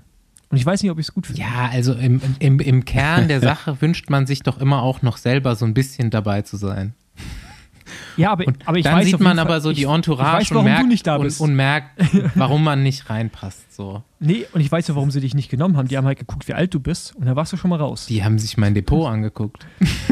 Und 0.50 0.56
ich 0.56 0.66
weiß 0.66 0.82
nicht, 0.82 0.90
ob 0.90 0.98
ich 0.98 1.06
es 1.08 1.14
gut 1.14 1.26
finde. 1.26 1.40
Ja, 1.42 1.68
also 1.70 1.92
im, 1.92 2.20
im, 2.40 2.58
im 2.58 2.84
Kern 2.84 3.28
der 3.28 3.40
Sache 3.50 3.80
wünscht 3.80 4.10
man 4.10 4.26
sich 4.26 4.40
doch 4.42 4.58
immer 4.58 4.82
auch 4.82 5.02
noch 5.02 5.18
selber 5.18 5.54
so 5.54 5.64
ein 5.66 5.74
bisschen 5.74 6.10
dabei 6.10 6.42
zu 6.42 6.56
sein. 6.56 6.94
Ja, 8.16 8.32
aber, 8.32 8.46
Und 8.46 8.66
aber 8.66 8.78
ich 8.78 8.84
dann 8.84 8.96
weiß 8.96 9.06
sieht 9.06 9.20
man 9.20 9.38
aber 9.38 9.60
so 9.60 9.70
ich, 9.70 9.78
die 9.78 9.84
Entourage 9.84 10.42
ich 10.42 10.50
weiß, 10.50 10.54
warum 10.54 10.64
und, 10.66 10.70
merkt, 10.70 10.82
du 10.82 10.88
nicht 10.88 11.06
da 11.06 11.16
und, 11.16 11.22
bist. 11.22 11.40
und 11.40 11.54
merkt, 11.54 11.90
warum 12.34 12.64
man 12.64 12.82
nicht 12.82 13.08
reinpasst. 13.10 13.74
So. 13.74 14.02
nee, 14.18 14.44
und 14.52 14.60
ich 14.60 14.72
weiß 14.72 14.88
ja, 14.88 14.96
warum 14.96 15.10
sie 15.10 15.20
dich 15.20 15.34
nicht 15.34 15.50
genommen 15.50 15.76
haben. 15.76 15.88
Die 15.88 15.96
haben 15.96 16.06
halt 16.06 16.18
geguckt, 16.18 16.48
wie 16.48 16.54
alt 16.54 16.74
du 16.74 16.80
bist 16.80 17.14
und 17.16 17.26
da 17.26 17.36
warst 17.36 17.52
du 17.52 17.56
schon 17.56 17.70
mal 17.70 17.78
raus. 17.78 18.06
Die 18.06 18.24
haben 18.24 18.38
sich 18.38 18.56
mein 18.56 18.74
Depot 18.74 19.06
angeguckt. 19.10 19.66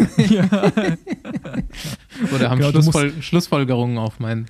Oder 2.34 2.50
haben 2.50 2.58
Genau, 2.58 2.70
Schlussfol 2.70 3.12
Schlussfolgerungen 3.20 3.98
auf 3.98 4.20
mein. 4.20 4.46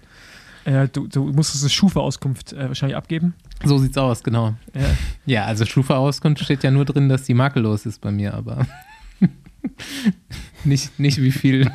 Äh, 0.65 0.89
du, 0.89 1.07
du 1.07 1.25
musstest 1.27 1.63
eine 1.63 1.71
Schufa-Auskunft 1.71 2.53
äh, 2.53 2.69
wahrscheinlich 2.69 2.97
abgeben. 2.97 3.35
So 3.65 3.79
sieht's 3.79 3.97
aus, 3.97 4.23
genau. 4.25 4.55
Ja. 4.75 4.83
Ja, 5.25 5.45
also 5.45 5.65
Schufa-Auskunft 5.65 6.43
steht 6.43 6.65
ja 6.65 6.71
nur 6.73 6.85
drin, 6.85 7.09
dass 7.09 7.23
die 7.23 7.35
makellos 7.35 7.87
ist 7.87 8.01
bei 8.01 8.11
mir, 8.11 8.35
aber 8.35 8.67
nicht, 10.65 10.99
nicht 10.99 11.23
wie 11.23 11.31
viel, 11.31 11.71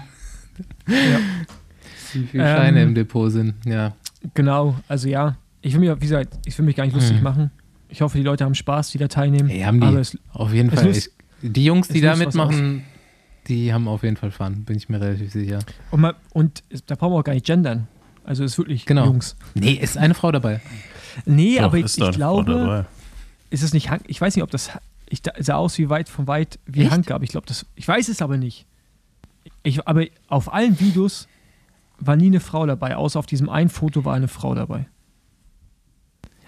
wie 0.85 2.25
viel 2.27 2.39
Ähm, 2.41 2.45
Scheine 2.57 2.83
im 2.83 2.95
Depot 2.95 3.31
sind. 3.31 3.55
Ja. 3.65 3.93
Genau, 4.33 4.75
also 4.87 5.07
ja. 5.07 5.37
Ich 5.61 5.73
will 5.73 5.79
mich, 5.81 5.89
wie 5.95 5.99
gesagt, 6.07 6.37
ich 6.45 6.57
will 6.57 6.65
mich 6.65 6.75
gar 6.75 6.85
nicht 6.85 6.93
lustig 6.95 7.17
Hm. 7.17 7.23
machen. 7.23 7.51
Ich 7.89 8.01
hoffe, 8.01 8.17
die 8.17 8.23
Leute 8.23 8.45
haben 8.45 8.55
Spaß, 8.55 8.91
die 8.91 8.97
da 8.97 9.07
teilnehmen. 9.07 9.49
Ey, 9.49 9.61
haben 9.61 9.79
die. 9.79 9.87
Aber 9.87 9.99
es, 9.99 10.17
Auf 10.33 10.53
jeden 10.53 10.71
Fall. 10.71 10.85
löst- 10.85 11.09
Ich, 11.41 11.51
die 11.53 11.65
Jungs, 11.65 11.87
die 11.87 12.01
da 12.01 12.15
mitmachen, 12.15 12.83
die 13.47 13.73
haben 13.73 13.87
auf 13.87 14.03
jeden 14.03 14.15
Fall 14.17 14.31
Fun, 14.31 14.63
bin 14.63 14.77
ich 14.77 14.89
mir 14.89 14.99
relativ 15.01 15.31
sicher. 15.31 15.59
und, 15.91 16.01
man, 16.01 16.13
und 16.33 16.63
es- 16.69 16.85
da 16.85 16.95
brauchen 16.95 17.13
wir 17.13 17.19
auch 17.19 17.23
gar 17.23 17.33
nicht 17.33 17.45
gendern. 17.45 17.87
Also 18.23 18.43
es 18.43 18.53
ist 18.53 18.57
wirklich 18.59 18.85
Genau. 18.85 19.05
Jungs. 19.05 19.35
Nee, 19.55 19.73
ist 19.73 19.97
eine 19.97 20.13
Frau 20.13 20.31
dabei. 20.31 20.61
Nee, 21.25 21.57
Doch, 21.57 21.63
aber 21.65 21.77
ich, 21.77 21.97
ich 21.97 22.11
glaube, 22.11 22.85
ist 23.49 23.63
es 23.63 23.73
nicht 23.73 23.89
Hank, 23.89 24.03
ich 24.07 24.21
weiß 24.21 24.35
nicht, 24.35 24.43
ob 24.43 24.51
das 24.51 24.69
ich 25.09 25.21
sah 25.39 25.55
aus 25.55 25.77
wie 25.77 25.89
weit 25.89 26.07
von 26.07 26.27
weit 26.27 26.57
wie 26.65 26.83
Echt? 26.83 26.91
Hank, 26.91 27.11
aber 27.11 27.23
ich 27.25 27.31
glaube 27.31 27.45
das 27.47 27.65
ich 27.75 27.85
weiß 27.85 28.07
es 28.07 28.21
aber 28.21 28.37
nicht. 28.37 28.65
Ich, 29.63 29.88
aber 29.88 30.06
auf 30.28 30.52
allen 30.54 30.80
Videos 30.80 31.28
war 32.00 32.15
nie 32.15 32.28
eine 32.28 32.39
Frau 32.39 32.65
dabei, 32.65 32.95
außer 32.95 33.19
auf 33.19 33.26
diesem 33.28 33.47
einen 33.50 33.69
Foto 33.69 34.04
war 34.06 34.15
eine 34.15 34.28
Frau 34.28 34.56
dabei. 34.56 34.88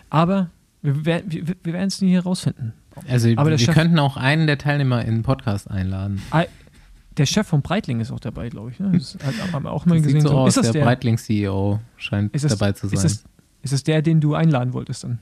Aber 0.10 0.50
wir, 0.82 1.06
wir, 1.06 1.24
wir 1.64 1.74
werden 1.74 1.88
es 1.88 2.02
nie 2.02 2.14
herausfinden. 2.14 2.74
Also 3.08 3.30
Aber 3.36 3.50
wir 3.50 3.58
Chef- 3.58 3.74
könnten 3.74 3.98
auch 4.00 4.18
einen 4.18 4.48
der 4.48 4.58
Teilnehmer 4.58 5.04
in 5.06 5.16
den 5.16 5.24
Podcast 5.24 5.70
einladen. 5.70 6.22
Der 7.18 7.26
Chef 7.28 7.48
von 7.48 7.62
Breitling 7.62 8.00
ist 8.00 8.12
auch 8.12 8.20
dabei, 8.20 8.50
glaube 8.50 8.72
ich. 8.72 8.80
Ne? 8.80 8.92
Das 8.94 9.18
hat, 9.24 9.54
haben 9.54 9.64
wir 9.66 9.72
auch 9.72 9.86
mal 9.86 9.96
Das 9.96 10.04
gesehen. 10.04 10.22
sieht 10.22 10.30
so 10.30 10.36
aus, 10.38 10.50
ist 10.50 10.58
das 10.58 10.66
der, 10.72 10.74
der? 10.74 10.84
Breitling-CEO 10.86 11.80
scheint 11.98 12.34
das, 12.36 12.42
dabei 12.48 12.72
zu 12.72 12.88
sein. 12.88 12.96
Ist 12.98 13.04
das, 13.04 13.24
ist 13.62 13.74
das 13.74 13.84
der, 13.84 14.02
den 14.02 14.20
du 14.22 14.34
einladen 14.34 14.74
wolltest 14.74 15.04
dann? 15.04 15.20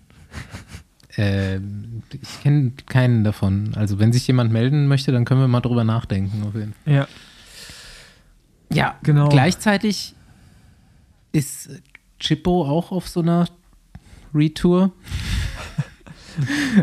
Ähm, 1.17 2.03
ich 2.13 2.41
kenne 2.41 2.71
keinen 2.87 3.23
davon. 3.25 3.73
Also 3.75 3.99
wenn 3.99 4.13
sich 4.13 4.25
jemand 4.27 4.51
melden 4.53 4.87
möchte, 4.87 5.11
dann 5.11 5.25
können 5.25 5.41
wir 5.41 5.47
mal 5.49 5.59
drüber 5.59 5.83
nachdenken. 5.83 6.43
Auf 6.47 6.55
jeden 6.55 6.73
Fall. 6.85 6.93
Ja, 6.93 7.07
Ja, 8.73 8.95
genau. 9.03 9.29
Gleichzeitig 9.29 10.15
ist 11.31 11.69
Chippo 12.19 12.65
auch 12.65 12.91
auf 12.91 13.07
so 13.07 13.21
einer 13.21 13.47
Retour. 14.33 14.91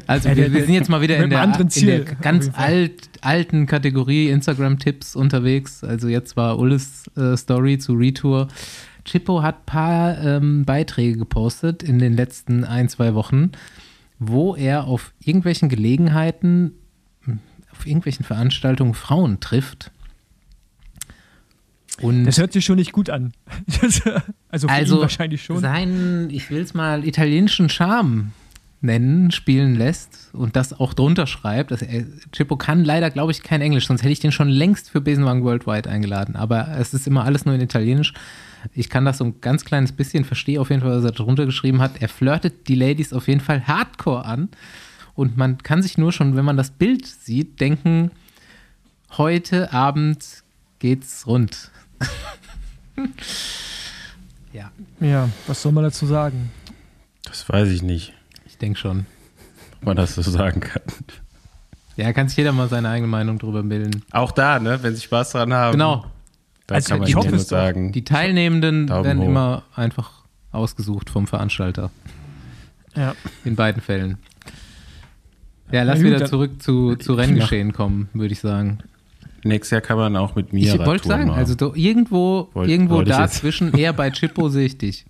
Also 0.07 0.29
Ja, 0.29 0.37
wir, 0.37 0.53
wir 0.53 0.65
sind 0.67 0.75
jetzt 0.75 0.91
mal 0.91 1.01
wieder 1.01 1.17
in 1.17 1.31
der, 1.31 1.43
in 1.43 1.87
der 1.87 2.05
ganz 2.21 2.51
alt, 2.53 3.09
alten 3.23 3.67
Kategorie 3.67 4.29
Instagram-Tipps 4.29 5.17
unterwegs. 5.17 5.83
Also 5.83 6.09
jetzt 6.09 6.37
war 6.37 6.59
Ulles 6.59 7.11
äh, 7.17 7.35
Story 7.35 7.79
zu 7.79 7.95
Retour. 7.95 8.49
Chippo 9.05 9.43
hat 9.43 9.61
ein 9.61 9.67
paar 9.67 10.19
ähm, 10.23 10.65
Beiträge 10.65 11.17
gepostet 11.17 11.83
in 11.83 11.99
den 11.99 12.15
letzten 12.15 12.65
ein, 12.65 12.89
zwei 12.91 13.15
Wochen, 13.15 13.53
wo 14.19 14.55
er 14.55 14.85
auf 14.85 15.13
irgendwelchen 15.19 15.69
Gelegenheiten, 15.69 16.75
auf 17.73 17.87
irgendwelchen 17.87 18.25
Veranstaltungen 18.25 18.95
Frauen 18.95 19.41
trifft. 19.41 19.91
Und 22.01 22.25
Das 22.25 22.39
hört 22.39 22.53
sich 22.53 22.65
schon 22.65 22.77
nicht 22.77 22.93
gut 22.93 23.11
an. 23.11 23.33
Also 24.51 24.67
also 24.69 25.01
wahrscheinlich 25.01 25.43
schon. 25.43 25.59
seinen, 25.59 26.31
ich 26.31 26.51
will 26.51 26.63
es 26.63 26.73
mal, 26.73 27.07
italienischen 27.07 27.69
Charme 27.69 28.33
nennen, 28.81 29.31
spielen 29.31 29.75
lässt 29.75 30.31
und 30.33 30.57
das 30.57 30.73
auch 30.79 30.95
drunter 30.95 31.27
schreibt. 31.27 31.71
Das, 31.71 31.85
Chippo 32.33 32.57
kann 32.57 32.85
leider, 32.85 33.11
glaube 33.11 33.33
ich, 33.33 33.43
kein 33.43 33.61
Englisch, 33.61 33.87
sonst 33.87 34.03
hätte 34.03 34.13
ich 34.13 34.21
den 34.21 34.33
schon 34.33 34.49
längst 34.49 34.91
für 34.91 35.01
Besenwagen 35.01 35.43
Worldwide 35.43 35.89
eingeladen. 35.91 36.37
Aber 36.37 36.69
es 36.79 36.95
ist 36.95 37.07
immer 37.07 37.25
alles 37.25 37.45
nur 37.45 37.55
in 37.55 37.61
Italienisch. 37.61 38.15
Ich 38.73 38.89
kann 38.89 39.05
das 39.05 39.19
so 39.19 39.25
ein 39.25 39.41
ganz 39.41 39.65
kleines 39.65 39.93
bisschen, 39.93 40.25
verstehe 40.25 40.61
auf 40.61 40.71
jeden 40.71 40.83
Fall, 40.83 40.97
was 40.97 41.05
er 41.05 41.13
drunter 41.13 41.47
geschrieben 41.47 41.81
hat. 41.81 42.01
Er 42.01 42.09
flirtet 42.09 42.69
die 42.69 42.75
Ladies 42.75 43.13
auf 43.13 43.29
jeden 43.29 43.41
Fall 43.41 43.67
hardcore 43.67 44.25
an. 44.25 44.49
Und 45.15 45.37
man 45.37 45.59
kann 45.59 45.83
sich 45.83 45.99
nur 45.99 46.13
schon, 46.13 46.37
wenn 46.37 46.45
man 46.45 46.57
das 46.57 46.71
Bild 46.71 47.07
sieht, 47.07 47.61
denken, 47.61 48.13
heute 49.17 49.73
Abend 49.73 50.25
geht's 50.79 51.27
rund. 51.27 51.71
ja, 54.53 54.71
Ja, 55.01 55.29
was 55.47 55.63
soll 55.63 55.73
man 55.73 55.85
dazu 55.85 56.07
sagen? 56.07 56.51
Das 57.25 57.49
weiß 57.49 57.69
ich 57.69 57.83
nicht, 57.83 58.13
ich 58.47 58.59
denke 58.59 58.79
schon. 58.79 59.07
ob 59.81 59.87
man 59.87 59.97
das 59.97 60.15
so 60.15 60.23
sagen 60.23 60.61
kann. 60.61 60.83
Ja, 61.97 62.13
kann 62.13 62.29
sich 62.29 62.37
jeder 62.39 62.53
mal 62.53 62.69
seine 62.69 62.89
eigene 62.89 63.09
Meinung 63.09 63.39
drüber 63.39 63.63
bilden. 63.63 64.03
Auch 64.13 64.31
da, 64.33 64.59
ne, 64.61 64.83
wenn 64.83 64.95
sie 64.95 65.03
Spaß 65.03 65.33
dran 65.33 65.53
haben, 65.53 65.73
Genau. 65.73 66.07
da 66.67 66.77
Also 66.77 66.91
kann 66.91 67.01
man 67.01 67.09
ich 67.09 67.15
hoffe 67.17 67.31
nur 67.31 67.39
sagen. 67.41 67.93
Die 67.93 68.05
Teilnehmenden 68.05 68.87
Daumen 68.87 69.05
werden 69.05 69.19
hoch. 69.21 69.27
immer 69.27 69.63
einfach 69.75 70.13
ausgesucht 70.53 71.11
vom 71.11 71.27
Veranstalter. 71.27 71.91
Ja. 72.97 73.15
In 73.45 73.55
beiden 73.57 73.83
Fällen. 73.83 74.19
Ja, 75.71 75.83
lass 75.83 76.01
wieder 76.01 76.19
dann- 76.21 76.29
zurück 76.29 76.63
zu, 76.63 76.97
zu 76.97 77.15
Renngeschehen 77.15 77.73
kommen, 77.73 78.09
würde 78.15 78.33
ich 78.33 78.41
sagen. 78.41 78.79
Nächstes 79.45 79.71
Jahr 79.71 79.81
kann 79.81 79.97
man 79.99 80.17
auch 80.17 80.35
mit 80.35 80.53
mir 80.53 80.75
Ich 80.75 80.79
wollte 80.87 81.07
sagen, 81.09 81.31
also 81.31 81.55
do, 81.55 81.73
irgendwo, 81.75 82.49
Wollt- 82.55 82.69
irgendwo 82.69 83.01
jetzt. 83.01 83.11
dazwischen, 83.11 83.73
eher 83.73 83.93
bei 83.93 84.11
Chippo 84.11 84.49
sehe 84.49 84.67
ich 84.67 84.79
dich. 84.79 85.05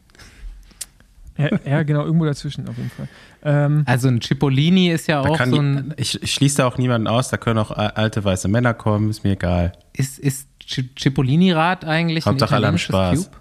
Ja, 1.36 1.50
ja, 1.64 1.82
genau, 1.84 2.04
irgendwo 2.04 2.24
dazwischen 2.24 2.68
auf 2.68 2.76
jeden 2.76 2.90
Fall. 2.90 3.08
Ähm, 3.44 3.84
Also 3.86 4.08
ein 4.08 4.20
Cipollini 4.20 4.90
ist 4.90 5.06
ja 5.06 5.20
auch 5.20 5.36
kann 5.38 5.50
so 5.50 5.60
ein, 5.60 5.94
ich, 5.96 6.20
ich 6.20 6.32
schließe 6.32 6.56
da 6.58 6.66
auch 6.66 6.78
niemanden 6.78 7.06
aus, 7.06 7.28
da 7.28 7.36
können 7.36 7.58
auch 7.60 7.70
alte 7.70 8.24
weiße 8.24 8.48
Männer 8.48 8.74
kommen, 8.74 9.08
ist 9.10 9.22
mir 9.22 9.32
egal. 9.32 9.72
ist, 9.92 10.18
ist 10.18 10.48
Ci- 10.60 10.90
Cipollini-Rad 10.98 11.84
eigentlich 11.84 12.26
Hauptsache 12.26 12.56
alle 12.56 12.66
haben 12.66 12.74
italienisches 12.76 13.22
Spaß. 13.22 13.30
Cube? 13.30 13.36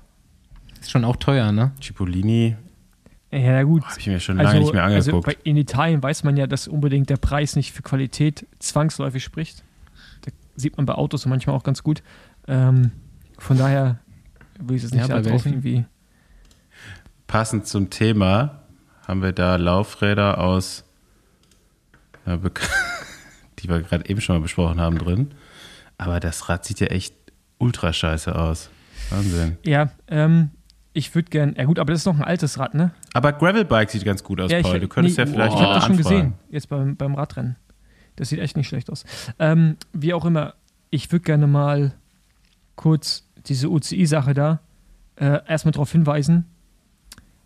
Ist 0.79 0.91
schon 0.91 1.03
auch 1.05 1.15
teuer, 1.15 1.51
ne? 1.51 1.71
Cipollini 1.81 2.55
ja, 3.31 3.63
gut. 3.63 3.83
habe 3.83 3.99
ich 3.99 4.07
mir 4.07 4.19
schon 4.21 4.37
lange 4.37 4.59
nicht 4.59 4.73
mehr 4.73 4.83
also 4.83 5.11
angeguckt. 5.11 5.25
bei, 5.43 5.49
in 5.49 5.57
Italien 5.57 6.01
weiß 6.01 6.23
man 6.23 6.37
ja, 6.37 6.45
dass 6.47 6.67
unbedingt 6.67 7.09
der 7.09 7.17
Preis 7.17 7.55
nicht 7.57 7.73
für 7.73 7.81
Qualität 7.81 8.45
zwangsläufig 8.59 9.23
spricht. 9.23 9.63
Sieht 10.57 10.75
man 10.75 10.85
bei 10.85 10.95
Autos 10.95 11.21
so 11.21 11.29
manchmal 11.29 11.55
auch 11.55 11.63
ganz 11.63 11.83
gut. 11.83 12.03
Ähm, 12.47 12.91
von 13.37 13.57
daher 13.57 13.99
will 14.59 14.75
ich 14.75 14.83
es 14.83 14.91
nicht 14.91 15.07
Ja, 15.07 15.23
welchen? 15.23 15.53
irgendwie. 15.53 15.85
Passend 17.27 17.67
zum 17.67 17.89
Thema 17.89 18.63
haben 19.07 19.21
wir 19.21 19.31
da 19.31 19.55
Laufräder 19.55 20.39
aus, 20.39 20.83
die 22.25 23.69
wir 23.69 23.81
gerade 23.81 24.09
eben 24.09 24.19
schon 24.19 24.35
mal 24.35 24.41
besprochen 24.41 24.81
haben, 24.81 24.97
drin. 24.97 25.31
Aber 25.97 26.19
das 26.19 26.49
Rad 26.49 26.65
sieht 26.65 26.79
ja 26.79 26.87
echt 26.87 27.15
ultra 27.57 27.93
scheiße 27.93 28.35
aus. 28.35 28.69
Wahnsinn. 29.09 29.57
Ja, 29.63 29.89
ähm, 30.07 30.51
ich 30.93 31.13
würde 31.15 31.29
gern. 31.29 31.55
Ja, 31.55 31.65
gut, 31.65 31.79
aber 31.79 31.91
das 31.93 32.01
ist 32.01 32.05
noch 32.05 32.17
ein 32.17 32.23
altes 32.23 32.59
Rad, 32.59 32.73
ne? 32.73 32.91
Aber 33.13 33.31
Gravelbike 33.33 33.89
sieht 33.89 34.03
ganz 34.03 34.23
gut 34.23 34.41
aus, 34.41 34.51
ja, 34.51 34.57
ich, 34.57 34.63
Paul. 34.63 34.79
Du 34.79 34.87
könntest 34.87 35.17
nee, 35.17 35.23
ja 35.25 35.31
vielleicht 35.31 35.53
Ich 35.53 35.59
habe 35.61 35.69
mal 35.69 35.75
das 35.75 35.85
schon 35.85 35.97
anfragen. 35.97 36.15
gesehen, 36.17 36.33
jetzt 36.49 36.69
beim, 36.69 36.95
beim 36.95 37.15
Radrennen. 37.15 37.55
Das 38.17 38.29
sieht 38.29 38.39
echt 38.39 38.57
nicht 38.57 38.67
schlecht 38.67 38.89
aus. 38.91 39.05
Ähm, 39.39 39.77
wie 39.93 40.13
auch 40.13 40.25
immer, 40.25 40.55
ich 40.89 41.09
würde 41.11 41.23
gerne 41.23 41.47
mal 41.47 41.93
kurz 42.75 43.23
diese 43.45 43.69
UCI-Sache 43.69 44.33
da 44.33 44.59
äh, 45.15 45.39
erstmal 45.47 45.71
darauf 45.71 45.91
hinweisen. 45.91 46.45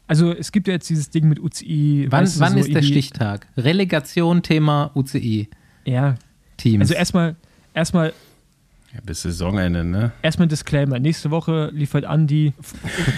Also 0.07 0.33
es 0.33 0.51
gibt 0.51 0.67
ja 0.67 0.73
jetzt 0.73 0.89
dieses 0.89 1.09
Ding 1.09 1.29
mit 1.29 1.39
UCI. 1.39 2.07
Wann, 2.09 2.23
weißt 2.23 2.35
du, 2.35 2.39
wann 2.41 2.53
so 2.53 2.59
ist 2.59 2.73
der 2.73 2.81
Stichtag? 2.81 3.47
Relegation 3.55 4.41
Thema 4.43 4.91
UCI. 4.95 5.47
Ja, 5.85 6.15
Teams. 6.57 6.81
also 6.81 6.93
erstmal 6.95 7.35
erstmal 7.73 8.13
Ja, 8.93 8.99
bis 9.05 9.21
Saisonende, 9.21 9.83
ne? 9.85 10.11
erstmal 10.21 10.47
ein 10.47 10.49
Disclaimer. 10.49 10.99
Nächste 10.99 11.31
Woche 11.31 11.69
liefert 11.73 12.03
Andi 12.05 12.53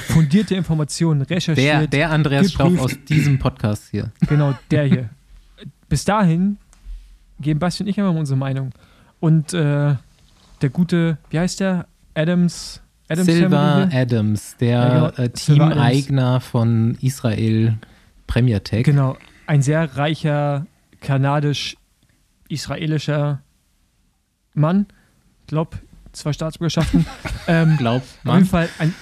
fundierte 0.08 0.54
Informationen, 0.56 1.22
der, 1.26 1.30
recherchiert. 1.38 1.94
der 1.94 2.12
Andreas 2.12 2.52
Strauch 2.52 2.70
geprüft. 2.70 2.84
aus 3.00 3.06
diesem 3.06 3.40
Podcast 3.40 3.90
hier. 3.90 4.12
Genau, 4.30 4.54
der 4.70 4.84
hier. 4.86 5.10
Bis 5.90 6.06
dahin 6.06 6.58
geben 7.40 7.60
Basti 7.60 7.84
und 7.84 7.90
ich 7.90 7.98
immer 7.98 8.12
unsere 8.12 8.38
Meinung. 8.38 8.72
Und 9.20 9.54
äh, 9.54 9.96
der 10.62 10.70
gute, 10.72 11.18
wie 11.30 11.40
heißt 11.40 11.60
der? 11.60 11.88
Adams. 12.14 12.80
Adams 13.10 13.28
hier? 13.28 13.50
Adams, 13.92 14.56
der 14.58 14.70
Ja, 14.70 15.10
genau, 15.10 15.24
äh. 15.24 15.30
Teameigner 15.30 16.40
von 16.40 16.98
Israel 17.02 17.78
Premier 18.28 18.64
Tech. 18.64 18.86
Genau, 18.86 19.18
ein 19.46 19.62
sehr 19.62 19.98
reicher 19.98 20.66
kanadisch-israelischer 21.02 23.42
Mann. 24.54 24.86
Ich 25.42 25.48
glaube, 25.48 25.80
zwei 26.14 26.32
Staatsbürgerschaften. 26.34 27.06
ähm, 27.48 27.78
Glaubt 27.78 28.06
auf, 28.06 28.24
man. 28.24 28.38
jeden 28.38 28.50
Fall 28.50 28.70
ein, 28.80 28.96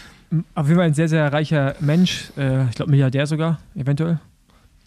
auf 0.55 0.67
jeden 0.67 0.77
Fall 0.77 0.87
ein 0.87 0.93
sehr, 0.93 1.07
sehr 1.07 1.31
reicher 1.31 1.75
Mensch. 1.79 2.31
Äh, 2.37 2.65
ich 2.65 2.75
glaube, 2.75 2.91
Milliardär 2.91 3.25
sogar, 3.27 3.59
eventuell. 3.75 4.19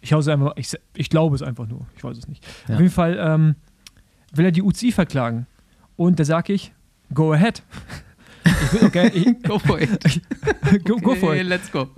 Ich, 0.05 0.13
hause 0.13 0.33
einfach, 0.35 0.53
ich, 0.57 0.71
ich 0.95 1.09
glaube 1.09 1.35
es 1.35 1.43
einfach 1.43 1.67
nur. 1.67 1.87
Ich 1.97 2.05
weiß 2.05 2.17
es 2.19 2.29
nicht. 2.29 2.47
Ja. 2.69 2.75
Auf 2.75 2.81
jeden 2.81 2.93
Fall 2.93 3.17
ähm, 3.19 3.55
will 4.35 4.45
er 4.45 4.53
die 4.53 4.63
UCI 4.63 4.93
verklagen. 4.93 5.47
Und 5.97 6.21
da 6.21 6.25
sage 6.25 6.53
ich, 6.53 6.73
go 7.15 7.33
ahead. 7.33 7.63
Ich 8.75 8.83
okay, 8.83 9.11
ich, 9.15 9.43
Go 9.49 9.59
for 9.59 9.81
it. 9.81 9.91
go, 10.85 10.97
go 10.97 11.15
for 11.15 11.31
Okay, 11.31 11.41
it. 11.41 11.47
let's 11.47 11.73
go. 11.73 11.89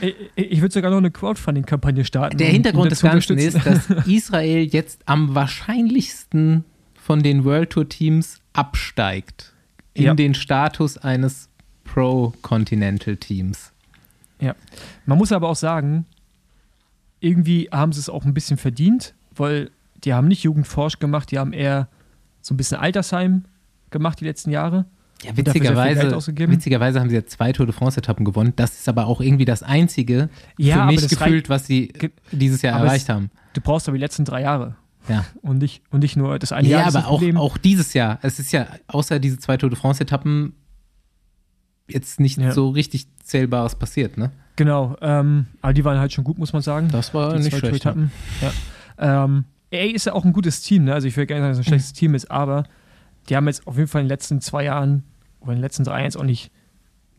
Ich, 0.00 0.14
ich 0.34 0.60
würde 0.62 0.72
sogar 0.72 0.90
noch 0.90 0.96
eine 0.98 1.10
Crowdfunding-Kampagne 1.10 2.04
starten. 2.06 2.38
Der 2.38 2.48
Hintergrund 2.48 2.90
des 2.90 3.02
Ganzen 3.02 3.36
ist, 3.36 3.58
dass 3.66 3.90
Israel 4.06 4.64
jetzt 4.64 5.00
am 5.04 5.34
wahrscheinlichsten 5.34 6.64
von 6.94 7.22
den 7.22 7.44
World 7.44 7.70
Tour 7.70 7.86
Teams 7.88 8.40
absteigt 8.54 9.52
in 9.92 10.04
Ja. 10.04 10.14
den 10.14 10.32
Status 10.34 10.96
eines 10.96 11.50
Pro-Continental 11.84 13.16
Teams. 13.16 13.68
Man 15.06 15.18
muss 15.18 15.30
aber 15.30 15.48
auch 15.50 15.56
sagen, 15.56 16.06
irgendwie 17.22 17.68
haben 17.72 17.92
sie 17.92 18.00
es 18.00 18.08
auch 18.08 18.24
ein 18.24 18.34
bisschen 18.34 18.56
verdient, 18.58 19.14
weil 19.34 19.70
die 20.04 20.12
haben 20.12 20.28
nicht 20.28 20.42
Jugendforsch 20.42 20.98
gemacht, 20.98 21.30
die 21.30 21.38
haben 21.38 21.52
eher 21.52 21.88
so 22.40 22.52
ein 22.54 22.56
bisschen 22.56 22.78
Altersheim 22.78 23.44
gemacht 23.90 24.20
die 24.20 24.24
letzten 24.24 24.50
Jahre. 24.50 24.86
Ja, 25.22 25.36
witzigerweise, 25.36 26.10
witzigerweise 26.50 26.98
haben 26.98 27.08
sie 27.08 27.14
ja 27.14 27.24
zwei 27.24 27.52
Tour 27.52 27.66
de 27.66 27.72
France-Etappen 27.74 28.24
gewonnen. 28.24 28.52
Das 28.56 28.72
ist 28.72 28.88
aber 28.88 29.06
auch 29.06 29.20
irgendwie 29.20 29.44
das 29.44 29.62
Einzige 29.62 30.28
Ja, 30.58 30.80
für 30.80 30.92
mich 30.92 31.08
gefühlt, 31.08 31.48
was 31.48 31.66
sie 31.66 31.88
Ge- 31.88 32.10
dieses 32.32 32.62
Jahr 32.62 32.80
erreicht 32.80 33.04
es- 33.04 33.08
haben. 33.08 33.30
Du 33.52 33.60
brauchst 33.60 33.86
aber 33.88 33.96
die 33.96 34.02
letzten 34.02 34.24
drei 34.24 34.42
Jahre 34.42 34.74
Ja, 35.08 35.24
und 35.42 35.58
nicht, 35.58 35.82
und 35.90 36.00
nicht 36.00 36.16
nur 36.16 36.40
das 36.40 36.50
eine 36.50 36.66
ja 36.66 36.78
Jahr. 36.78 36.86
das 36.86 36.96
aber 36.96 37.06
auch, 37.06 37.22
auch 37.36 37.56
dieses 37.56 37.94
Jahr. 37.94 38.18
Es 38.22 38.40
ist 38.40 38.50
ja 38.50 38.66
außer 38.88 39.20
diese 39.20 39.38
zwei 39.38 39.56
Tour 39.56 39.70
de 39.70 39.78
France-Etappen 39.78 40.54
jetzt 41.88 42.20
nicht 42.20 42.38
Ja. 42.38 42.52
so 42.52 42.70
richtig 42.70 43.06
Zählbares 43.22 43.74
passiert, 43.76 44.16
ne? 44.18 44.30
Genau, 44.56 44.96
ähm, 45.00 45.46
aber 45.62 45.72
die 45.72 45.84
waren 45.84 45.98
halt 45.98 46.12
schon 46.12 46.24
gut, 46.24 46.38
muss 46.38 46.52
man 46.52 46.62
sagen. 46.62 46.88
Das 46.92 47.14
war 47.14 47.32
die 47.34 47.38
nicht 47.42 47.56
schlecht. 47.56 47.82
Tour-Etappen. 47.82 48.10
Ja. 48.40 49.24
Ähm, 49.24 49.44
AA 49.72 49.94
ist 49.94 50.04
ja 50.06 50.12
auch 50.12 50.24
ein 50.24 50.32
gutes 50.34 50.60
Team, 50.60 50.84
ne? 50.84 50.92
Also 50.94 51.08
ich 51.08 51.16
will 51.16 51.24
gar 51.26 51.36
nicht 51.36 51.42
sagen, 51.42 51.52
dass 51.52 51.58
es 51.58 51.66
ein 51.66 51.70
Mhm. 51.70 51.72
schlechtes 51.78 51.92
Team 51.94 52.14
ist, 52.14 52.30
aber 52.30 52.64
die 53.28 53.36
haben 53.36 53.46
jetzt 53.46 53.66
auf 53.66 53.76
jeden 53.76 53.88
Fall 53.88 54.02
in 54.02 54.06
den 54.06 54.10
letzten 54.10 54.40
zwei 54.40 54.64
Jahren 54.64 55.04
oder 55.40 55.52
in 55.52 55.56
den 55.58 55.62
letzten 55.62 55.84
drei 55.84 55.94
Jahren 55.94 56.04
jetzt 56.04 56.16
auch 56.16 56.24
nicht 56.24 56.50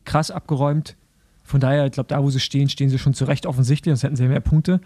krass 0.05 0.29
abgeräumt. 0.31 0.95
Von 1.43 1.59
daher, 1.59 1.85
ich 1.87 1.91
glaube, 1.91 2.07
da 2.07 2.21
wo 2.23 2.29
sie 2.29 2.39
stehen, 2.39 2.69
stehen 2.69 2.89
sie 2.89 2.99
schon 2.99 3.13
zurecht 3.13 3.45
offensichtlich, 3.45 3.91
sonst 3.91 4.03
hätten 4.03 4.15
sie 4.15 4.23
ja 4.23 4.29
mehr 4.29 4.39
Punkte. 4.39 4.79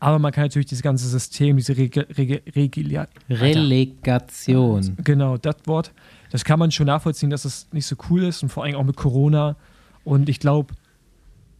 Aber 0.00 0.18
man 0.18 0.32
kann 0.32 0.44
natürlich 0.44 0.66
dieses 0.66 0.82
ganze 0.82 1.08
System, 1.08 1.56
diese 1.56 1.76
Rege, 1.76 2.06
Rege, 2.16 2.42
Regelia, 2.54 3.08
Relegation. 3.28 4.96
Genau, 5.02 5.36
das 5.36 5.56
Wort. 5.64 5.92
Das 6.30 6.44
kann 6.44 6.58
man 6.58 6.70
schon 6.70 6.86
nachvollziehen, 6.86 7.30
dass 7.30 7.44
es 7.44 7.68
nicht 7.72 7.86
so 7.86 7.96
cool 8.08 8.24
ist 8.24 8.42
und 8.42 8.48
vor 8.50 8.64
allem 8.64 8.76
auch 8.76 8.84
mit 8.84 8.96
Corona. 8.96 9.56
Und 10.04 10.28
ich 10.28 10.38
glaube 10.38 10.74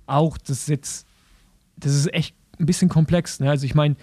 auch, 0.06 0.38
dass 0.38 0.68
jetzt, 0.68 1.06
das 1.76 1.94
ist 1.94 2.12
echt 2.14 2.36
ein 2.58 2.66
bisschen 2.66 2.88
komplex. 2.88 3.40
Ne? 3.40 3.50
Also 3.50 3.66
ich 3.66 3.74
meine, 3.74 3.96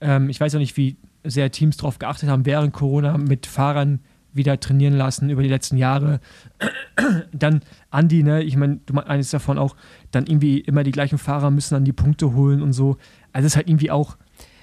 ähm, 0.00 0.28
ich 0.28 0.40
weiß 0.40 0.52
ja 0.52 0.58
nicht, 0.58 0.76
wie 0.76 0.96
sehr 1.24 1.50
Teams 1.50 1.76
darauf 1.76 1.98
geachtet 1.98 2.28
haben, 2.28 2.46
während 2.46 2.72
Corona 2.72 3.16
mit 3.18 3.46
Fahrern 3.46 4.00
wieder 4.38 4.58
trainieren 4.58 4.94
lassen 4.94 5.28
über 5.28 5.42
die 5.42 5.50
letzten 5.50 5.76
Jahre. 5.76 6.20
dann 7.32 7.60
Andi, 7.90 8.22
ne, 8.22 8.42
ich 8.42 8.56
meine, 8.56 8.80
du 8.86 8.94
meinst 8.94 9.10
eines 9.10 9.30
davon 9.30 9.58
auch, 9.58 9.76
dann 10.10 10.26
irgendwie 10.26 10.60
immer 10.60 10.82
die 10.84 10.92
gleichen 10.92 11.18
Fahrer 11.18 11.50
müssen 11.50 11.74
dann 11.74 11.84
die 11.84 11.92
Punkte 11.92 12.32
holen 12.32 12.62
und 12.62 12.72
so. 12.72 12.96
Also 13.32 13.44
das 13.44 13.52
ist 13.52 13.56
halt 13.56 13.68
irgendwie 13.68 13.90
auch, 13.90 14.16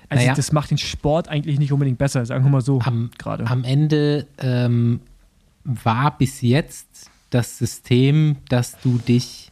also 0.09 0.23
Naja. 0.23 0.33
das 0.35 0.51
macht 0.51 0.71
den 0.71 0.79
Sport 0.79 1.27
eigentlich 1.27 1.59
nicht 1.59 1.71
unbedingt 1.71 1.99
besser, 1.99 2.25
sagen 2.25 2.43
wir 2.43 2.49
mal 2.49 2.61
so 2.61 2.79
Am, 2.81 3.11
gerade. 3.19 3.45
am 3.45 3.63
Ende 3.63 4.25
ähm, 4.39 5.01
war 5.63 6.17
bis 6.17 6.41
jetzt 6.41 7.11
das 7.29 7.57
System, 7.57 8.37
dass 8.49 8.79
du 8.81 8.97
dich 8.97 9.51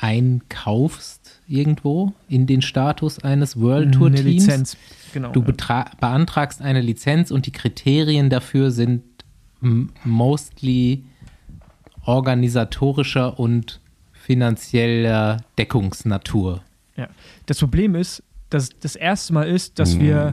einkaufst 0.00 1.21
irgendwo 1.52 2.12
in 2.28 2.46
den 2.46 2.62
Status 2.62 3.18
eines 3.18 3.60
World 3.60 3.94
Tour 3.94 4.08
Eine 4.08 4.16
Teams. 4.16 4.46
Lizenz, 4.46 4.76
genau. 5.12 5.32
Du 5.32 5.42
ja. 5.42 5.84
beantragst 6.00 6.62
eine 6.62 6.80
Lizenz 6.80 7.30
und 7.30 7.46
die 7.46 7.52
Kriterien 7.52 8.30
dafür 8.30 8.70
sind 8.70 9.02
mostly 10.04 11.04
organisatorischer 12.04 13.38
und 13.38 13.80
finanzieller 14.12 15.38
Deckungsnatur. 15.58 16.62
ja. 16.96 17.08
Das 17.46 17.58
Problem 17.58 17.94
ist, 17.94 18.22
dass 18.54 18.68
das 18.80 18.96
erste 18.96 19.32
Mal 19.32 19.44
ist, 19.48 19.78
dass 19.78 19.98
wir, 19.98 20.32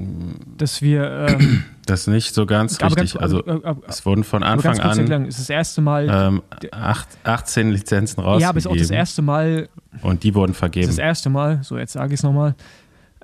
dass 0.57 0.82
wir, 0.82 1.28
ähm, 1.30 1.63
Das 1.86 2.01
ist 2.01 2.07
nicht 2.07 2.36
so 2.36 2.45
ganz 2.45 2.78
aber 2.80 2.95
richtig. 2.97 3.13
ganz, 3.13 3.24
also 3.24 3.39
aber, 3.47 3.65
aber, 3.67 3.82
es 3.88 4.05
wurden 4.05 4.24
von 4.24 4.43
Anfang 4.43 4.74
ganz 4.74 4.80
kurz 4.80 4.91
an 4.93 4.99
erklären, 4.99 5.22
es 5.24 5.39
ist 5.39 5.39
das 5.39 5.49
erste 5.49 5.82
Mal, 5.82 6.07
ähm, 6.11 6.43
acht, 6.72 7.07
18 7.24 7.72
Lizenzen 7.72 8.22
rausgegeben. 8.22 8.41
ja, 8.41 8.49
aber 8.49 8.57
es 8.59 8.65
ist 8.65 8.72
auch 8.72 8.76
das 8.78 8.91
erste 8.91 9.22
Mal, 9.24 9.70
und 10.03 10.24
die 10.24 10.36
wurden 10.36 10.51
es 10.51 10.57
ist 10.57 10.59
vergeben. 10.59 10.88
das 10.88 10.97
erste 10.99 11.30
Mal, 11.32 11.63
so 11.63 11.80
jetzt 11.80 11.93
sage 11.93 12.13
ich 12.13 12.20
es 12.20 12.24
nochmal, 12.24 12.53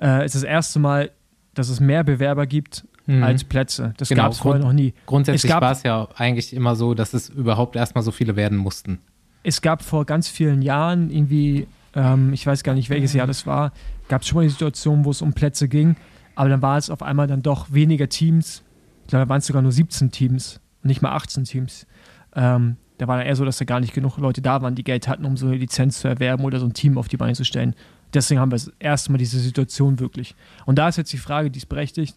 äh, 0.00 0.24
es 0.24 0.34
ist 0.34 0.42
das 0.42 0.50
erste 0.50 0.80
Mal, 0.80 1.10
dass 1.54 1.68
es 1.68 1.78
mehr 1.78 2.02
Bewerber 2.02 2.46
gibt 2.46 2.84
Mhm. 3.06 3.22
als 3.22 3.44
Plätze. 3.44 3.94
Das 3.98 4.08
Genau, 4.08 4.24
gab 4.24 4.32
es 4.32 4.38
vorher 4.38 4.60
noch 4.60 4.72
nie. 4.72 4.92
Grundsätzlich 5.06 5.52
war 5.52 5.70
es 5.70 5.84
ja 5.84 6.08
eigentlich 6.16 6.52
immer 6.52 6.74
so, 6.74 6.94
dass 6.94 7.14
es 7.14 7.28
überhaupt 7.28 7.76
erstmal 7.76 8.02
so 8.02 8.10
viele 8.10 8.34
werden 8.34 8.58
mussten. 8.58 8.98
Es 9.44 9.62
gab 9.62 9.82
vor 9.82 10.04
ganz 10.06 10.28
vielen 10.28 10.60
Jahren 10.60 11.08
irgendwie, 11.10 11.68
ähm, 11.94 12.32
ich 12.32 12.44
weiß 12.44 12.64
gar 12.64 12.74
nicht, 12.74 12.90
welches 12.90 13.12
Jahr 13.12 13.28
das 13.28 13.46
war, 13.46 13.72
gab 14.08 14.22
es 14.22 14.28
schon 14.28 14.36
mal 14.36 14.42
die 14.42 14.50
Situation, 14.50 15.04
wo 15.04 15.10
es 15.10 15.22
um 15.22 15.32
Plätze 15.32 15.68
ging, 15.68 15.96
aber 16.34 16.48
dann 16.48 16.62
war 16.62 16.78
es 16.78 16.90
auf 16.90 17.02
einmal 17.02 17.26
dann 17.26 17.42
doch 17.42 17.72
weniger 17.72 18.08
Teams. 18.08 18.62
Ich 19.02 19.08
glaube, 19.08 19.24
da 19.24 19.28
waren 19.28 19.38
es 19.38 19.46
sogar 19.46 19.62
nur 19.62 19.72
17 19.72 20.10
Teams, 20.10 20.60
nicht 20.82 21.02
mal 21.02 21.12
18 21.12 21.44
Teams. 21.44 21.86
Ähm, 22.34 22.76
da 22.98 23.08
war 23.08 23.18
dann 23.18 23.26
eher 23.26 23.36
so, 23.36 23.44
dass 23.44 23.58
da 23.58 23.64
gar 23.64 23.80
nicht 23.80 23.94
genug 23.94 24.16
Leute 24.18 24.40
da 24.40 24.62
waren, 24.62 24.74
die 24.74 24.84
Geld 24.84 25.08
hatten, 25.08 25.24
um 25.24 25.36
so 25.36 25.46
eine 25.46 25.56
Lizenz 25.56 26.00
zu 26.00 26.08
erwerben 26.08 26.44
oder 26.44 26.58
so 26.58 26.66
ein 26.66 26.72
Team 26.72 26.98
auf 26.98 27.08
die 27.08 27.16
Beine 27.16 27.34
zu 27.34 27.44
stellen. 27.44 27.74
Deswegen 28.14 28.40
haben 28.40 28.50
wir 28.50 28.56
das 28.56 28.70
erste 28.78 29.12
Mal 29.12 29.18
diese 29.18 29.38
Situation 29.38 29.98
wirklich. 29.98 30.34
Und 30.64 30.78
da 30.78 30.88
ist 30.88 30.96
jetzt 30.96 31.12
die 31.12 31.18
Frage, 31.18 31.50
die 31.50 31.58
ist 31.58 31.66
berechtigt, 31.66 32.16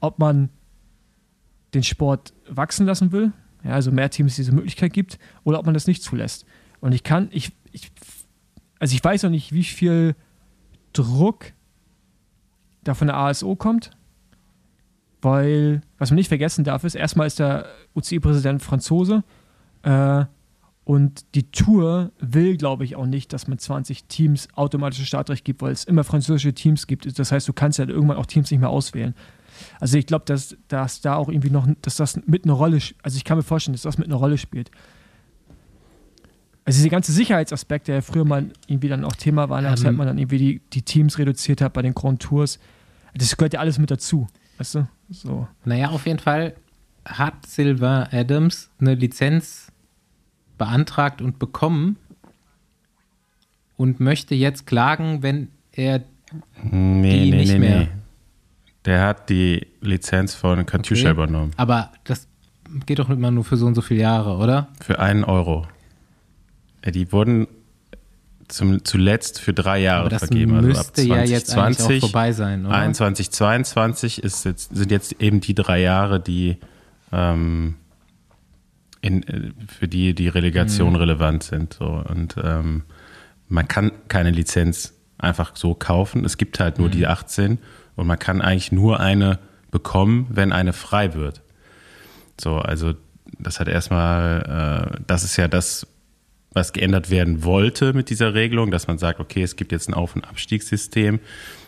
ob 0.00 0.18
man 0.18 0.48
den 1.74 1.82
Sport 1.82 2.32
wachsen 2.48 2.86
lassen 2.86 3.12
will, 3.12 3.32
ja, 3.64 3.72
also 3.72 3.90
mehr 3.90 4.10
Teams 4.10 4.36
diese 4.36 4.52
Möglichkeit 4.52 4.92
gibt, 4.92 5.18
oder 5.42 5.58
ob 5.58 5.66
man 5.66 5.74
das 5.74 5.86
nicht 5.86 6.02
zulässt. 6.02 6.46
Und 6.80 6.92
ich 6.92 7.02
kann, 7.02 7.28
ich, 7.32 7.52
ich 7.72 7.90
also 8.78 8.94
ich 8.94 9.02
weiß 9.02 9.24
noch 9.24 9.30
nicht, 9.30 9.52
wie 9.52 9.64
viel 9.64 10.14
Druck 10.94 11.52
da 12.82 12.94
von 12.94 13.08
der 13.08 13.16
ASO 13.16 13.56
kommt, 13.56 13.90
weil, 15.20 15.82
was 15.98 16.10
man 16.10 16.16
nicht 16.16 16.28
vergessen 16.28 16.64
darf, 16.64 16.84
ist, 16.84 16.94
erstmal 16.94 17.26
ist 17.26 17.38
der 17.38 17.66
UCI-Präsident 17.94 18.62
Franzose 18.62 19.24
äh, 19.82 20.24
und 20.84 21.24
die 21.34 21.50
Tour 21.50 22.12
will, 22.18 22.56
glaube 22.58 22.84
ich, 22.84 22.94
auch 22.96 23.06
nicht, 23.06 23.32
dass 23.32 23.48
man 23.48 23.58
20 23.58 24.04
Teams 24.04 24.48
automatisches 24.54 25.08
Startrecht 25.08 25.44
gibt, 25.44 25.62
weil 25.62 25.72
es 25.72 25.84
immer 25.84 26.04
französische 26.04 26.52
Teams 26.52 26.86
gibt. 26.86 27.18
Das 27.18 27.32
heißt, 27.32 27.48
du 27.48 27.54
kannst 27.54 27.78
ja 27.78 27.88
irgendwann 27.88 28.18
auch 28.18 28.26
Teams 28.26 28.50
nicht 28.50 28.60
mehr 28.60 28.68
auswählen. 28.68 29.14
Also 29.80 29.96
ich 29.96 30.06
glaube, 30.06 30.26
dass, 30.26 30.56
dass 30.68 31.00
da 31.00 31.14
auch 31.14 31.28
irgendwie 31.28 31.50
noch, 31.50 31.66
dass 31.80 31.96
das 31.96 32.20
mit 32.26 32.44
einer 32.44 32.54
Rolle, 32.54 32.80
also 33.02 33.16
ich 33.16 33.24
kann 33.24 33.38
mir 33.38 33.42
vorstellen, 33.42 33.72
dass 33.72 33.82
das 33.82 33.96
mit 33.96 34.08
einer 34.08 34.16
Rolle 34.16 34.36
spielt. 34.36 34.70
Also 36.66 36.78
dieser 36.78 36.88
ganze 36.88 37.12
Sicherheitsaspekt, 37.12 37.88
der 37.88 37.96
ja 37.96 38.00
früher 38.00 38.24
mal 38.24 38.46
irgendwie 38.66 38.88
dann 38.88 39.04
auch 39.04 39.12
Thema 39.16 39.48
war, 39.50 39.58
als 39.64 39.80
Ähm. 39.80 39.86
halt 39.88 39.96
man 39.98 40.06
dann 40.06 40.18
irgendwie 40.18 40.38
die, 40.38 40.60
die 40.72 40.82
Teams 40.82 41.18
reduziert 41.18 41.60
hat 41.60 41.72
bei 41.74 41.82
den 41.82 41.94
Grand 41.94 42.22
Tours, 42.22 42.58
das 43.14 43.36
gehört 43.36 43.52
ja 43.52 43.60
alles 43.60 43.78
mit 43.78 43.90
dazu, 43.90 44.26
weißt 44.58 44.74
du? 44.76 44.88
So. 45.10 45.46
Naja, 45.64 45.90
auf 45.90 46.06
jeden 46.06 46.18
Fall 46.18 46.54
hat 47.04 47.46
Sylvain 47.46 48.08
Adams 48.12 48.70
eine 48.80 48.94
Lizenz 48.94 49.70
beantragt 50.56 51.20
und 51.20 51.38
bekommen 51.38 51.96
und 53.76 54.00
möchte 54.00 54.34
jetzt 54.34 54.66
klagen, 54.66 55.22
wenn 55.22 55.48
er 55.72 56.02
Nee, 56.62 57.24
Die 57.24 57.30
nee, 57.30 57.36
nicht 57.36 57.52
nee, 57.52 57.58
mehr. 57.58 57.78
nee. 57.80 57.88
Der 58.86 59.02
hat 59.06 59.28
die 59.30 59.66
Lizenz 59.80 60.34
von 60.34 60.64
Katusha 60.66 61.02
Okay. 61.04 61.10
übernommen. 61.12 61.52
Aber 61.56 61.92
das 62.04 62.26
geht 62.86 62.98
doch 62.98 63.08
immer 63.10 63.30
nur 63.30 63.44
für 63.44 63.56
so 63.56 63.66
und 63.66 63.74
so 63.74 63.82
viele 63.82 64.00
Jahre, 64.00 64.36
oder? 64.38 64.68
Für 64.80 64.98
einen 64.98 65.22
Euro. 65.24 65.66
Ja, 66.84 66.90
Die 66.90 67.10
wurden 67.12 67.46
zum, 68.48 68.84
zuletzt 68.84 69.40
für 69.40 69.54
drei 69.54 69.80
Jahre 69.80 70.10
das 70.10 70.18
vergeben. 70.20 70.54
Also 70.56 70.68
ab 70.68 70.76
müsste 70.76 71.02
ja 71.02 71.22
jetzt 71.24 71.50
eigentlich 71.56 71.78
auch 71.78 71.88
2020, 71.88 72.00
vorbei 72.00 72.32
sein, 72.32 72.66
oder? 72.66 72.74
21, 72.74 73.30
22 73.30 74.22
ist 74.22 74.44
jetzt, 74.44 74.74
sind 74.76 74.90
jetzt 74.90 75.20
eben 75.20 75.40
die 75.40 75.54
drei 75.54 75.80
Jahre, 75.80 76.20
die 76.20 76.58
ähm, 77.10 77.76
in, 79.00 79.22
äh, 79.22 79.50
für 79.66 79.88
die 79.88 80.14
die 80.14 80.28
Relegation 80.28 80.90
Mhm. 80.90 80.96
relevant 80.96 81.42
sind. 81.42 81.74
So. 81.74 82.04
Und 82.06 82.36
ähm, 82.42 82.82
man 83.48 83.66
kann 83.68 83.92
keine 84.08 84.30
Lizenz 84.30 84.92
einfach 85.18 85.56
so 85.56 85.74
kaufen. 85.74 86.24
Es 86.24 86.36
gibt 86.36 86.60
halt 86.60 86.78
nur 86.78 86.88
Mhm. 86.88 86.92
die 86.92 87.06
18 87.06 87.58
und 87.96 88.06
man 88.06 88.18
kann 88.18 88.40
eigentlich 88.42 88.72
nur 88.72 89.00
eine 89.00 89.38
bekommen, 89.70 90.26
wenn 90.30 90.52
eine 90.52 90.72
frei 90.74 91.14
wird. 91.14 91.40
So, 92.38 92.56
also 92.58 92.94
das 93.38 93.58
hat 93.58 93.68
erstmal, 93.68 94.90
äh, 94.98 95.02
das 95.06 95.24
ist 95.24 95.36
ja 95.36 95.48
das, 95.48 95.86
was 96.54 96.72
geändert 96.72 97.10
werden 97.10 97.44
wollte 97.44 97.92
mit 97.92 98.10
dieser 98.10 98.32
Regelung, 98.32 98.70
dass 98.70 98.86
man 98.86 98.98
sagt, 98.98 99.20
okay, 99.20 99.42
es 99.42 99.56
gibt 99.56 99.72
jetzt 99.72 99.88
ein 99.88 99.94
Auf- 99.94 100.16
und 100.16 100.24
Abstiegssystem. 100.24 101.20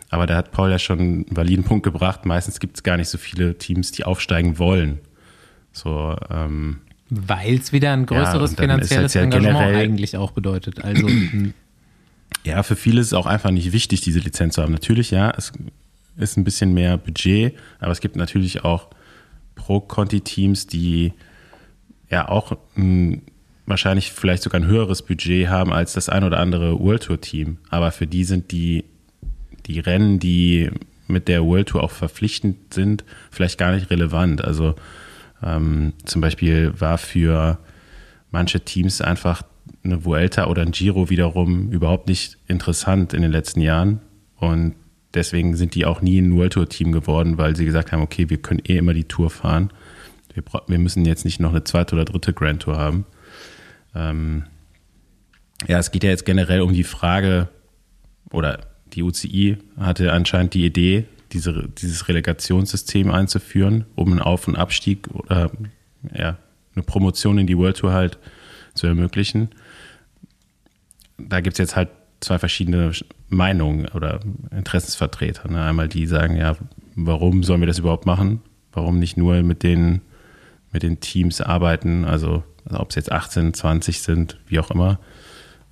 Aber 0.08 0.26
da 0.26 0.36
hat 0.36 0.52
Paul 0.52 0.70
ja 0.70 0.78
schon 0.78 0.98
einen 1.00 1.26
validen 1.30 1.64
Punkt 1.64 1.82
gebracht. 1.82 2.24
Meistens 2.24 2.60
gibt 2.60 2.76
es 2.76 2.82
gar 2.82 2.96
nicht 2.96 3.08
so 3.08 3.18
viele 3.18 3.58
Teams, 3.58 3.90
die 3.90 4.04
aufsteigen 4.04 4.58
wollen. 4.58 5.00
So, 5.72 6.16
ähm, 6.30 6.78
Weil 7.10 7.56
es 7.56 7.72
wieder 7.72 7.92
ein 7.92 8.06
größeres 8.06 8.52
ist 8.52 8.60
finanzielles 8.60 9.14
jetzt 9.14 9.14
ja 9.14 9.22
Engagement 9.22 9.76
eigentlich 9.76 10.16
auch 10.16 10.30
bedeutet. 10.30 10.84
Also 10.84 11.06
m, 11.08 11.52
Ja, 12.44 12.62
für 12.62 12.76
viele 12.76 13.00
ist 13.00 13.08
es 13.08 13.12
auch 13.12 13.26
einfach 13.26 13.50
nicht 13.50 13.72
wichtig, 13.72 14.00
diese 14.00 14.20
Lizenz 14.20 14.54
zu 14.54 14.62
haben. 14.62 14.72
Natürlich, 14.72 15.10
ja, 15.10 15.32
es 15.36 15.52
ist 16.16 16.36
ein 16.36 16.44
bisschen 16.44 16.72
mehr 16.72 16.96
Budget, 16.96 17.54
aber 17.80 17.90
es 17.90 18.00
gibt 18.00 18.14
natürlich 18.14 18.64
auch 18.64 18.88
Pro-Conti-Teams, 19.56 20.68
die 20.68 21.12
ja 22.08 22.28
auch 22.28 22.56
ein, 22.76 23.22
wahrscheinlich 23.66 24.12
vielleicht 24.12 24.42
sogar 24.42 24.60
ein 24.60 24.66
höheres 24.66 25.02
Budget 25.02 25.48
haben 25.48 25.72
als 25.72 25.92
das 25.92 26.08
ein 26.08 26.24
oder 26.24 26.38
andere 26.38 26.78
World 26.78 27.04
Tour-Team. 27.04 27.58
Aber 27.68 27.90
für 27.90 28.06
die 28.06 28.24
sind 28.24 28.52
die, 28.52 28.84
die 29.66 29.80
Rennen, 29.80 30.18
die 30.18 30.70
mit 31.08 31.28
der 31.28 31.44
World 31.44 31.68
Tour 31.68 31.82
auch 31.82 31.90
verpflichtend 31.90 32.72
sind, 32.72 33.04
vielleicht 33.30 33.58
gar 33.58 33.72
nicht 33.72 33.90
relevant. 33.90 34.42
Also 34.44 34.74
ähm, 35.42 35.92
zum 36.04 36.20
Beispiel 36.20 36.72
war 36.78 36.98
für 36.98 37.58
manche 38.30 38.60
Teams 38.60 39.00
einfach 39.00 39.42
eine 39.84 40.04
Vuelta 40.04 40.46
oder 40.46 40.62
ein 40.62 40.72
Giro 40.72 41.10
wiederum 41.10 41.70
überhaupt 41.70 42.08
nicht 42.08 42.38
interessant 42.48 43.14
in 43.14 43.22
den 43.22 43.30
letzten 43.30 43.60
Jahren. 43.60 44.00
Und 44.36 44.74
deswegen 45.14 45.56
sind 45.56 45.74
die 45.74 45.86
auch 45.86 46.02
nie 46.02 46.18
ein 46.18 46.36
World 46.36 46.54
Tour 46.54 46.68
Team 46.68 46.92
geworden, 46.92 47.38
weil 47.38 47.56
sie 47.56 47.64
gesagt 47.64 47.92
haben, 47.92 48.02
okay, 48.02 48.28
wir 48.28 48.38
können 48.38 48.62
eh 48.66 48.76
immer 48.76 48.94
die 48.94 49.04
Tour 49.04 49.30
fahren. 49.30 49.70
Wir, 50.34 50.42
wir 50.66 50.78
müssen 50.78 51.04
jetzt 51.04 51.24
nicht 51.24 51.40
noch 51.40 51.50
eine 51.50 51.64
zweite 51.64 51.94
oder 51.94 52.04
dritte 52.04 52.32
Grand 52.32 52.62
Tour 52.62 52.76
haben. 52.76 53.06
Ähm, 53.96 54.44
ja, 55.66 55.78
es 55.78 55.90
geht 55.90 56.04
ja 56.04 56.10
jetzt 56.10 56.26
generell 56.26 56.60
um 56.60 56.72
die 56.72 56.84
Frage, 56.84 57.48
oder 58.30 58.60
die 58.92 59.02
UCI 59.02 59.58
hatte 59.78 60.12
anscheinend 60.12 60.54
die 60.54 60.64
Idee, 60.64 61.06
diese, 61.32 61.68
dieses 61.68 62.08
Relegationssystem 62.08 63.10
einzuführen, 63.10 63.84
um 63.94 64.10
einen 64.10 64.20
Auf- 64.20 64.48
und 64.48 64.56
Abstieg 64.56 65.08
oder 65.12 65.50
ja, 66.14 66.38
eine 66.74 66.84
Promotion 66.84 67.38
in 67.38 67.46
die 67.46 67.56
World 67.56 67.78
Tour 67.78 67.92
halt 67.92 68.18
zu 68.74 68.86
ermöglichen. 68.86 69.48
Da 71.18 71.40
gibt 71.40 71.54
es 71.54 71.58
jetzt 71.58 71.76
halt 71.76 71.88
zwei 72.20 72.38
verschiedene 72.38 72.92
Meinungen 73.28 73.88
oder 73.88 74.20
Interessensvertreter. 74.50 75.50
Ne? 75.50 75.62
Einmal 75.62 75.88
die 75.88 76.06
sagen, 76.06 76.36
ja, 76.36 76.56
warum 76.94 77.42
sollen 77.42 77.60
wir 77.60 77.66
das 77.66 77.78
überhaupt 77.78 78.06
machen? 78.06 78.42
Warum 78.72 78.98
nicht 78.98 79.16
nur 79.16 79.42
mit 79.42 79.62
den, 79.62 80.02
mit 80.72 80.82
den 80.82 81.00
Teams 81.00 81.40
arbeiten? 81.40 82.04
Also, 82.04 82.44
also 82.66 82.80
ob 82.80 82.90
es 82.90 82.96
jetzt 82.96 83.12
18, 83.12 83.54
20 83.54 84.02
sind, 84.02 84.38
wie 84.46 84.58
auch 84.58 84.70
immer. 84.70 84.98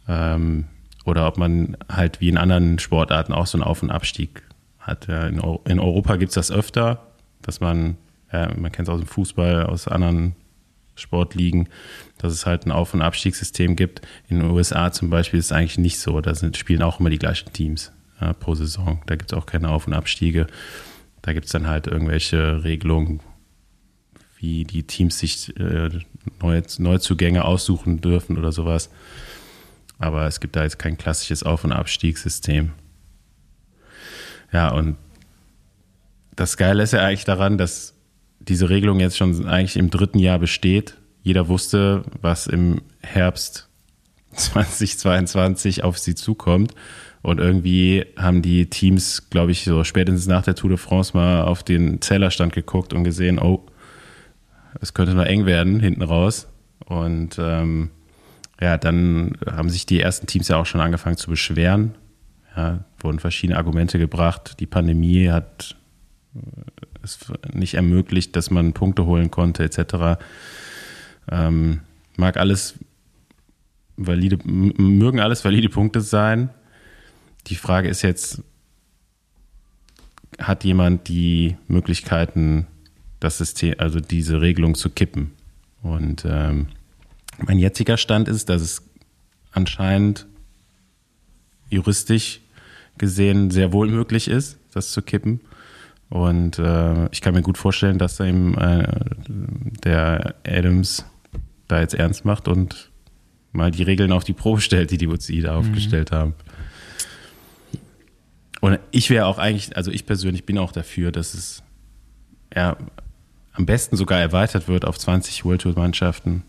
Ähm, 0.08 0.66
oder 1.04 1.26
ob 1.26 1.36
man 1.36 1.76
halt 1.90 2.20
wie 2.20 2.28
in 2.28 2.38
anderen 2.38 2.78
Sportarten 2.78 3.32
auch 3.32 3.46
so 3.46 3.58
einen 3.58 3.64
Auf- 3.64 3.82
und 3.82 3.90
Abstieg 3.90 4.42
hat. 4.78 5.06
Ja, 5.06 5.26
in, 5.26 5.38
in, 5.66 5.80
Europa 5.80 6.16
gibt 6.16 6.30
es 6.30 6.34
das 6.34 6.50
öfter, 6.50 7.06
dass 7.42 7.60
man, 7.60 7.96
ja, 8.32 8.50
man 8.56 8.72
kennt 8.72 8.88
es 8.88 8.94
aus 8.94 9.00
dem 9.00 9.08
Fußball, 9.08 9.66
aus 9.66 9.88
anderen 9.88 10.34
Sportligen, 10.96 11.68
dass 12.18 12.32
es 12.32 12.46
halt 12.46 12.66
ein 12.66 12.72
Auf- 12.72 12.94
und 12.94 13.02
Abstiegssystem 13.02 13.76
gibt. 13.76 14.02
In 14.28 14.38
den 14.38 14.50
USA 14.50 14.92
zum 14.92 15.10
Beispiel 15.10 15.40
ist 15.40 15.46
es 15.46 15.52
eigentlich 15.52 15.78
nicht 15.78 15.98
so. 15.98 16.20
Da 16.20 16.34
sind, 16.34 16.56
spielen 16.56 16.82
auch 16.82 17.00
immer 17.00 17.10
die 17.10 17.18
gleichen 17.18 17.52
Teams 17.52 17.92
ja, 18.20 18.32
pro 18.32 18.54
Saison. 18.54 19.02
Da 19.06 19.16
gibt 19.16 19.32
es 19.32 19.36
auch 19.36 19.46
keine 19.46 19.70
Auf- 19.70 19.86
und 19.86 19.94
Abstiege. 19.94 20.46
Da 21.22 21.32
gibt 21.32 21.46
es 21.46 21.52
dann 21.52 21.66
halt 21.66 21.86
irgendwelche 21.86 22.62
Regelungen, 22.64 23.20
wie 24.44 24.64
die 24.64 24.82
Teams 24.82 25.18
sich 25.18 25.58
äh, 25.58 25.88
neue 26.42 26.62
Neuzugänge 26.78 27.44
aussuchen 27.44 28.02
dürfen 28.02 28.36
oder 28.36 28.52
sowas. 28.52 28.90
Aber 29.98 30.26
es 30.26 30.40
gibt 30.40 30.54
da 30.56 30.64
jetzt 30.64 30.78
kein 30.78 30.98
klassisches 30.98 31.42
Auf- 31.42 31.64
und 31.64 31.72
Abstiegssystem. 31.72 32.72
Ja, 34.52 34.70
und 34.70 34.96
das 36.36 36.56
Geile 36.58 36.82
ist 36.82 36.92
ja 36.92 37.00
eigentlich 37.00 37.24
daran, 37.24 37.56
dass 37.56 37.94
diese 38.38 38.68
Regelung 38.68 39.00
jetzt 39.00 39.16
schon 39.16 39.46
eigentlich 39.46 39.76
im 39.76 39.88
dritten 39.88 40.18
Jahr 40.18 40.38
besteht. 40.38 40.98
Jeder 41.22 41.48
wusste, 41.48 42.04
was 42.20 42.46
im 42.46 42.82
Herbst 43.00 43.68
2022 44.32 45.84
auf 45.84 45.98
sie 45.98 46.14
zukommt. 46.14 46.74
Und 47.22 47.40
irgendwie 47.40 48.04
haben 48.18 48.42
die 48.42 48.68
Teams, 48.68 49.30
glaube 49.30 49.52
ich, 49.52 49.64
so 49.64 49.84
spätestens 49.84 50.26
nach 50.26 50.42
der 50.42 50.54
Tour 50.54 50.68
de 50.68 50.76
France 50.76 51.16
mal 51.16 51.44
auf 51.44 51.62
den 51.62 52.02
Zählerstand 52.02 52.52
geguckt 52.52 52.92
und 52.92 53.04
gesehen, 53.04 53.38
oh, 53.38 53.64
es 54.84 54.92
könnte 54.92 55.14
noch 55.14 55.24
eng 55.24 55.46
werden 55.46 55.80
hinten 55.80 56.02
raus. 56.02 56.46
Und 56.84 57.38
ähm, 57.38 57.90
ja, 58.60 58.76
dann 58.76 59.36
haben 59.50 59.70
sich 59.70 59.86
die 59.86 60.00
ersten 60.00 60.26
Teams 60.26 60.48
ja 60.48 60.58
auch 60.58 60.66
schon 60.66 60.82
angefangen 60.82 61.16
zu 61.16 61.30
beschweren. 61.30 61.94
Ja, 62.54 62.84
wurden 62.98 63.18
verschiedene 63.18 63.56
Argumente 63.56 63.98
gebracht. 63.98 64.60
Die 64.60 64.66
Pandemie 64.66 65.30
hat 65.30 65.74
äh, 66.34 66.40
es 67.02 67.18
nicht 67.52 67.74
ermöglicht, 67.74 68.36
dass 68.36 68.50
man 68.50 68.74
Punkte 68.74 69.06
holen 69.06 69.30
konnte, 69.30 69.64
etc. 69.64 70.22
Ähm, 71.30 71.80
mag 72.16 72.36
alles 72.36 72.74
valide, 73.96 74.38
mögen 74.44 75.20
alles 75.20 75.44
valide 75.46 75.70
Punkte 75.70 76.02
sein. 76.02 76.50
Die 77.46 77.56
Frage 77.56 77.88
ist 77.88 78.02
jetzt, 78.02 78.42
hat 80.38 80.62
jemand 80.64 81.08
die 81.08 81.56
Möglichkeiten, 81.68 82.66
das 83.24 83.38
System, 83.38 83.74
also 83.78 84.00
diese 84.00 84.40
Regelung 84.40 84.74
zu 84.74 84.90
kippen? 84.90 85.32
Und 85.82 86.24
ähm, 86.26 86.68
mein 87.38 87.58
jetziger 87.58 87.96
Stand 87.96 88.28
ist, 88.28 88.48
dass 88.48 88.62
es 88.62 88.82
anscheinend 89.52 90.26
juristisch 91.68 92.40
gesehen 92.98 93.50
sehr 93.50 93.72
wohl 93.72 93.88
möglich 93.88 94.28
ist, 94.28 94.58
das 94.72 94.92
zu 94.92 95.02
kippen. 95.02 95.40
Und 96.10 96.58
äh, 96.58 97.08
ich 97.10 97.20
kann 97.20 97.34
mir 97.34 97.42
gut 97.42 97.58
vorstellen, 97.58 97.98
dass 97.98 98.20
eben 98.20 98.56
äh, 98.56 98.86
der 99.84 100.36
Adams 100.46 101.04
da 101.66 101.80
jetzt 101.80 101.94
ernst 101.94 102.24
macht 102.24 102.46
und 102.46 102.90
mal 103.52 103.70
die 103.70 103.82
Regeln 103.82 104.12
auf 104.12 104.24
die 104.24 104.32
Probe 104.32 104.60
stellt, 104.60 104.90
die 104.90 104.98
die 104.98 105.06
UCI 105.06 105.40
da 105.40 105.52
mhm. 105.52 105.58
aufgestellt 105.58 106.12
haben. 106.12 106.34
Und 108.60 108.78
ich 108.92 109.10
wäre 109.10 109.26
auch 109.26 109.38
eigentlich, 109.38 109.76
also 109.76 109.90
ich 109.90 110.06
persönlich 110.06 110.46
bin 110.46 110.56
auch 110.58 110.72
dafür, 110.72 111.12
dass 111.12 111.34
es 111.34 111.62
ja, 112.54 112.76
am 113.54 113.66
besten 113.66 113.96
sogar 113.96 114.20
erweitert 114.20 114.68
wird 114.68 114.84
auf 114.84 114.98
20 114.98 115.44
World 115.44 115.62
Tour 115.62 115.74
Mannschaften 115.76 116.42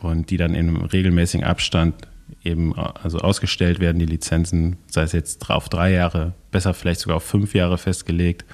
und 0.00 0.30
die 0.30 0.36
dann 0.36 0.54
in 0.54 0.76
regelmäßigen 0.76 1.44
Abstand 1.44 1.94
eben 2.42 2.74
also 2.76 3.18
ausgestellt 3.18 3.80
werden, 3.80 3.98
die 3.98 4.06
Lizenzen, 4.06 4.76
sei 4.86 5.02
es 5.02 5.12
jetzt 5.12 5.50
auf 5.50 5.68
drei 5.68 5.92
Jahre, 5.92 6.32
besser 6.50 6.74
vielleicht 6.74 7.00
sogar 7.00 7.16
auf 7.16 7.24
fünf 7.24 7.54
Jahre 7.54 7.78
festgelegt, 7.78 8.44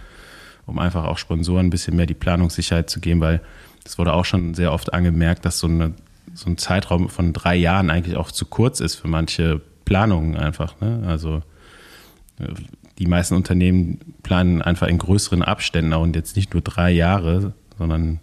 um 0.66 0.78
einfach 0.78 1.04
auch 1.04 1.18
Sponsoren 1.18 1.66
ein 1.66 1.70
bisschen 1.70 1.96
mehr 1.96 2.06
die 2.06 2.14
Planungssicherheit 2.14 2.88
zu 2.88 3.00
geben, 3.00 3.20
weil 3.20 3.40
es 3.84 3.98
wurde 3.98 4.12
auch 4.12 4.24
schon 4.24 4.54
sehr 4.54 4.72
oft 4.72 4.92
angemerkt, 4.92 5.44
dass 5.44 5.58
so, 5.58 5.66
eine, 5.66 5.94
so 6.34 6.48
ein 6.48 6.58
Zeitraum 6.58 7.08
von 7.08 7.32
drei 7.32 7.56
Jahren 7.56 7.90
eigentlich 7.90 8.16
auch 8.16 8.30
zu 8.30 8.46
kurz 8.46 8.80
ist 8.80 8.94
für 8.94 9.08
manche 9.08 9.60
Planungen 9.84 10.36
einfach. 10.36 10.80
Ne? 10.80 11.02
Also 11.06 11.42
die 12.98 13.06
meisten 13.06 13.34
Unternehmen 13.34 13.98
planen 14.22 14.62
einfach 14.62 14.86
in 14.86 14.98
größeren 14.98 15.42
Abständen 15.42 15.92
und 15.92 16.16
jetzt 16.16 16.36
nicht 16.36 16.54
nur 16.54 16.62
drei 16.62 16.90
Jahre, 16.90 17.52
sondern 17.82 18.20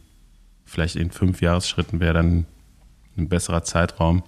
vielleicht 0.63 0.95
in 0.95 1.11
fünf 1.11 1.41
Jahresschritten 1.41 1.99
wäre 1.99 2.13
dann 2.13 2.45
ein 3.17 3.27
besserer 3.27 3.63
Zeitraum. 3.63 4.23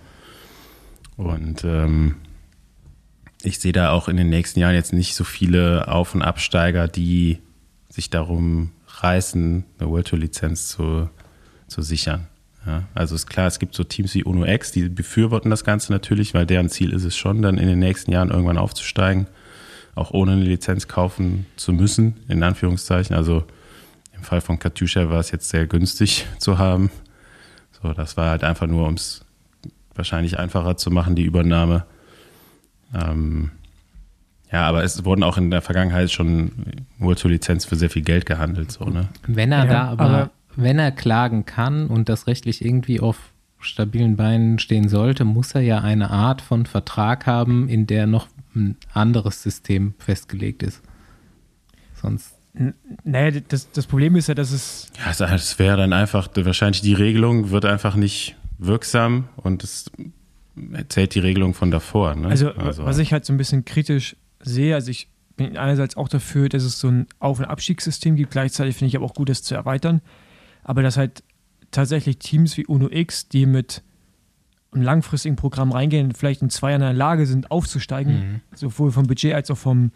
Und 1.15 1.63
ähm, 1.63 2.15
ich 3.41 3.59
sehe 3.59 3.71
da 3.71 3.91
auch 3.91 4.09
in 4.09 4.17
den 4.17 4.29
nächsten 4.29 4.59
Jahren 4.59 4.75
jetzt 4.75 4.91
nicht 4.91 5.15
so 5.15 5.23
viele 5.23 5.87
Auf- 5.87 6.15
und 6.15 6.21
Absteiger, 6.21 6.89
die 6.89 7.39
sich 7.87 8.09
darum 8.09 8.71
reißen, 8.87 9.63
eine 9.79 9.89
World 9.89 10.07
Tour 10.07 10.19
Lizenz 10.19 10.67
zu, 10.67 11.09
zu 11.67 11.81
sichern. 11.81 12.27
Ja, 12.65 12.83
also 12.93 13.15
ist 13.15 13.27
klar, 13.27 13.47
es 13.47 13.57
gibt 13.57 13.73
so 13.73 13.85
Teams 13.85 14.13
wie 14.13 14.23
UNO 14.25 14.45
X, 14.45 14.73
die 14.73 14.89
befürworten 14.89 15.49
das 15.49 15.63
Ganze 15.63 15.93
natürlich, 15.93 16.33
weil 16.33 16.45
deren 16.45 16.69
Ziel 16.69 16.91
ist 16.91 17.05
es 17.05 17.15
schon, 17.15 17.41
dann 17.41 17.57
in 17.57 17.67
den 17.67 17.79
nächsten 17.79 18.11
Jahren 18.11 18.29
irgendwann 18.29 18.57
aufzusteigen, 18.57 19.27
auch 19.95 20.11
ohne 20.11 20.33
eine 20.33 20.43
Lizenz 20.43 20.89
kaufen 20.89 21.45
zu 21.55 21.71
müssen, 21.71 22.17
in 22.27 22.43
Anführungszeichen. 22.43 23.15
Also 23.15 23.45
im 24.21 24.25
Fall 24.25 24.41
von 24.41 24.59
Katusha 24.59 25.09
war 25.09 25.19
es 25.19 25.31
jetzt 25.31 25.49
sehr 25.49 25.65
günstig 25.65 26.27
zu 26.37 26.59
haben. 26.59 26.91
So, 27.81 27.91
das 27.93 28.17
war 28.17 28.29
halt 28.29 28.43
einfach 28.43 28.67
nur, 28.67 28.87
um 28.87 28.93
es 28.93 29.25
wahrscheinlich 29.95 30.37
einfacher 30.37 30.77
zu 30.77 30.91
machen, 30.91 31.15
die 31.15 31.23
Übernahme. 31.23 31.85
Ähm, 32.93 33.49
ja, 34.51 34.67
aber 34.67 34.83
es 34.83 35.03
wurden 35.05 35.23
auch 35.23 35.37
in 35.37 35.49
der 35.49 35.63
Vergangenheit 35.63 36.11
schon 36.11 36.51
World 36.99 37.19
Tour 37.19 37.31
Lizenz 37.31 37.65
für 37.65 37.75
sehr 37.75 37.89
viel 37.89 38.03
Geld 38.03 38.27
gehandelt. 38.27 38.71
So, 38.71 38.85
ne? 38.85 39.09
Wenn 39.25 39.51
er 39.51 39.65
ja, 39.65 39.71
da 39.71 39.87
aber, 39.87 40.03
aber, 40.03 40.29
wenn 40.55 40.77
er 40.77 40.91
klagen 40.91 41.45
kann 41.45 41.87
und 41.87 42.07
das 42.07 42.27
rechtlich 42.27 42.63
irgendwie 42.63 42.99
auf 42.99 43.17
stabilen 43.59 44.17
Beinen 44.17 44.59
stehen 44.59 44.87
sollte, 44.87 45.25
muss 45.25 45.55
er 45.55 45.61
ja 45.61 45.79
eine 45.79 46.11
Art 46.11 46.41
von 46.41 46.67
Vertrag 46.67 47.25
haben, 47.25 47.67
in 47.69 47.87
der 47.87 48.05
noch 48.05 48.27
ein 48.55 48.77
anderes 48.93 49.41
System 49.41 49.95
festgelegt 49.97 50.61
ist. 50.61 50.83
Sonst 51.95 52.35
naja, 53.03 53.39
das, 53.47 53.71
das 53.71 53.87
Problem 53.87 54.15
ist 54.15 54.27
ja, 54.27 54.33
dass 54.33 54.51
es. 54.51 54.87
Ja, 54.97 55.11
es 55.33 55.59
wäre 55.59 55.77
dann 55.77 55.93
einfach, 55.93 56.29
wahrscheinlich 56.35 56.81
die 56.81 56.93
Regelung 56.93 57.49
wird 57.49 57.65
einfach 57.65 57.95
nicht 57.95 58.35
wirksam 58.57 59.29
und 59.37 59.63
es 59.63 59.89
zählt 60.89 61.15
die 61.15 61.19
Regelung 61.19 61.53
von 61.53 61.71
davor. 61.71 62.15
Ne? 62.15 62.27
Also, 62.27 62.51
also, 62.51 62.85
was 62.85 62.97
ich 62.97 63.13
halt 63.13 63.25
so 63.25 63.33
ein 63.33 63.37
bisschen 63.37 63.65
kritisch 63.65 64.15
sehe, 64.41 64.75
also 64.75 64.91
ich 64.91 65.07
bin 65.37 65.57
einerseits 65.57 65.95
auch 65.97 66.09
dafür, 66.09 66.49
dass 66.49 66.63
es 66.63 66.79
so 66.79 66.89
ein 66.89 67.07
Auf- 67.19 67.39
und 67.39 67.45
Abstiegssystem 67.45 68.15
gibt, 68.15 68.31
gleichzeitig 68.31 68.75
finde 68.75 68.89
ich 68.89 68.95
aber 68.97 69.05
auch 69.05 69.13
gut, 69.13 69.29
das 69.29 69.43
zu 69.43 69.55
erweitern. 69.55 70.01
Aber 70.63 70.83
dass 70.83 70.97
halt 70.97 71.23
tatsächlich 71.71 72.17
Teams 72.17 72.57
wie 72.57 72.65
UNO 72.65 72.89
X, 72.91 73.29
die 73.29 73.45
mit 73.45 73.81
einem 74.71 74.83
langfristigen 74.83 75.35
Programm 75.35 75.71
reingehen 75.71 76.13
vielleicht 76.13 76.41
in 76.41 76.49
zwei 76.49 76.71
Jahren 76.71 76.81
in 76.81 76.87
der 76.87 76.93
Lage 76.93 77.25
sind, 77.25 77.49
aufzusteigen, 77.49 78.13
mhm. 78.13 78.41
sowohl 78.53 78.91
vom 78.91 79.07
Budget 79.07 79.33
als 79.33 79.49
auch 79.51 79.57
vom, 79.57 79.91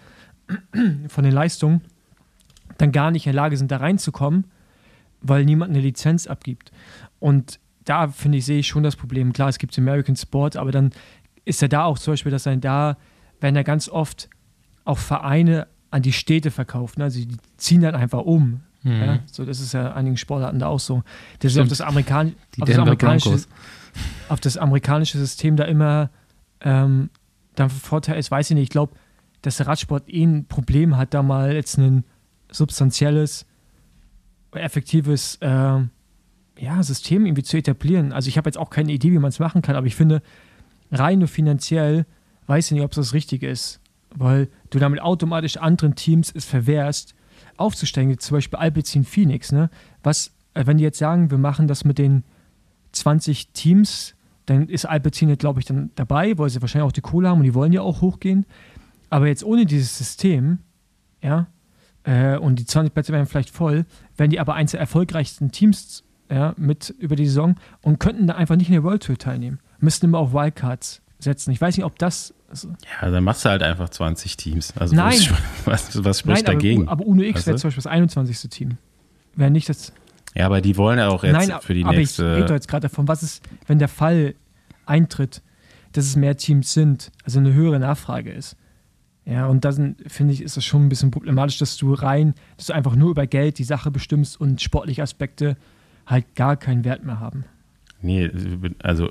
von 1.08 1.24
den 1.24 1.34
Leistungen, 1.34 1.82
dann 2.78 2.92
gar 2.92 3.12
nicht 3.12 3.26
in 3.26 3.34
der 3.34 3.42
Lage 3.42 3.58
sind, 3.58 3.72
da 3.72 3.78
reinzukommen, 3.78 4.46
weil 5.22 5.46
niemand 5.46 5.72
eine 5.72 5.80
Lizenz 5.80 6.28
abgibt. 6.28 6.72
Und 7.20 7.60
da 7.86 8.08
finde 8.08 8.38
ich, 8.38 8.46
sehe 8.46 8.60
ich 8.60 8.68
schon 8.68 8.84
das 8.84 8.96
Problem. 8.96 9.34
Klar, 9.34 9.50
es 9.50 9.58
gibt 9.58 9.78
American 9.78 10.16
Sport, 10.16 10.58
aber 10.58 10.72
dann 10.72 10.92
ist 11.46 11.62
ja 11.62 11.68
da 11.68 11.84
auch 11.84 12.00
zum 12.00 12.14
Beispiel, 12.14 12.32
dass 12.32 12.44
dann 12.44 12.62
da 12.62 12.98
werden 13.40 13.56
ja 13.56 13.64
ganz 13.64 13.88
oft 13.88 14.30
auch 14.84 14.98
Vereine 14.98 15.68
an 15.92 16.02
die 16.02 16.14
Städte 16.14 16.52
verkauft. 16.52 16.98
Ne? 16.98 17.06
Also 17.06 17.20
die 17.20 17.38
ziehen 17.58 17.82
dann 17.82 17.96
einfach 17.96 18.22
um. 18.22 18.62
Mhm. 18.84 19.02
Ja? 19.02 19.20
So, 19.32 19.46
das 19.46 19.60
ist 19.60 19.74
ja 19.74 19.94
einigen 19.94 20.18
Sportarten 20.18 20.60
da 20.60 20.68
auch 20.68 20.80
so. 20.80 21.04
Das 21.40 21.54
ist 21.54 21.60
auf 21.60 21.68
das, 21.68 21.82
Amerikan 21.82 22.36
auf 22.60 22.68
das, 22.68 22.78
amerikanische, 22.78 23.40
auf 24.30 24.40
das 24.40 24.58
amerikanische 24.58 25.18
System 25.18 25.56
da 25.56 25.66
immer 25.66 26.10
ähm, 26.62 27.10
dann 27.56 27.70
Vorteil 27.70 28.20
ist, 28.20 28.32
weiß 28.32 28.52
ich 28.52 28.56
nicht. 28.56 28.64
Ich 28.64 28.70
glaube, 28.70 28.94
dass 29.42 29.58
der 29.58 29.68
Radsport 29.68 30.10
eh 30.10 30.24
ein 30.24 30.46
Problem 30.46 30.98
hat, 30.98 31.14
da 31.14 31.24
mal 31.24 31.54
jetzt 31.54 31.78
einen 31.78 32.04
substanzielles, 32.52 33.46
effektives 34.54 35.36
äh, 35.42 35.48
ja, 36.58 36.84
System 36.84 37.26
irgendwie 37.26 37.44
zu 37.44 37.58
etablieren. 37.58 38.14
Also 38.14 38.30
ich 38.30 38.38
habe 38.38 38.48
jetzt 38.48 38.58
auch 38.58 38.70
keine 38.70 38.92
Idee, 38.92 39.12
wie 39.12 39.20
man 39.20 39.30
es 39.30 39.40
machen 39.40 39.62
kann, 39.62 39.76
aber 39.76 39.88
ich 39.88 39.96
finde, 39.96 40.22
rein 40.92 41.20
nur 41.20 41.28
finanziell 41.28 42.06
weiß 42.48 42.68
ich 42.68 42.72
nicht, 42.72 42.84
ob 42.84 42.92
es 42.92 42.98
das 42.98 43.14
Richtige 43.14 43.50
ist, 43.50 43.82
weil 44.14 44.50
du 44.70 44.80
damit 44.80 45.02
automatisch 45.02 45.58
anderen 45.58 45.96
Teams 45.96 46.32
es 46.34 46.46
verwehrst, 46.46 47.16
aufzusteigen, 47.58 48.18
zum 48.20 48.38
Beispiel 48.38 48.60
Alpecin 48.60 49.04
Phoenix, 49.04 49.52
ne? 49.52 49.70
Was, 50.04 50.32
äh, 50.54 50.66
wenn 50.66 50.78
die 50.78 50.84
jetzt 50.84 51.00
sagen, 51.00 51.32
wir 51.32 51.38
machen 51.38 51.68
das 51.68 51.86
mit 51.86 51.98
den 51.98 52.24
20 52.92 53.50
Teams, 53.52 54.16
dann 54.46 54.68
ist 54.70 54.86
Alpecin, 54.86 55.36
glaube 55.38 55.60
ich, 55.60 55.66
dann 55.66 55.92
dabei, 55.96 56.38
weil 56.38 56.50
sie 56.50 56.62
wahrscheinlich 56.62 56.88
auch 56.88 56.94
die 56.94 57.02
Kohle 57.02 57.30
haben 57.30 57.40
und 57.40 57.46
die 57.46 57.54
wollen 57.54 57.74
ja 57.74 57.82
auch 57.82 58.02
hochgehen. 58.02 58.46
Aber 59.10 59.28
jetzt 59.28 59.44
ohne 59.44 59.66
dieses 59.66 59.98
System, 59.98 60.60
ja, 61.22 61.48
äh, 62.06 62.38
und 62.38 62.58
die 62.60 62.66
20 62.66 62.94
Plätze 62.94 63.12
wären 63.12 63.26
vielleicht 63.26 63.50
voll, 63.50 63.86
wären 64.16 64.30
die 64.30 64.40
aber 64.40 64.54
eins 64.54 64.72
der 64.72 64.80
erfolgreichsten 64.80 65.52
Teams 65.52 66.04
ja, 66.30 66.54
mit 66.58 66.90
über 67.00 67.16
die 67.16 67.26
Saison 67.26 67.56
und 67.82 68.00
könnten 68.00 68.28
da 68.28 68.36
einfach 68.36 68.56
nicht 68.56 68.68
in 68.68 68.74
der 68.74 68.84
World 68.84 69.04
Tour 69.04 69.18
teilnehmen. 69.18 69.60
Müssten 69.80 70.06
immer 70.08 70.20
auf 70.20 70.34
Wildcards 70.34 71.02
setzen. 71.20 71.52
Ich 71.52 71.62
weiß 71.62 71.76
nicht, 71.78 71.86
ob 71.86 72.00
das. 72.00 72.34
Also 72.50 72.70
Ja, 73.02 73.10
dann 73.10 73.24
machst 73.24 73.46
du 73.46 73.50
halt 73.50 73.62
einfach 73.64 73.90
20 73.90 74.38
Teams. 74.38 74.74
Also 74.78 74.96
Nein. 74.96 75.20
Was, 75.66 76.04
was 76.04 76.20
spricht 76.20 76.46
Nein, 76.46 76.56
dagegen? 76.56 76.84
aber, 76.84 76.92
aber 76.94 77.06
Uno 77.06 77.22
X 77.24 77.40
Weißt 77.40 77.48
wäre 77.48 77.58
zum 77.58 77.68
Beispiel 77.70 77.84
das 77.84 77.92
21. 77.92 78.50
Team. 78.50 78.78
Wäre 79.36 79.52
nicht 79.52 79.68
das. 79.68 79.92
ja, 80.36 80.46
aber 80.46 80.62
die 80.62 80.78
wollen 80.78 80.98
ja 81.00 81.10
auch 81.10 81.24
jetzt 81.24 81.34
Nein, 81.48 81.60
für 81.62 81.74
die 81.74 81.84
aber 81.84 81.96
ich 81.98 82.18
rede 82.20 82.30
doch 82.30 82.38
nächste. 82.38 82.54
jetzt 82.54 82.68
gerade 82.68 82.88
davon, 82.88 83.08
was 83.08 83.22
ist, 83.24 83.44
wenn 83.68 83.80
der 83.80 83.88
Fall 83.88 84.36
eintritt, 84.86 85.42
dass 85.94 86.06
es 86.06 86.16
mehr 86.16 86.38
Teams 86.38 86.74
sind, 86.74 87.12
also 87.24 87.40
eine 87.40 87.54
höhere 87.54 87.80
Nachfrage 87.80 88.32
ist. 88.32 88.56
Ja, 89.26 89.48
und 89.48 89.66
dann 89.66 89.96
finde 90.06 90.34
ich, 90.34 90.42
ist 90.42 90.56
das 90.56 90.64
schon 90.64 90.86
ein 90.86 90.90
bisschen 90.90 91.10
problematisch, 91.10 91.58
dass 91.58 91.78
du 91.78 91.94
rein, 91.94 92.36
dass 92.58 92.68
du 92.68 92.74
einfach 92.74 92.96
nur 92.96 93.10
über 93.10 93.26
Geld 93.26 93.58
die 93.58 93.64
Sache 93.64 93.90
bestimmst 93.90 94.40
und 94.40 94.62
sportliche 94.62 95.02
Aspekte 95.02 95.58
halt 96.06 96.36
gar 96.36 96.56
keinen 96.58 96.84
Wert 96.86 97.04
mehr 97.04 97.20
haben. 97.20 97.46
Nee, 98.02 98.30
also 98.84 99.10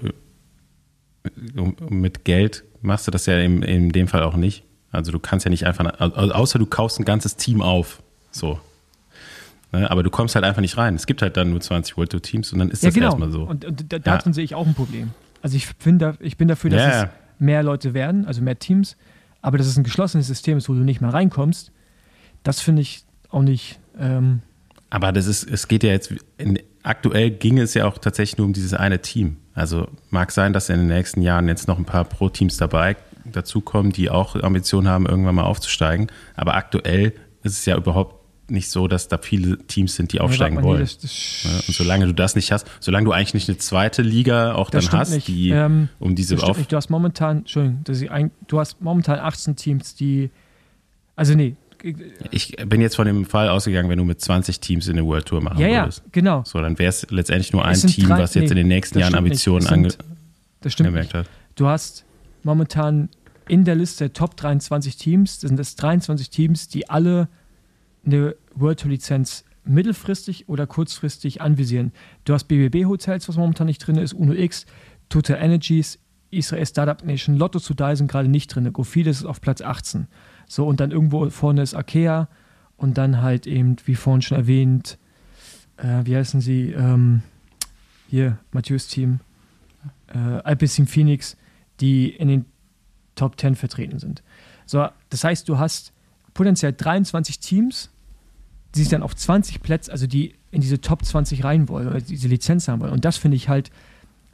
mit 1.88 2.24
Geld 2.24 2.64
machst 2.80 3.06
du 3.06 3.10
das 3.10 3.26
ja 3.26 3.38
in, 3.38 3.62
in 3.62 3.90
dem 3.90 4.06
Fall 4.06 4.22
auch 4.22 4.36
nicht. 4.36 4.62
Also 4.92 5.10
du 5.10 5.18
kannst 5.18 5.44
ja 5.44 5.50
nicht 5.50 5.66
einfach, 5.66 5.98
außer 5.98 6.58
du 6.58 6.66
kaufst 6.66 7.00
ein 7.00 7.04
ganzes 7.04 7.34
Team 7.36 7.62
auf. 7.62 8.02
So. 8.30 8.60
Ne? 9.72 9.90
Aber 9.90 10.04
du 10.04 10.10
kommst 10.10 10.36
halt 10.36 10.44
einfach 10.44 10.60
nicht 10.60 10.76
rein. 10.76 10.94
Es 10.94 11.06
gibt 11.06 11.22
halt 11.22 11.36
dann 11.36 11.50
nur 11.50 11.60
20 11.60 11.96
World 11.96 12.10
Tour 12.12 12.22
Teams 12.22 12.52
und 12.52 12.60
dann 12.60 12.70
ist 12.70 12.82
ja, 12.82 12.88
das 12.88 12.94
genau. 12.94 13.06
erstmal 13.06 13.30
so. 13.32 13.42
Und, 13.42 13.64
und 13.64 13.92
da, 13.92 13.98
darin 13.98 14.32
sehe 14.32 14.44
ich 14.44 14.54
auch 14.54 14.66
ein 14.66 14.74
Problem. 14.74 15.10
Also 15.42 15.56
ich 15.56 15.66
finde, 15.66 16.16
ich 16.20 16.36
bin 16.36 16.46
dafür, 16.46 16.70
dass 16.70 16.80
Ja, 16.80 16.88
es 16.88 17.02
ja. 17.02 17.10
mehr 17.38 17.62
Leute 17.64 17.92
werden, 17.94 18.26
also 18.26 18.40
mehr 18.40 18.58
Teams, 18.58 18.96
aber 19.45 19.59
dass 19.59 19.66
es 19.66 19.76
ein 19.76 19.84
geschlossenes 19.84 20.26
System 20.26 20.57
ist, 20.57 20.70
wo 20.70 20.72
du 20.72 20.80
nicht 20.80 21.03
mehr 21.03 21.12
reinkommst, 21.12 21.70
das 22.45 22.61
finde 22.61 22.80
ich 22.80 23.05
auch 23.28 23.42
nicht. 23.42 23.78
Ähm, 23.99 24.40
Aber 24.88 25.12
das 25.12 25.26
ist, 25.26 25.42
es 25.45 25.68
geht 25.68 25.82
ja 25.84 25.90
jetzt, 25.90 26.14
in, 26.38 26.59
aktuell 26.82 27.30
ging 27.30 27.59
es 27.59 27.74
ja 27.74 27.84
auch 27.84 27.99
tatsächlich 27.99 28.38
nur 28.38 28.47
um 28.47 28.55
dieses 28.55 28.72
eine 28.72 29.03
Team. 29.03 29.36
Also 29.53 29.88
mag 30.09 30.32
sein, 30.32 30.55
dass 30.55 30.70
in 30.70 30.78
den 30.78 30.86
nächsten 30.86 31.20
Jahren 31.20 31.47
jetzt 31.47 31.68
noch 31.68 31.76
ein 31.76 31.84
paar 31.84 32.05
Pro-Teams 32.05 32.57
dabei 32.57 32.97
dazukommen, 33.26 33.92
die 33.92 34.09
auch 34.09 34.34
Ambitionen 34.34 34.88
haben, 34.88 35.05
irgendwann 35.05 35.34
mal 35.34 35.45
aufzusteigen. 35.45 36.07
Aber 36.36 36.55
aktuell 36.55 37.12
ist 37.42 37.59
es 37.59 37.66
ja 37.66 37.76
überhaupt 37.76 38.13
nicht 38.49 38.68
so, 38.70 38.88
dass 38.88 39.09
da 39.09 39.18
viele 39.18 39.59
Teams 39.66 39.95
sind, 39.95 40.12
die 40.12 40.20
aufsteigen 40.20 40.57
nee, 40.57 40.62
wollen. 40.62 40.80
das- 40.80 40.99
das- 40.99 41.45
Ja, 41.45 41.51
Und 41.66 41.74
solange 41.74 42.07
du 42.07 42.12
das 42.12 42.34
nicht 42.36 42.53
hast, 42.53 42.66
solange 42.80 43.07
du 43.07 43.12
eigentlich 43.12 43.34
nicht 43.34 43.49
eine 43.49 43.59
zweite 43.59 44.03
Liga 44.03 44.55
auch 44.55 44.70
dann 44.70 44.86
hast, 44.92 45.11
nicht. 45.12 45.28
die 45.28 45.51
Ähm, 45.51 45.88
um 45.99 46.14
diese 46.14 46.42
auf. 46.42 46.59
nicht. 46.59 46.70
Du 46.70 46.76
hast 46.76 46.90
momentan, 46.90 47.38
Entschuldigung, 47.38 47.80
dass 47.84 48.01
ich 48.01 48.11
ein, 48.11 48.30
du 48.49 48.59
hast 48.61 48.80
momentan 48.80 49.18
18 49.18 49.57
Teams, 49.57 49.95
die, 49.95 50.30
also 51.16 51.34
nee, 51.34 51.57
Ich 52.30 52.57
bin 52.66 52.80
jetzt 52.80 52.97
von 52.97 53.07
dem 53.07 53.26
Fall 53.26 53.51
ausgegangen, 53.51 53.90
wenn 53.90 53.99
du 53.99 54.05
mit 54.05 54.18
20 54.20 54.59
Teams 54.61 54.88
in 54.88 54.97
der 54.97 55.05
World 55.05 55.26
Tour 55.26 55.42
machen 55.42 55.59
ja, 55.59 55.68
ja, 55.68 55.82
würdest. 55.82 56.03
genau. 56.12 56.42
So, 56.47 56.59
dann 56.61 56.78
wäre 56.78 56.88
es 56.88 57.07
letztendlich 57.11 57.53
nur 57.53 57.62
ein 57.64 57.74
Team, 57.78 58.09
drei- 58.09 58.20
was 58.20 58.32
jetzt 58.34 58.45
nee, 58.45 58.51
in 58.53 58.57
den 58.57 58.68
nächsten 58.68 58.99
Jahren. 59.01 59.14
Ambitionen 59.14 59.66
ange 59.66 59.88
angemerkt 60.64 61.12
nicht. 61.12 61.14
hat. 61.14 61.26
Du 61.57 61.66
hast 61.66 62.05
momentan 62.42 63.11
in 63.49 63.64
der 63.64 63.74
Liste 63.74 64.12
Top 64.14 64.34
23 64.36 64.97
Teams, 64.97 65.40
das 65.40 65.49
sind 65.49 65.59
das 65.59 65.76
23 65.76 66.30
Teams, 66.30 66.68
die 66.68 66.88
alle 66.88 67.28
eine 68.07 68.36
World 68.55 68.80
Tour 68.80 68.90
Lizenz 68.90 69.44
mittelfristig 69.64 70.48
oder 70.48 70.66
kurzfristig 70.66 71.40
anvisieren. 71.40 71.92
Du 72.24 72.34
hast 72.34 72.44
BBB 72.44 72.86
Hotels, 72.86 73.28
was 73.28 73.36
momentan 73.36 73.66
nicht 73.66 73.78
drin 73.78 73.96
ist, 73.96 74.12
Uno 74.12 74.34
X, 74.34 74.66
Total 75.09 75.38
Energies, 75.38 75.98
Israel 76.30 76.66
Startup 76.66 77.05
Nation, 77.05 77.36
Lotto 77.36 77.59
Sudai 77.59 77.94
sind 77.94 78.11
gerade 78.11 78.28
nicht 78.28 78.48
drin. 78.48 78.70
Gofides 78.72 79.20
ist 79.20 79.24
auf 79.24 79.40
Platz 79.40 79.61
18. 79.61 80.09
So, 80.46 80.66
und 80.66 80.80
dann 80.80 80.90
irgendwo 80.90 81.28
vorne 81.30 81.62
ist 81.62 81.74
Akea 81.74 82.28
und 82.76 82.98
dann 82.98 83.22
halt 83.22 83.46
eben, 83.46 83.76
wie 83.84 83.94
vorhin 83.94 84.22
schon 84.22 84.38
erwähnt, 84.38 84.98
äh, 85.76 86.05
wie 86.05 86.16
heißen 86.16 86.40
sie? 86.40 86.72
Ähm, 86.72 87.22
hier, 88.09 88.38
Matthäus 88.52 88.88
Team, 88.88 89.20
äh, 90.09 90.18
Alpecin 90.18 90.86
Phoenix, 90.86 91.36
die 91.80 92.11
in 92.11 92.28
den 92.28 92.44
Top 93.14 93.40
10 93.40 93.55
vertreten 93.55 93.98
sind. 93.98 94.22
So, 94.66 94.86
das 95.11 95.24
heißt, 95.24 95.48
du 95.48 95.59
hast 95.59 95.92
potenziell 96.32 96.72
23 96.72 97.38
Teams, 97.38 97.90
die 98.74 98.80
sich 98.80 98.88
dann 98.88 99.02
auf 99.02 99.14
20 99.14 99.62
Plätze, 99.62 99.90
also 99.92 100.06
die 100.06 100.34
in 100.50 100.60
diese 100.60 100.80
Top 100.80 101.04
20 101.04 101.44
rein 101.44 101.68
wollen 101.68 101.88
oder 101.88 102.00
diese 102.00 102.28
Lizenz 102.28 102.68
haben 102.68 102.80
wollen. 102.80 102.92
Und 102.92 103.04
das 103.04 103.16
finde 103.16 103.36
ich 103.36 103.48
halt, 103.48 103.70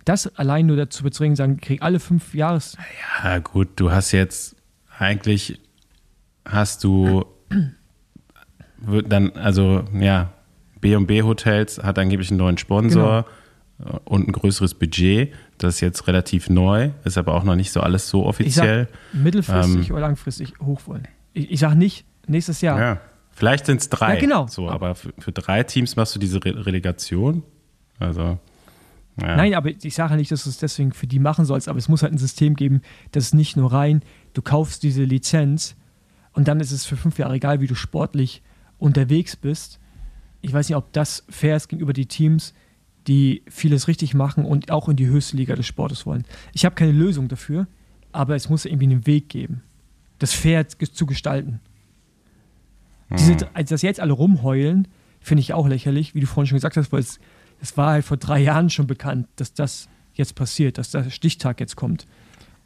das 0.05 0.27
allein 0.39 0.67
nur 0.67 0.77
dazu 0.77 1.03
bezwingen, 1.03 1.37
sagen, 1.37 1.59
krieg 1.61 1.83
alle 1.83 2.01
fünf 2.01 2.35
Jahres. 2.35 2.77
Ja, 3.23 3.39
gut, 3.39 3.69
du 3.77 3.91
hast 3.91 4.13
jetzt 4.13 4.57
eigentlich 4.99 5.61
hast 6.45 6.85
du 6.85 7.25
dann 9.09 9.33
also 9.33 9.85
ja 9.93 10.33
B&B 10.81 11.23
Hotels 11.23 11.79
hat 11.83 11.99
angeblich 11.99 12.31
einen 12.31 12.39
neuen 12.39 12.57
Sponsor 12.59 13.27
Genau. 13.79 14.01
und 14.05 14.29
ein 14.29 14.33
größeres 14.33 14.75
Budget. 14.75 15.33
Das 15.59 15.75
ist 15.75 15.81
jetzt 15.81 16.07
relativ 16.07 16.49
neu, 16.49 16.91
ist 17.05 17.19
aber 17.19 17.35
auch 17.35 17.45
noch 17.45 17.57
nicht 17.57 17.71
so 17.73 17.81
alles 17.81 18.09
so 18.09 18.23
Ich 18.23 18.27
offiziell. 18.29 18.89
sag 19.13 19.21
mittelfristig 19.23 19.89
Ähm, 19.91 19.95
oder 19.95 20.01
langfristig 20.07 20.55
hoch 20.63 20.81
wollen. 20.87 21.07
Ich, 21.35 21.51
ich 21.51 21.61
sage 21.61 21.77
nicht 21.77 22.07
nächstes 22.27 22.61
Jahr. 22.63 22.81
ja. 22.81 23.01
Vielleicht 23.41 23.65
sind 23.65 23.81
es 23.81 23.89
drei. 23.89 24.15
Ja, 24.15 24.21
genau. 24.21 24.47
So, 24.49 24.69
aber 24.69 24.95
für, 24.95 25.15
für 25.19 25.33
drei 25.33 25.63
Teams 25.63 25.97
machst 25.97 26.15
du 26.15 26.19
diese 26.19 26.45
Re 26.45 26.67
Relegation. 26.67 27.43
Also 27.99 28.39
ja. 29.19 29.37
Nein, 29.37 29.55
aber 29.55 29.71
ich 29.71 29.95
sage 29.95 30.15
nicht, 30.17 30.31
dass 30.31 30.45
du 30.45 30.51
es 30.51 30.59
deswegen 30.59 30.93
für 30.93 31.07
die 31.07 31.19
machen 31.19 31.47
sollst, 31.47 31.67
aber 31.67 31.79
es 31.79 31.89
muss 31.89 32.03
halt 32.03 32.13
ein 32.13 32.19
System 32.19 32.55
geben, 32.55 32.83
das 33.13 33.25
ist 33.25 33.35
nicht 33.35 33.57
nur 33.57 33.73
rein, 33.73 34.03
du 34.35 34.43
kaufst 34.43 34.83
diese 34.83 35.05
Lizenz 35.05 35.75
und 36.33 36.49
dann 36.49 36.61
ist 36.61 36.71
es 36.71 36.85
für 36.85 36.99
fünf 36.99 37.19
Jahre 37.19 37.35
egal, 37.35 37.63
wie 37.63 37.67
du 37.67 37.75
sportlich 37.75 38.43
unterwegs 38.79 39.37
bist. 39.37 39.81
Ich 40.43 40.53
weiß 40.53 40.69
nicht, 40.69 40.77
ob 40.77 40.93
das 40.93 41.25
fair 41.31 41.57
ist 41.57 41.69
gegenüber 41.69 41.95
die 41.95 42.07
Teams, 42.07 42.53
die 43.07 43.43
vieles 43.49 43.89
richtig 43.89 44.13
machen 44.13 44.45
und 44.45 44.71
auch 44.71 44.91
in 44.91 44.97
die 44.97 45.07
höchste 45.07 45.39
Liga 45.39 45.55
des 45.55 45.67
Sportes 45.67 46.05
wollen. 46.05 46.27
Ich 46.53 46.67
habe 46.67 46.75
keine 46.75 46.93
Lösung 46.93 47.29
dafür, 47.29 47.67
aber 48.13 48.37
es 48.37 48.51
muss 48.51 48.67
irgendwie 48.67 48.85
einen 48.85 49.07
Weg 49.07 49.31
geben, 49.31 49.63
das 50.19 50.35
fair 50.35 50.69
zu 50.69 51.07
gestalten. 51.07 51.61
Diese, 53.19 53.37
also 53.55 53.75
dass 53.75 53.83
jetzt 53.83 54.01
alle 54.01 54.13
rumheulen, 54.13 54.89
finde 55.21 55.41
ich 55.41 55.53
auch 55.53 55.67
lächerlich, 55.69 56.15
wie 56.15 56.21
du 56.21 56.27
vorhin 56.27 56.47
schon 56.49 56.57
gesagt 56.57 56.77
hast, 56.77 56.93
weil 56.93 57.01
es, 57.01 57.19
es 57.61 57.77
war 57.77 57.93
halt 57.93 58.05
vor 58.05 58.17
drei 58.17 58.39
Jahren 58.41 58.71
schon 58.71 58.87
bekannt, 58.87 59.27
dass 59.37 59.53
das 59.53 59.89
jetzt 60.15 60.35
passiert, 60.35 60.79
dass 60.79 60.91
der 60.91 61.11
Stichtag 61.11 61.61
jetzt 61.61 61.77
kommt. 61.77 62.07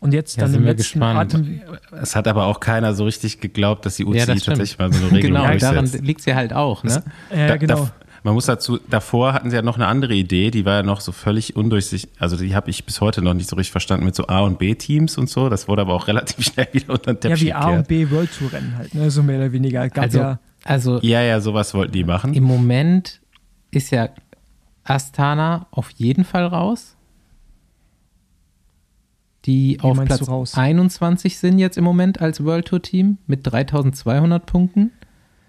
Und 0.00 0.12
jetzt 0.12 0.36
Ja, 0.36 0.42
dann 0.42 0.50
sind 0.50 0.60
im 0.60 0.66
wir 0.66 0.72
letzten 0.74 1.00
gespannt. 1.00 1.34
Atem. 1.34 1.60
Es 1.92 2.14
hat 2.14 2.28
aber 2.28 2.44
auch 2.46 2.60
keiner 2.60 2.94
so 2.94 3.04
richtig 3.04 3.40
geglaubt, 3.40 3.86
dass 3.86 3.96
die 3.96 4.04
UCI 4.04 4.18
Ja, 4.18 4.26
das 4.26 4.42
tatsächlich 4.42 4.78
mal 4.78 4.92
so 4.92 5.06
eine 5.06 5.12
Regelung 5.16 5.42
genau, 5.42 5.56
daran 5.58 5.86
liegt 5.86 6.20
sie 6.20 6.34
halt 6.34 6.52
auch. 6.52 6.84
Ne? 6.84 7.02
Ja, 7.34 7.46
Da- 7.48 7.56
genau. 7.56 7.84
da- 7.86 7.92
man 8.24 8.32
muss 8.32 8.46
dazu, 8.46 8.78
davor 8.88 9.34
hatten 9.34 9.50
sie 9.50 9.56
ja 9.56 9.60
noch 9.62 9.76
eine 9.76 9.86
andere 9.86 10.14
Idee, 10.14 10.50
die 10.50 10.64
war 10.64 10.76
ja 10.76 10.82
noch 10.82 11.02
so 11.02 11.12
völlig 11.12 11.56
undurchsichtig. 11.56 12.10
Also 12.18 12.38
die 12.38 12.54
habe 12.54 12.70
ich 12.70 12.86
bis 12.86 13.02
heute 13.02 13.20
noch 13.20 13.34
nicht 13.34 13.50
so 13.50 13.54
richtig 13.54 13.70
verstanden 13.70 14.06
mit 14.06 14.14
so 14.14 14.26
A- 14.28 14.40
und 14.40 14.58
B-Teams 14.58 15.18
und 15.18 15.28
so. 15.28 15.50
Das 15.50 15.68
wurde 15.68 15.82
aber 15.82 15.92
auch 15.92 16.08
relativ 16.08 16.42
schnell 16.42 16.66
wieder 16.72 16.94
unter 16.94 17.12
den 17.12 17.30
ja, 17.30 17.36
Teppich 17.36 17.44
wie 17.44 17.52
A 17.52 17.68
und. 17.68 17.86
B 17.86 18.10
World 18.10 18.30
Tour 18.36 18.50
Rennen 18.50 18.76
halt, 18.78 18.94
ne? 18.94 19.10
so 19.10 19.22
mehr 19.22 19.36
oder 19.36 19.52
weniger. 19.52 19.86
Gab 19.90 20.04
Also, 20.04 20.18
ja, 20.18 20.38
also 20.64 21.00
Ja, 21.02 21.20
ja, 21.20 21.38
sowas 21.42 21.74
wollten 21.74 21.92
die 21.92 22.02
machen. 22.02 22.32
im 22.32 22.44
Moment 22.44 23.20
ist 23.70 23.90
ja 23.90 24.08
Astana 24.84 25.66
auf 25.70 25.90
jeden 25.90 26.24
Fall 26.24 26.46
raus. 26.46 26.96
Die 29.44 29.80
auf 29.80 29.98
meinst 29.98 30.12
du 30.12 30.16
Platz 30.16 30.28
raus? 30.30 30.54
21 30.54 31.38
sind 31.38 31.58
jetzt 31.58 31.76
im 31.76 31.84
Moment 31.84 32.22
als 32.22 32.42
World 32.42 32.68
Tour 32.68 32.80
Team 32.80 33.18
mit 33.26 33.40
3200 33.42 34.46
Punkten. 34.46 34.92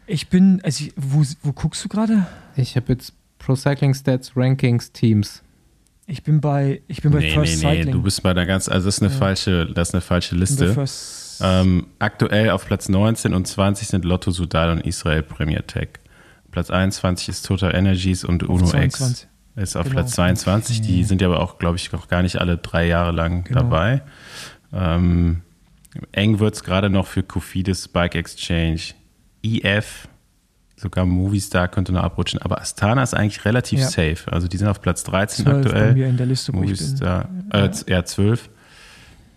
Ich 0.08 0.30
bin, 0.30 0.62
also 0.64 0.86
ich, 0.86 0.94
wo, 0.96 1.24
wo 1.44 1.52
guckst 1.54 1.84
du 1.84 1.90
gerade? 1.90 2.26
Ich 2.56 2.76
habe 2.76 2.94
jetzt 2.94 3.14
Pro 3.40 3.56
Cycling 3.56 3.94
Stats 3.94 4.32
Rankings 4.36 4.92
Teams. 4.92 5.42
Ich 6.08 6.24
bin 6.24 6.40
bei, 6.42 6.82
ich 6.88 7.02
bin 7.02 7.12
bei 7.12 7.20
Nee, 7.20 7.32
First 7.32 7.64
nee, 7.64 7.68
nee, 7.70 7.76
Cycling. 7.78 7.94
du 7.94 8.02
bist 8.04 8.22
bei 8.24 8.34
der 8.34 8.46
ganz, 8.46 8.70
also 8.70 8.86
das 8.88 8.98
ist 8.98 9.04
eine 9.04 9.12
Ja. 9.12 9.18
falsche, 9.18 9.66
das 9.74 9.90
ist 9.90 9.96
eine 9.96 10.02
falsche 10.02 10.36
Liste. 10.36 10.76
Ähm, 11.42 11.88
aktuell 12.00 12.52
auf 12.52 12.66
Platz 12.66 12.88
19 12.90 13.34
und 13.34 13.48
20 13.48 13.88
sind 13.88 14.06
Lotto 14.06 14.32
Sudal 14.32 14.72
und 14.72 14.82
Israel 14.86 15.24
Premier 15.24 15.66
Tech. 15.66 15.90
Platz 16.52 16.70
21 16.70 17.28
ist 17.30 17.46
Total 17.46 17.76
Energies 17.76 18.24
und 18.24 18.44
Uno 18.44 18.64
X 18.64 18.72
22. 19.00 19.28
ist 19.58 19.76
auf 19.76 19.84
Genau. 19.84 19.94
Platz 19.96 20.12
22. 20.12 20.82
Die 20.82 21.04
sind 21.04 21.22
ja 21.22 21.28
aber 21.28 21.42
auch, 21.42 21.58
glaube 21.58 21.76
ich, 21.78 21.92
noch 21.92 22.08
gar 22.08 22.22
nicht 22.22 22.38
alle 22.38 22.58
drei 22.58 22.88
Jahre 22.88 23.12
lang 23.12 23.44
Genau. 23.44 23.62
dabei. 23.62 24.02
Ähm, 24.72 25.42
eng 26.14 26.40
wird 26.40 26.56
es 26.56 26.64
gerade 26.64 26.90
noch 26.90 27.08
für 27.08 27.24
Kofidis 27.24 27.88
Bike 27.90 28.16
Exchange. 28.16 28.80
EF 29.46 30.08
sogar 30.78 31.06
Movistar 31.06 31.68
könnte 31.70 31.92
noch 31.94 32.04
abrutschen. 32.04 32.42
Aber 32.42 32.60
Astana 32.60 33.02
ist 33.04 33.14
eigentlich 33.14 33.46
relativ 33.46 33.80
Ja. 33.80 33.88
safe. 33.88 34.32
Also 34.32 34.48
die 34.48 34.58
sind 34.58 34.68
auf 34.68 34.82
Platz 34.82 35.04
13 35.04 35.46
Zwölf 35.46 35.64
bei 35.64 35.70
aktuell. 35.72 35.94
mir 35.94 36.08
in 36.08 36.18
der 36.18 36.26
Liste, 36.26 36.54
wo 36.54 36.58
ich 36.64 36.78
bin. 36.78 36.88
Movistar, 36.88 37.30
äh, 37.52 37.70
eher 37.88 38.06
12. 38.06 38.50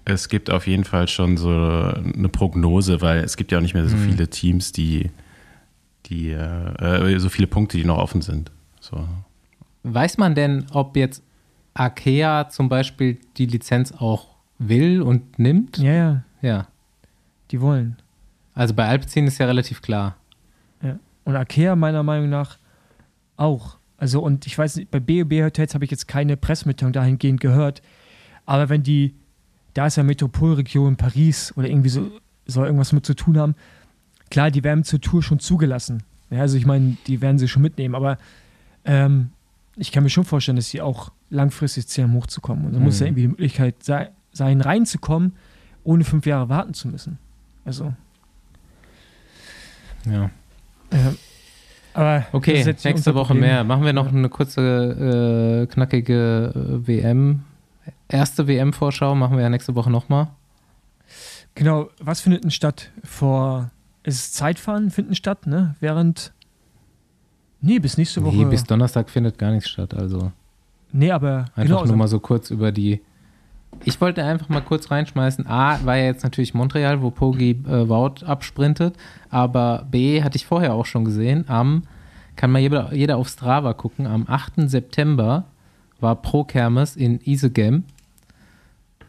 Es 0.04 0.28
gibt 0.28 0.50
auf 0.50 0.66
jeden 0.66 0.84
Fall 0.84 1.06
schon 1.06 1.36
so 1.36 1.50
eine 1.50 2.28
Prognose, 2.30 3.00
weil 3.02 3.18
es 3.20 3.36
gibt 3.36 3.52
ja 3.52 3.58
auch 3.58 3.62
nicht 3.62 3.74
mehr 3.74 3.86
so 3.88 3.96
Mhm. 3.96 4.10
viele 4.10 4.28
Teams, 4.28 4.72
die, 4.72 5.10
die 6.06 6.30
äh, 6.30 7.12
äh, 7.14 7.18
so 7.18 7.28
viele 7.28 7.46
Punkte, 7.46 7.76
die 7.76 7.84
noch 7.84 7.98
offen 7.98 8.22
sind. 8.22 8.50
So. 8.80 9.06
Weiß 9.82 10.16
man 10.18 10.34
denn, 10.34 10.66
ob 10.72 10.96
jetzt 10.96 11.22
Arkea 11.74 12.48
zum 12.48 12.68
Beispiel 12.68 13.18
die 13.36 13.46
Lizenz 13.46 13.92
auch 13.92 14.28
will 14.58 15.02
und 15.02 15.38
nimmt? 15.38 15.78
Ja, 15.78 15.92
ja, 15.92 16.22
Ja. 16.42 16.66
die 17.52 17.60
wollen. 17.60 17.96
Also 18.58 18.74
bei 18.74 18.86
Alpecin 18.88 19.26
ist 19.26 19.38
ja 19.38 19.46
relativ 19.46 19.80
klar. 19.82 20.16
Ja. 20.82 20.98
Und 21.24 21.36
Akea 21.36 21.76
meiner 21.76 22.02
Meinung 22.02 22.28
nach 22.28 22.58
auch. 23.36 23.76
Also, 23.96 24.20
und 24.20 24.46
ich 24.46 24.56
weiß 24.58 24.76
nicht, 24.76 24.90
bei 24.90 25.00
BOB 25.00 25.32
Hotels 25.44 25.74
habe 25.74 25.84
ich 25.84 25.90
jetzt 25.90 26.08
keine 26.08 26.36
Pressemitteilung 26.36 26.92
dahingehend 26.92 27.40
gehört. 27.40 27.82
Aber 28.46 28.68
wenn 28.68 28.82
die, 28.82 29.14
da 29.74 29.86
ist 29.86 29.96
ja 29.96 30.02
Metropolregion 30.02 30.96
Paris 30.96 31.52
oder 31.56 31.68
irgendwie 31.68 31.88
so, 31.88 32.10
soll 32.46 32.66
irgendwas 32.66 32.92
mit 32.92 33.06
zu 33.06 33.14
tun 33.14 33.38
haben. 33.38 33.54
Klar, 34.30 34.50
die 34.50 34.64
werden 34.64 34.84
zur 34.84 35.00
Tour 35.00 35.22
schon 35.22 35.38
zugelassen. 35.38 36.02
Ja, 36.30 36.40
also 36.40 36.56
ich 36.56 36.66
meine, 36.66 36.96
die 37.06 37.20
werden 37.20 37.38
sie 37.38 37.48
schon 37.48 37.62
mitnehmen, 37.62 37.94
aber 37.94 38.18
ähm, 38.84 39.30
ich 39.76 39.92
kann 39.92 40.02
mir 40.02 40.10
schon 40.10 40.24
vorstellen, 40.24 40.56
dass 40.56 40.68
sie 40.70 40.80
auch 40.80 41.12
langfristig 41.30 41.86
zählen, 41.86 42.12
hochzukommen. 42.12 42.66
Und 42.66 42.72
da 42.74 42.80
muss 42.80 42.96
Mhm. 42.96 43.00
ja 43.00 43.06
irgendwie 43.06 43.22
die 43.22 43.28
Möglichkeit 43.28 43.82
sei, 43.84 44.10
sein, 44.32 44.60
reinzukommen, 44.60 45.32
ohne 45.84 46.04
fünf 46.04 46.26
Jahre 46.26 46.48
warten 46.48 46.74
zu 46.74 46.88
müssen. 46.88 47.18
Also, 47.64 47.94
Ja. 50.06 50.30
ja. 50.92 51.14
Aber 51.94 52.18
das 52.18 52.26
Okay, 52.32 52.64
nächste 52.84 53.14
Woche 53.14 53.34
Problem. 53.34 53.40
mehr. 53.40 53.64
Machen 53.64 53.84
wir 53.84 53.92
noch 53.92 54.08
eine 54.08 54.28
kurze, 54.28 55.64
äh, 55.64 55.72
knackige 55.72 56.52
äh, 56.54 56.86
WM. 56.86 57.44
Erste 58.08 58.46
WM-Vorschau 58.46 59.14
machen 59.14 59.36
wir 59.36 59.42
ja 59.42 59.50
nächste 59.50 59.74
Woche 59.74 59.90
nochmal. 59.90 60.28
Genau, 61.54 61.88
was 61.98 62.20
findet 62.20 62.44
denn 62.44 62.50
statt 62.50 62.90
vor. 63.02 63.70
Es 64.04 64.14
ist 64.14 64.34
Zeitfahren 64.34 64.90
finden 64.90 65.16
statt, 65.16 65.46
ne? 65.46 65.74
Während. 65.80 66.32
Nee, 67.60 67.80
bis 67.80 67.98
nächste 67.98 68.22
Woche. 68.22 68.36
Nee, 68.36 68.44
bis 68.44 68.62
Donnerstag 68.62 69.10
findet 69.10 69.38
gar 69.38 69.50
nichts 69.50 69.68
statt. 69.68 69.92
Also 69.92 70.30
nee, 70.92 71.10
aber 71.10 71.46
einfach 71.56 71.62
genau, 71.62 71.84
nur 71.84 71.96
mal 71.96 72.08
so 72.08 72.20
kurz 72.20 72.50
über 72.50 72.70
die. 72.70 73.00
Ich 73.84 74.00
wollte 74.00 74.24
einfach 74.24 74.48
mal 74.48 74.60
kurz 74.60 74.90
reinschmeißen. 74.90 75.46
A, 75.46 75.84
war 75.84 75.96
ja 75.96 76.04
jetzt 76.04 76.24
natürlich 76.24 76.54
Montreal, 76.54 77.00
wo 77.00 77.10
Pogi 77.10 77.50
äh, 77.50 77.88
Wout 77.88 78.24
absprintet. 78.24 78.96
Aber 79.30 79.86
B, 79.90 80.22
hatte 80.22 80.36
ich 80.36 80.46
vorher 80.46 80.74
auch 80.74 80.86
schon 80.86 81.04
gesehen. 81.04 81.44
Am, 81.48 81.84
kann 82.36 82.50
mal 82.50 82.58
jeder, 82.58 82.92
jeder 82.92 83.16
auf 83.16 83.28
Strava 83.28 83.74
gucken, 83.74 84.06
am 84.06 84.26
8. 84.28 84.68
September 84.68 85.44
war 86.00 86.16
Pro 86.16 86.44
Kermes 86.44 86.96
in 86.96 87.20
Isegem, 87.24 87.84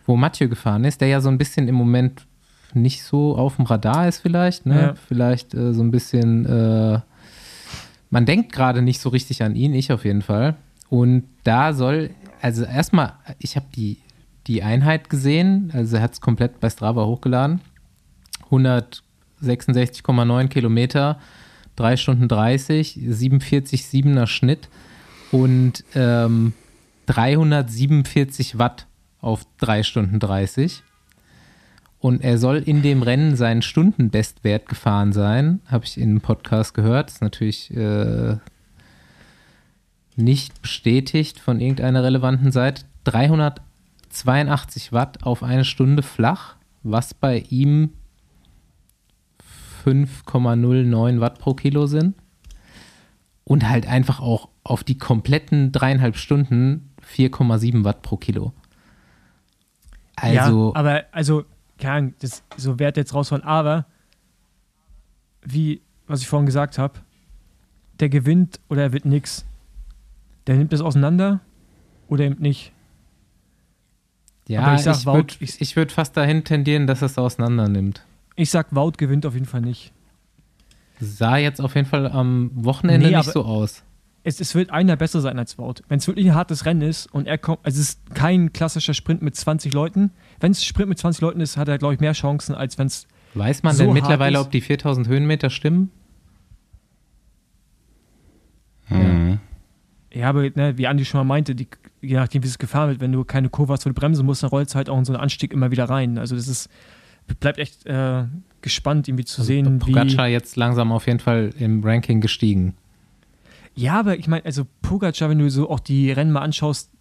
wo 0.05 0.15
Mathieu 0.15 0.47
gefahren 0.47 0.83
ist, 0.83 1.01
der 1.01 1.07
ja 1.07 1.21
so 1.21 1.29
ein 1.29 1.37
bisschen 1.37 1.67
im 1.67 1.75
Moment 1.75 2.25
nicht 2.73 3.03
so 3.03 3.35
auf 3.35 3.55
dem 3.55 3.65
Radar 3.65 4.07
ist 4.07 4.19
vielleicht. 4.19 4.65
Ne? 4.65 4.81
Ja. 4.81 4.93
Vielleicht 5.07 5.53
äh, 5.53 5.73
so 5.73 5.81
ein 5.81 5.91
bisschen, 5.91 6.45
äh, 6.45 6.99
man 8.09 8.25
denkt 8.25 8.51
gerade 8.51 8.81
nicht 8.81 9.01
so 9.01 9.09
richtig 9.09 9.43
an 9.43 9.55
ihn, 9.55 9.73
ich 9.73 9.91
auf 9.91 10.05
jeden 10.05 10.21
Fall. 10.21 10.55
Und 10.89 11.23
da 11.43 11.73
soll, 11.73 12.11
also 12.41 12.63
erstmal, 12.63 13.13
ich 13.39 13.55
habe 13.55 13.67
die, 13.75 13.97
die 14.47 14.63
Einheit 14.63 15.09
gesehen, 15.09 15.71
also 15.73 15.97
er 15.97 16.01
hat 16.01 16.13
es 16.13 16.21
komplett 16.21 16.59
bei 16.59 16.69
Strava 16.69 17.05
hochgeladen. 17.05 17.61
166,9 18.49 20.47
Kilometer, 20.47 21.19
3 21.75 21.97
Stunden 21.97 22.27
30, 22.27 22.95
47,7er 22.95 24.27
Schnitt 24.27 24.69
und 25.31 25.83
ähm, 25.95 26.53
347 27.05 28.57
Watt 28.57 28.87
auf 29.21 29.45
3 29.59 29.83
Stunden 29.83 30.19
30. 30.19 30.83
Und 31.99 32.23
er 32.23 32.37
soll 32.37 32.57
in 32.57 32.81
dem 32.81 33.03
Rennen 33.03 33.35
seinen 33.35 33.61
Stundenbestwert 33.61 34.69
gefahren 34.69 35.11
sein, 35.11 35.59
habe 35.67 35.83
ich 35.85 35.97
in 35.97 36.09
einem 36.09 36.21
Podcast 36.21 36.73
gehört. 36.73 37.09
ist 37.09 37.21
natürlich 37.21 37.75
äh, 37.75 38.37
nicht 40.15 40.61
bestätigt 40.61 41.39
von 41.39 41.59
irgendeiner 41.59 42.03
relevanten 42.03 42.51
Seite. 42.51 42.83
382 44.09 44.91
Watt 44.91 45.23
auf 45.23 45.43
eine 45.43 45.65
Stunde 45.65 46.03
flach, 46.03 46.55
was 46.83 47.13
bei 47.13 47.39
ihm 47.49 47.93
5,09 49.85 51.19
Watt 51.19 51.39
pro 51.39 51.53
Kilo 51.53 51.87
sind. 51.87 52.15
Und 53.43 53.67
halt 53.67 53.87
einfach 53.87 54.19
auch 54.19 54.49
auf 54.63 54.83
die 54.83 54.97
kompletten 54.97 55.71
dreieinhalb 55.71 56.17
Stunden 56.17 56.91
4,7 57.15 57.83
Watt 57.83 58.03
pro 58.03 58.17
Kilo. 58.17 58.53
Also, 60.15 60.73
ja, 60.73 60.79
aber 60.79 61.05
also, 61.11 61.45
keine 61.77 62.13
das 62.19 62.43
so 62.57 62.77
Wert 62.77 62.97
jetzt 62.97 63.13
raus 63.13 63.29
von, 63.29 63.41
aber 63.41 63.85
wie, 65.43 65.81
was 66.07 66.21
ich 66.21 66.27
vorhin 66.27 66.45
gesagt 66.45 66.77
habe, 66.77 66.99
der 67.99 68.09
gewinnt 68.09 68.59
oder 68.69 68.83
er 68.83 68.93
wird 68.93 69.05
nix. 69.05 69.45
Der 70.47 70.55
nimmt 70.55 70.73
das 70.73 70.81
auseinander 70.81 71.41
oder 72.07 72.25
eben 72.25 72.41
nicht. 72.41 72.73
Ja, 74.49 74.61
aber 74.61 74.73
ich 74.73 74.79
ich, 74.79 74.83
sag, 74.85 74.97
ich 74.97 75.05
Wout- 75.05 75.13
würde 75.15 75.33
ich- 75.39 75.61
ich 75.61 75.75
würd 75.75 75.91
fast 75.91 76.17
dahin 76.17 76.43
tendieren, 76.43 76.85
dass 76.87 77.01
es 77.01 77.17
auseinander 77.17 77.69
nimmt. 77.69 78.03
Ich 78.35 78.49
sag, 78.49 78.75
Wout 78.75 78.93
gewinnt 78.97 79.25
auf 79.25 79.33
jeden 79.33 79.45
Fall 79.45 79.61
nicht. 79.61 79.91
Sah 80.99 81.37
jetzt 81.37 81.61
auf 81.61 81.75
jeden 81.75 81.87
Fall 81.87 82.07
am 82.11 82.51
Wochenende 82.53 83.07
Nee, 83.09 83.15
nicht 83.15 83.31
so 83.31 83.43
aus. 83.45 83.83
Es, 84.23 84.41
es 84.41 84.53
wird 84.53 84.69
einer 84.71 84.97
besser 84.97 85.21
sein 85.21 85.39
als 85.39 85.57
Wout. 85.57 85.75
Wenn 85.87 85.99
es 85.99 86.07
wirklich 86.07 86.25
ein 86.27 86.35
hartes 86.35 86.65
Rennen 86.65 86.81
ist 86.81 87.05
und 87.13 87.25
er 87.25 87.37
kommt, 87.37 87.59
also 87.63 87.79
es 87.79 87.89
ist 87.91 88.15
kein 88.15 88.51
klassischer 88.51 88.93
Sprint 88.93 89.21
mit 89.21 89.33
20 89.35 89.73
Leuten. 89.73 90.11
Wenn 90.41 90.51
es 90.51 90.59
ein 90.59 90.65
Sprint 90.65 90.89
mit 90.89 90.97
20 90.99 91.21
Leuten 91.21 91.39
ist, 91.39 91.55
hat 91.55 91.69
er, 91.69 91.77
glaube 91.77 91.93
ich, 91.93 92.01
mehr 92.01 92.11
Chancen, 92.11 92.53
als 92.53 92.77
wenn 92.77 92.87
es 92.87 93.07
Weiß 93.33 93.63
man 93.63 93.73
so 93.75 93.85
denn 93.85 93.93
mittlerweile, 93.93 94.37
ist- 94.39 94.45
ob 94.45 94.51
die 94.51 94.59
4000 94.61 95.07
Höhenmeter 95.07 95.49
stimmen? 95.49 95.89
Mhm. 98.89 99.39
Ja, 100.11 100.29
aber 100.29 100.41
ne, 100.49 100.77
wie 100.77 100.87
Andi 100.87 101.05
schon 101.05 101.19
mal 101.19 101.23
meinte, 101.23 101.55
die, 101.55 101.67
je 102.01 102.15
nachdem, 102.15 102.43
wie 102.43 102.47
es 102.47 102.57
gefahren 102.57 102.89
wird, 102.89 102.99
wenn 102.99 103.11
du 103.11 103.23
keine 103.23 103.49
Kurve 103.49 103.73
hast, 103.73 103.85
wo 103.85 103.89
du 103.89 103.93
bremsen 103.95 104.25
musst, 104.25 104.43
dann 104.43 104.49
rollt 104.49 104.67
es 104.69 104.75
halt 104.75 104.89
auch 104.89 104.97
in 104.97 105.05
so 105.05 105.13
einen 105.13 105.21
Anstieg 105.21 105.51
immer 105.53 105.71
wieder 105.71 105.85
rein. 105.85 106.17
Also 106.17 106.35
das 106.35 106.47
ist, 106.47 106.69
bleibt 107.39 107.57
echt 107.59 107.85
äh, 107.85 108.25
gespannt, 108.61 109.07
irgendwie 109.07 109.25
zu 109.25 109.43
sehen, 109.43 109.81
wie. 109.85 109.91
Pogacar 109.93 110.27
jetzt 110.27 110.55
langsam 110.55 110.91
auf 110.91 111.07
jeden 111.07 111.19
Fall 111.19 111.51
im 111.59 111.83
Ranking 111.83 112.21
gestiegen. 112.21 112.75
Ja, 113.75 113.99
aber 113.99 114.17
ich 114.17 114.27
meine, 114.27 114.45
also 114.45 114.65
Pogacar, 114.81 115.29
wenn 115.29 115.39
du 115.39 115.49
so 115.49 115.69
auch 115.69 115.79
die 115.79 116.11
Rennen 116.11 116.31
mal 116.31 116.41
anschaust, 116.41 116.91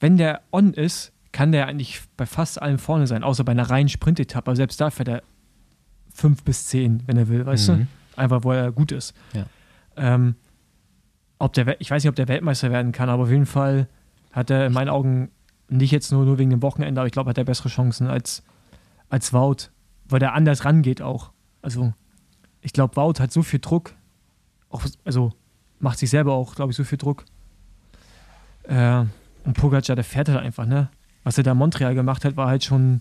wenn 0.00 0.16
der 0.16 0.42
on 0.52 0.72
ist, 0.74 1.12
kann 1.32 1.52
der 1.52 1.66
eigentlich 1.66 2.00
bei 2.16 2.26
fast 2.26 2.60
allem 2.60 2.78
vorne 2.78 3.06
sein, 3.06 3.22
außer 3.22 3.44
bei 3.44 3.52
einer 3.52 3.68
reinen 3.70 3.88
Sprintetappe. 3.88 4.48
Aber 4.50 4.56
selbst 4.56 4.80
da 4.80 4.90
fährt 4.90 5.08
er 5.08 5.22
fünf 6.12 6.42
bis 6.42 6.66
zehn, 6.66 7.02
wenn 7.06 7.16
er 7.16 7.28
will, 7.28 7.46
weißt 7.46 7.70
Mhm. 7.70 7.76
du? 7.78 7.86
Einfach, 8.20 8.44
wo 8.44 8.52
er 8.52 8.72
gut 8.72 8.92
ist. 8.92 9.14
Ja. 9.32 9.46
Ähm, 9.96 10.34
ob 11.38 11.52
der, 11.54 11.80
ich 11.80 11.90
weiß 11.90 12.02
nicht, 12.02 12.08
ob 12.10 12.16
der 12.16 12.28
Weltmeister 12.28 12.70
werden 12.70 12.92
kann, 12.92 13.08
aber 13.08 13.22
auf 13.24 13.30
jeden 13.30 13.46
Fall 13.46 13.88
hat 14.32 14.50
er 14.50 14.66
in 14.66 14.72
meinen 14.72 14.88
Augen 14.88 15.30
nicht 15.68 15.90
jetzt 15.90 16.10
nur, 16.12 16.24
nur 16.24 16.38
wegen 16.38 16.50
dem 16.50 16.62
Wochenende, 16.62 17.00
aber 17.00 17.06
ich 17.06 17.12
glaube, 17.12 17.30
hat 17.30 17.38
er 17.38 17.44
bessere 17.44 17.68
Chancen 17.68 18.06
als, 18.06 18.42
als 19.08 19.32
Wout, 19.32 19.70
weil 20.08 20.18
der 20.18 20.34
anders 20.34 20.64
rangeht 20.64 21.00
auch. 21.02 21.30
Also, 21.62 21.92
ich 22.60 22.72
glaube, 22.72 22.96
Wout 22.96 23.20
hat 23.20 23.32
so 23.32 23.42
viel 23.42 23.60
Druck, 23.60 23.92
auch, 24.68 24.82
also 25.04 25.32
macht 25.78 25.98
sich 25.98 26.10
selber 26.10 26.34
auch, 26.34 26.54
glaube 26.54 26.70
ich, 26.72 26.76
so 26.76 26.84
viel 26.84 26.98
Druck. 26.98 27.24
Äh, 28.64 29.04
und 29.44 29.54
Pogacar, 29.54 29.96
der 29.96 30.04
fährt 30.04 30.28
halt 30.28 30.40
einfach, 30.40 30.66
ne? 30.66 30.90
Was 31.24 31.38
er 31.38 31.44
da 31.44 31.52
in 31.52 31.58
Montreal 31.58 31.94
gemacht 31.94 32.24
hat, 32.24 32.36
war 32.36 32.48
halt 32.48 32.64
schon 32.64 33.00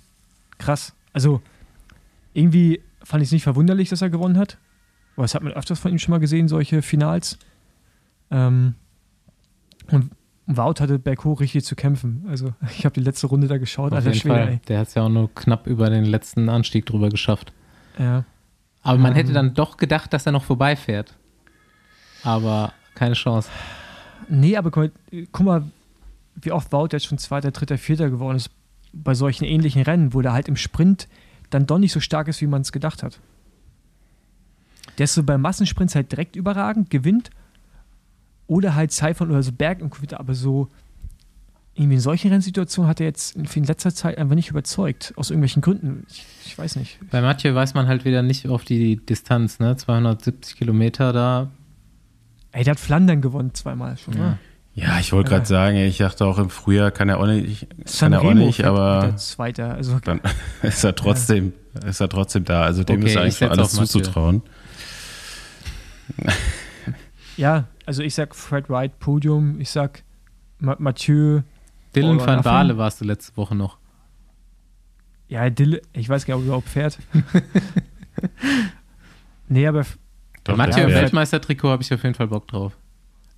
krass. 0.58 0.94
Also, 1.14 1.42
irgendwie 2.34 2.82
fand 3.04 3.22
ich 3.22 3.30
es 3.30 3.34
nicht 3.34 3.44
verwunderlich, 3.44 3.90
dass 3.90 4.02
er 4.02 4.10
gewonnen 4.10 4.38
hat. 4.38 4.58
Weil 5.16 5.24
das 5.24 5.36
hat 5.36 5.44
man 5.44 5.54
öfters 5.54 5.80
von 5.80 5.92
ihm 5.92 6.00
schon 6.00 6.12
mal 6.12 6.20
gesehen, 6.20 6.48
solche 6.48 6.82
Finals. 6.82 7.38
Ähm, 8.32 8.76
und 9.92 10.12
Wout 10.52 10.82
hatte 10.82 10.98
berghoch 10.98 11.40
richtig 11.42 11.64
zu 11.64 11.76
kämpfen. 11.76 12.26
Also, 12.28 12.54
ich 12.78 12.84
habe 12.86 12.94
die 12.94 13.02
letzte 13.02 13.28
Runde 13.28 13.48
da 13.48 13.58
geschaut, 13.58 13.94
Auf 13.94 14.04
jeden 14.04 14.16
Schwede, 14.16 14.36
Fall. 14.36 14.62
Der 14.68 14.80
hat 14.80 14.88
es 14.88 14.94
ja 14.96 15.04
auch 15.04 15.10
nur 15.10 15.34
knapp 15.34 15.68
über 15.68 15.90
den 15.90 16.06
letzten 16.06 16.50
Anstieg 16.50 16.86
drüber 16.86 17.10
geschafft. 17.10 17.54
Ja. 17.98 18.26
Aber 18.82 18.98
man 18.98 19.12
Ähm. 19.12 19.18
hätte 19.18 19.34
dann 19.34 19.54
doch 19.54 19.78
gedacht, 19.78 20.12
dass 20.14 20.26
er 20.26 20.32
noch 20.32 20.44
vorbeifährt. 20.44 21.16
Aber 22.24 22.74
keine 22.96 23.14
Chance. 23.14 23.50
Nee, 24.28 24.58
aber 24.58 24.72
guck 24.72 24.84
mal, 24.84 25.28
guck 25.32 25.46
mal, 25.46 25.64
wie 26.36 26.52
oft 26.52 26.72
Wout 26.72 26.90
jetzt 26.92 27.06
schon 27.06 27.18
Zweiter, 27.18 27.52
Dritter, 27.52 27.78
Vierter 27.78 28.10
geworden 28.10 28.38
ist 28.38 28.50
bei 28.92 29.14
solchen 29.14 29.46
ähnlichen 29.46 29.82
Rennen, 29.84 30.14
wo 30.14 30.22
der 30.22 30.34
halt 30.34 30.48
im 30.48 30.56
Sprint 30.56 31.08
dann 31.50 31.66
doch 31.68 31.78
nicht 31.78 31.92
so 31.92 32.00
stark 32.00 32.28
ist, 32.28 32.42
wie 32.42 32.48
man 32.48 32.62
es 32.62 32.72
gedacht 32.72 33.04
hat. 33.04 33.20
Der 34.98 35.04
ist 35.06 35.14
so 35.14 35.24
bei 35.24 35.38
Massensprints 35.38 35.96
halt 35.96 36.12
direkt 36.12 36.36
überragend, 36.36 36.90
gewinnt 36.90 37.30
oder 38.50 38.76
halt 38.76 38.92
Cyphern 38.92 39.30
oder 39.30 39.44
so 39.44 39.52
Berg 39.52 39.82
und 39.82 39.92
Gewitter, 39.92 40.20
aber 40.20 40.34
so 40.34 40.70
irgendwie 41.76 41.96
in 41.96 42.02
solchen 42.02 42.32
Rennsituationen 42.32 42.90
hat 42.90 43.00
er 43.00 43.06
jetzt 43.06 43.36
in 43.36 43.46
in 43.46 43.64
letzter 43.64 43.94
Zeit 43.94 44.18
einfach 44.18 44.36
nicht 44.36 44.50
überzeugt, 44.50 45.14
aus 45.16 45.30
irgendwelchen 45.30 45.62
Gründen. 45.62 46.06
Ich, 46.10 46.26
ich 46.46 46.58
weiß 46.58 46.76
nicht. 46.76 47.00
Bei 47.10 47.22
Mathieu 47.22 47.56
weiß 47.56 47.74
man 47.76 47.88
halt 47.88 48.04
wieder 48.04 48.22
nicht 48.22 48.48
auf 48.50 48.66
die 48.66 48.98
Distanz, 48.98 49.60
ne? 49.60 49.78
270 49.78 50.58
Kilometer 50.58 51.14
da 51.14 51.50
Ey, 52.52 52.64
der 52.64 52.72
hat 52.72 52.80
Flandern 52.80 53.22
gewonnen 53.22 53.54
zweimal 53.54 53.98
schon, 53.98 54.16
Ja. 54.16 54.20
ne? 54.20 54.40
Ja, 54.74 55.00
ich 55.00 55.12
wollte 55.12 55.30
gerade 55.30 55.46
sagen, 55.46 55.78
ich 55.78 55.98
dachte 55.98 56.26
auch 56.26 56.38
im 56.38 56.50
Frühjahr 56.50 56.90
kann 56.92 57.10
er 57.10 57.20
auch 57.20 57.26
nicht, 57.28 57.68
kann 58.00 58.14
er 58.14 58.22
auch 58.22 58.34
nicht, 58.34 58.64
aber 58.64 59.14
Zweiter. 59.18 59.74
Also, 59.74 60.00
dann 60.00 60.22
ist 60.62 60.84
er 60.84 60.96
trotzdem, 60.96 61.54
ist 61.86 62.00
er 62.00 62.08
trotzdem 62.08 62.46
da. 62.46 62.62
Also 62.62 62.84
dem 62.84 62.98
Okay, 62.98 63.08
ist 63.08 63.12
ich 63.12 63.20
eigentlich 63.20 63.38
schon 63.38 63.50
alles 63.50 63.74
zuzutrauen. 63.74 64.42
Ja, 67.40 67.68
also 67.86 68.04
ich 68.04 68.14
sag 68.16 68.36
Fred 68.36 68.70
Wright 68.70 69.00
Podium, 69.00 69.60
ich 69.62 69.70
sag 69.70 70.04
Ma 70.60 70.76
Mathieu, 70.78 71.42
Dylan 71.96 72.18
Oder 72.18 72.28
van. 72.28 72.42
Baale 72.42 72.78
warst 72.78 73.00
du 73.02 73.06
letzte 73.06 73.36
Woche 73.38 73.56
noch. 73.56 73.78
ja, 75.30 75.50
Dill, 75.50 75.82
ich 75.94 76.10
weiß 76.10 76.26
gar 76.26 76.36
nicht, 76.36 76.42
ob 76.42 76.44
er 76.44 76.48
überhaupt 76.48 76.70
fährt. 76.70 77.00
nee, 79.48 79.66
aber, 79.66 79.86
Doch, 80.44 80.58
Mathieu 80.58 80.86
der 80.86 80.90
im. 80.90 80.96
Weltmeistertrikot 80.96 81.70
habe 81.70 81.82
ich 81.82 81.94
auf 81.94 82.04
jeden 82.04 82.16
Fall 82.16 82.28
Bock 82.28 82.48
drauf. 82.48 82.78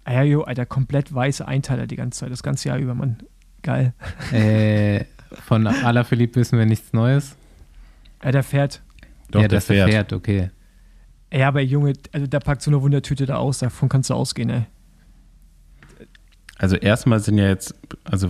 ah 0.06 0.14
ja, 0.14 0.24
jo, 0.24 0.44
Alter, 0.44 0.66
komplett 0.66 1.14
weiße 1.14 1.48
Einteiler 1.48 1.86
die 1.88 1.96
ganze 1.96 2.22
Zeit, 2.22 2.32
das 2.32 2.44
ganze 2.44 2.70
Jahr 2.70 2.80
über, 2.80 2.96
Mann. 2.96 3.18
Geil. 3.62 3.94
Äh, 4.34 5.06
von 5.46 5.68
Alaphilippe 5.68 6.40
wissen 6.40 6.58
wir 6.58 6.66
nichts 6.66 6.92
Neues. 6.92 7.36
Ja, 8.24 8.32
der 8.32 8.44
fährt. 8.44 8.82
Doch, 9.30 9.42
ja, 9.42 9.48
der 9.48 9.60
dass 9.60 9.70
er 9.70 9.76
fährt. 9.76 9.92
fährt, 9.92 10.14
okay. 10.14 10.50
Ja, 11.34 11.48
aber 11.48 11.62
Junge, 11.62 11.94
also 12.12 12.28
der 12.28 12.40
packt 12.40 12.62
so 12.62 12.70
eine 12.72 12.82
Wundertüte 12.82 13.26
da 13.26 13.38
aus, 13.38 13.60
davon 13.60 13.88
kannst 13.90 14.10
du 14.10 14.14
ausgehen, 14.14 14.50
ey. 14.50 14.64
Also 16.58 16.76
erstmal 16.76 17.20
sind 17.20 17.38
ja 17.38 17.48
jetzt, 17.48 17.74
also 18.04 18.30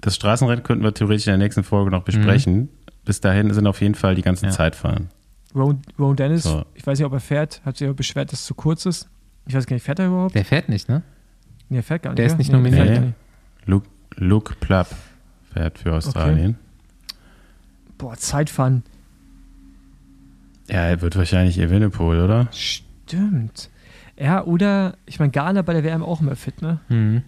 das 0.00 0.14
Straßenrennen 0.14 0.62
könnten 0.62 0.84
wir 0.84 0.94
theoretisch 0.94 1.26
in 1.26 1.32
der 1.32 1.38
nächsten 1.38 1.64
Folge 1.64 1.90
noch 1.90 2.02
besprechen. 2.04 2.68
Bis 3.04 3.20
dahin 3.20 3.52
sind 3.52 3.66
auf 3.66 3.80
jeden 3.80 3.94
Fall 3.94 4.14
die 4.14 4.22
ganzen 4.22 4.46
Ja. 4.46 4.50
Zeitfahren. 4.52 5.08
Ron, 5.54 5.80
Ron 5.98 6.14
Dennis, 6.16 6.44
So. 6.44 6.64
ich 6.74 6.86
weiß 6.86 6.98
nicht, 6.98 7.06
ob 7.06 7.12
er 7.12 7.20
fährt, 7.20 7.60
hat 7.64 7.76
sich 7.76 7.86
aber 7.86 7.94
beschwert, 7.94 8.32
dass 8.32 8.40
es 8.40 8.46
zu 8.46 8.54
kurz 8.54 8.86
ist. 8.86 9.08
Ich 9.46 9.54
weiß 9.54 9.66
gar 9.66 9.74
nicht, 9.74 9.82
fährt 9.82 9.98
er 9.98 10.06
überhaupt? 10.08 10.34
Der 10.34 10.44
fährt 10.44 10.68
nicht, 10.68 10.88
ne? 10.88 11.02
Nee, 11.68 11.78
er 11.78 11.82
fährt 11.82 12.02
gar 12.02 12.10
nicht. 12.10 12.18
Der 12.18 12.26
ist 12.26 12.32
ja? 12.32 12.38
nicht 12.38 12.50
nee, 12.52 12.56
nominiert. 12.56 13.00
Nee. 13.00 13.12
Luke, 13.66 13.86
Luke 14.16 14.54
Plapp 14.60 14.88
fährt 15.52 15.78
für 15.78 15.94
Australien. 15.94 16.56
Boah, 17.96 18.16
Zeitfahren. 18.16 18.82
Ja, 20.68 20.84
er 20.86 21.00
wird 21.00 21.16
wahrscheinlich 21.16 21.58
Evenepoel, 21.58 22.20
oder? 22.20 22.48
Stimmt. 22.52 23.70
Ja, 24.18 24.44
oder, 24.44 24.96
ich 25.06 25.18
meine, 25.18 25.30
Ghana 25.30 25.62
bei 25.62 25.72
der 25.72 25.84
WM 25.84 26.02
auch 26.02 26.20
immer 26.20 26.36
fit, 26.36 26.60
ne? 26.60 26.80
Mhm. 26.88 27.22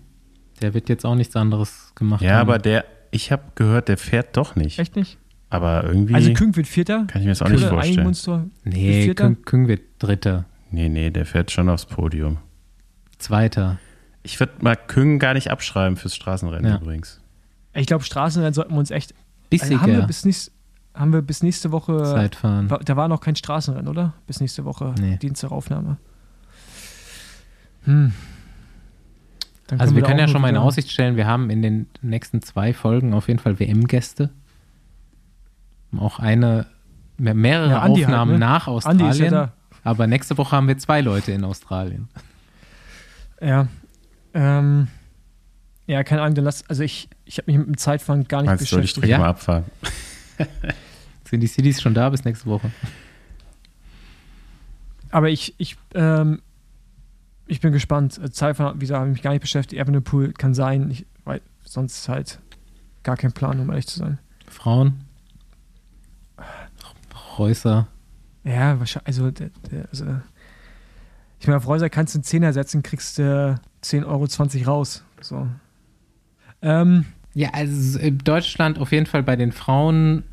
Der 0.60 0.74
wird 0.74 0.88
jetzt 0.88 1.06
auch 1.06 1.14
nichts 1.14 1.34
anderes 1.36 1.92
gemacht 1.94 2.20
Ja, 2.22 2.32
haben. 2.34 2.40
aber 2.40 2.58
der, 2.58 2.84
ich 3.10 3.32
habe 3.32 3.42
gehört, 3.54 3.88
der 3.88 3.96
fährt 3.96 4.36
doch 4.36 4.56
nicht. 4.56 4.78
Echt 4.78 4.96
nicht? 4.96 5.16
Aber 5.48 5.84
irgendwie 5.84 6.14
Also 6.14 6.32
Küng 6.34 6.54
wird 6.56 6.66
Vierter. 6.66 7.06
kann 7.08 7.22
ich 7.22 7.26
mir 7.26 7.30
das 7.32 7.42
auch 7.42 7.48
nicht 7.48 7.60
Küng, 7.60 7.68
vorstellen. 7.70 7.98
Eigenmunster. 7.98 8.44
Nee, 8.64 9.02
Vierter? 9.04 9.24
Küng, 9.24 9.42
Küng 9.44 9.68
wird 9.68 9.80
Dritter, 9.98 10.44
Nee, 10.72 10.88
nee, 10.88 11.10
der 11.10 11.26
fährt 11.26 11.50
schon 11.50 11.68
aufs 11.68 11.86
Podium. 11.86 12.38
Zweiter. 13.18 13.78
Ich 14.22 14.38
würde 14.38 14.52
mal 14.60 14.76
Küng 14.76 15.18
gar 15.18 15.34
nicht 15.34 15.50
abschreiben 15.50 15.96
fürs 15.96 16.14
Straßenrennen 16.14 16.70
Ja. 16.70 16.76
übrigens. 16.78 17.20
Ich 17.74 17.86
glaube, 17.86 18.04
Straßenrennen 18.04 18.54
sollten 18.54 18.72
wir 18.74 18.78
uns 18.78 18.90
echt. 18.90 19.14
Also 19.52 19.64
haben, 19.64 19.70
wir 19.70 19.78
Bissiger 19.88 20.06
bis 20.06 20.24
nächst, 20.24 20.52
haben 20.94 21.12
wir 21.12 21.22
bis 21.22 21.42
nächste 21.42 21.70
Woche. 21.72 22.02
Zeitfahren. 22.04 22.68
Da 22.84 22.96
war 22.96 23.08
noch 23.08 23.20
kein 23.20 23.36
Straßenrennen, 23.36 23.88
oder? 23.88 24.14
Bis 24.26 24.40
nächste 24.40 24.64
Woche. 24.64 24.94
Nee. 25.00 25.16
Dienstagaufnahme. 25.16 25.96
Hm. 27.84 28.12
Dann 29.68 29.80
Also 29.80 29.94
wir 29.94 30.02
da 30.02 30.08
können 30.08 30.18
ja 30.20 30.28
schon 30.28 30.42
mal 30.42 30.48
in 30.48 30.56
Aussicht 30.56 30.90
stellen, 30.90 31.16
wir 31.16 31.26
haben 31.26 31.48
in 31.48 31.62
den 31.62 31.86
nächsten 32.02 32.42
zwei 32.42 32.72
Folgen 32.74 33.14
auf 33.14 33.28
jeden 33.28 33.38
Fall 33.38 33.58
WM-Gäste. 33.60 34.30
Auch 35.96 36.18
eine, 36.18 36.66
mehr- 37.18 37.34
mehrere 37.34 37.70
Ja, 37.70 37.82
halt, 37.82 37.92
Aufnahmen 37.92 38.32
ne? 38.32 38.38
nach 38.38 38.66
Australien. 38.66 39.10
ist 39.10 39.18
ja 39.20 39.30
da. 39.30 39.52
Aber 39.84 40.06
nächste 40.06 40.36
Woche 40.38 40.54
haben 40.56 40.68
wir 40.68 40.76
zwei 40.78 41.00
Leute 41.00 41.32
in 41.32 41.44
Australien. 41.44 42.08
Ja. 43.40 43.68
Ähm, 44.34 44.88
ja, 45.86 46.04
keine 46.04 46.22
Ahnung, 46.22 46.34
dann 46.34 46.44
lass. 46.44 46.68
Also 46.68 46.82
ich, 46.82 47.08
ich 47.24 47.38
habe 47.38 47.50
mich 47.50 47.58
mit 47.58 47.66
dem 47.68 47.76
Zeitfahren 47.78 48.24
gar 48.28 48.42
nicht 48.42 48.48
Meinst 48.50 48.64
du, 48.64 48.66
soll 48.66 48.80
ich 48.84 48.94
beschäftigt. 48.94 49.04
direkt 49.06 49.10
Ja. 49.12 49.18
mal 49.18 49.30
abfahren? 49.30 49.64
Sind 51.24 51.40
die 51.40 51.46
Cities 51.46 51.80
schon 51.80 51.94
da 51.94 52.08
bis 52.08 52.24
nächste 52.24 52.46
Woche? 52.46 52.70
Aber 55.10 55.28
ich, 55.28 55.54
ich, 55.58 55.76
ähm, 55.94 56.40
ich 57.46 57.60
bin 57.60 57.72
gespannt. 57.72 58.18
Äh, 58.18 58.30
Zeitfahren, 58.30 58.76
wie 58.76 58.80
gesagt, 58.80 59.00
habe 59.00 59.10
ich 59.10 59.14
mich 59.14 59.22
gar 59.22 59.32
nicht 59.32 59.42
beschäftigt. 59.42 59.80
Evenepoel 59.80 60.32
kann 60.32 60.54
sein. 60.54 60.90
Ich, 60.90 61.06
weil 61.24 61.40
sonst 61.62 62.08
halt 62.08 62.40
gar 63.02 63.16
kein 63.16 63.32
Plan, 63.32 63.60
um 63.60 63.70
ehrlich 63.70 63.86
zu 63.86 63.98
sein. 63.98 64.18
Frauen? 64.48 65.04
Reusser? 67.38 67.86
Ja, 68.44 68.78
wahrscheinlich. 68.78 69.06
Also, 69.06 69.30
der, 69.30 69.50
der, 69.70 69.88
also 69.90 70.04
ich 71.40 71.46
meine, 71.46 71.56
auf 71.56 71.66
Reuser 71.66 71.88
kannst 71.88 72.14
du 72.14 72.18
einen 72.18 72.24
Zehner 72.24 72.52
setzen, 72.52 72.82
kriegst 72.82 73.18
du 73.18 73.58
10,20 73.82 74.06
Euro 74.06 74.70
raus. 74.70 75.02
So. 75.20 75.48
Ähm, 76.60 77.06
Ja, 77.34 77.50
also 77.52 77.98
in 77.98 78.18
Deutschland 78.18 78.78
auf 78.78 78.92
jeden 78.92 79.06
Fall 79.06 79.22
bei 79.22 79.36
den 79.36 79.52
Frauen 79.52 80.24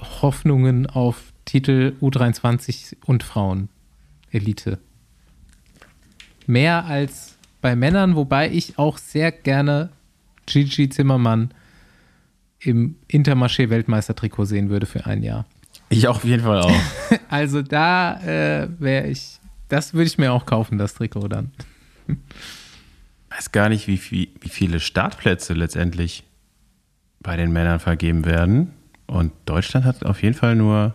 Hoffnungen 0.00 0.86
auf 0.86 1.32
Titel 1.44 1.94
U23 2.00 2.96
und 3.04 3.22
Frauen 3.22 3.68
Elite. 4.30 4.78
Mehr 6.46 6.84
als 6.84 7.36
bei 7.60 7.76
Männern, 7.76 8.16
wobei 8.16 8.50
ich 8.50 8.78
auch 8.78 8.98
sehr 8.98 9.32
gerne 9.32 9.90
Gigi 10.46 10.88
Zimmermann 10.88 11.52
im 12.60 12.96
Intermarché-Weltmeistertrikot 13.08 14.44
sehen 14.46 14.68
würde 14.70 14.86
für 14.86 15.06
ein 15.06 15.22
Jahr. 15.22 15.46
Ich 15.88 16.08
auch 16.08 16.16
auf 16.16 16.24
jeden 16.24 16.42
Fall 16.42 16.60
auch. 16.60 16.72
Also 17.28 17.62
da 17.62 18.20
äh, 18.22 18.68
wäre 18.78 19.08
ich, 19.08 19.38
das 19.68 19.92
würde 19.92 20.06
ich 20.06 20.18
mir 20.18 20.32
auch 20.32 20.46
kaufen, 20.46 20.78
das 20.78 20.94
Trikot 20.94 21.28
dann. 21.28 21.52
weiß 23.30 23.52
gar 23.52 23.68
nicht, 23.68 23.86
wie, 23.86 23.96
viel, 23.96 24.28
wie 24.40 24.48
viele 24.48 24.80
Startplätze 24.80 25.52
letztendlich 25.54 26.24
bei 27.20 27.36
den 27.36 27.52
Männern 27.52 27.80
vergeben 27.80 28.24
werden. 28.24 28.70
Und 29.06 29.32
Deutschland 29.44 29.84
hat 29.86 30.04
auf 30.04 30.22
jeden 30.22 30.34
Fall 30.34 30.56
nur 30.56 30.94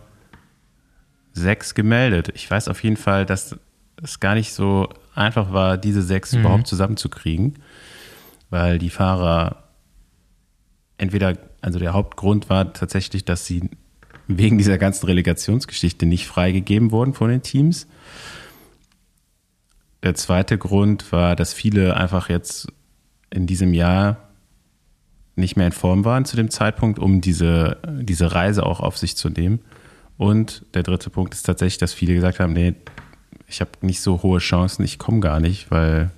sechs 1.32 1.74
gemeldet. 1.74 2.30
Ich 2.34 2.50
weiß 2.50 2.68
auf 2.68 2.82
jeden 2.82 2.96
Fall, 2.96 3.24
dass 3.24 3.56
es 4.02 4.20
gar 4.20 4.34
nicht 4.34 4.52
so 4.52 4.88
einfach 5.14 5.52
war, 5.52 5.78
diese 5.78 6.02
sechs 6.02 6.32
Mhm. 6.32 6.40
überhaupt 6.40 6.66
zusammenzukriegen, 6.66 7.58
weil 8.50 8.78
die 8.78 8.90
Fahrer 8.90 9.64
entweder, 10.98 11.36
also 11.60 11.78
der 11.78 11.92
Hauptgrund 11.92 12.50
war 12.50 12.72
tatsächlich, 12.72 13.24
dass 13.24 13.46
sie 13.46 13.70
wegen 14.26 14.58
dieser 14.58 14.78
ganzen 14.78 15.06
Relegationsgeschichte 15.06 16.06
nicht 16.06 16.26
freigegeben 16.26 16.90
wurden 16.90 17.14
von 17.14 17.30
den 17.30 17.42
Teams. 17.42 17.86
Der 20.02 20.14
zweite 20.14 20.56
Grund 20.56 21.12
war, 21.12 21.36
dass 21.36 21.52
viele 21.52 21.96
einfach 21.96 22.28
jetzt 22.28 22.68
in 23.30 23.46
diesem 23.46 23.74
Jahr 23.74 24.29
nicht 25.40 25.56
mehr 25.56 25.66
in 25.66 25.72
Form 25.72 26.04
waren 26.04 26.24
zu 26.24 26.36
dem 26.36 26.50
Zeitpunkt, 26.50 26.98
um 26.98 27.20
diese, 27.20 27.78
diese 28.00 28.32
Reise 28.32 28.64
auch 28.64 28.80
auf 28.80 28.96
sich 28.96 29.16
zu 29.16 29.28
nehmen. 29.28 29.60
Und 30.16 30.64
der 30.74 30.82
dritte 30.82 31.10
Punkt 31.10 31.34
ist 31.34 31.44
tatsächlich, 31.44 31.78
dass 31.78 31.94
viele 31.94 32.14
gesagt 32.14 32.40
haben, 32.40 32.52
nee, 32.52 32.74
ich 33.48 33.60
habe 33.60 33.70
nicht 33.80 34.00
so 34.00 34.22
hohe 34.22 34.38
Chancen, 34.38 34.84
ich 34.84 34.98
komme 34.98 35.20
gar 35.20 35.40
nicht, 35.40 35.70
weil 35.70 36.10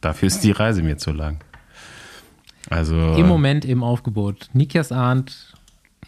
dafür 0.00 0.28
ist 0.28 0.40
die 0.40 0.52
Reise 0.52 0.82
mir 0.82 0.96
zu 0.96 1.12
lang. 1.12 1.38
Also 2.70 2.96
Im 3.14 3.26
Moment 3.26 3.64
im 3.64 3.82
Aufgebot 3.82 4.48
Nikias 4.52 4.92
Arndt, 4.92 5.54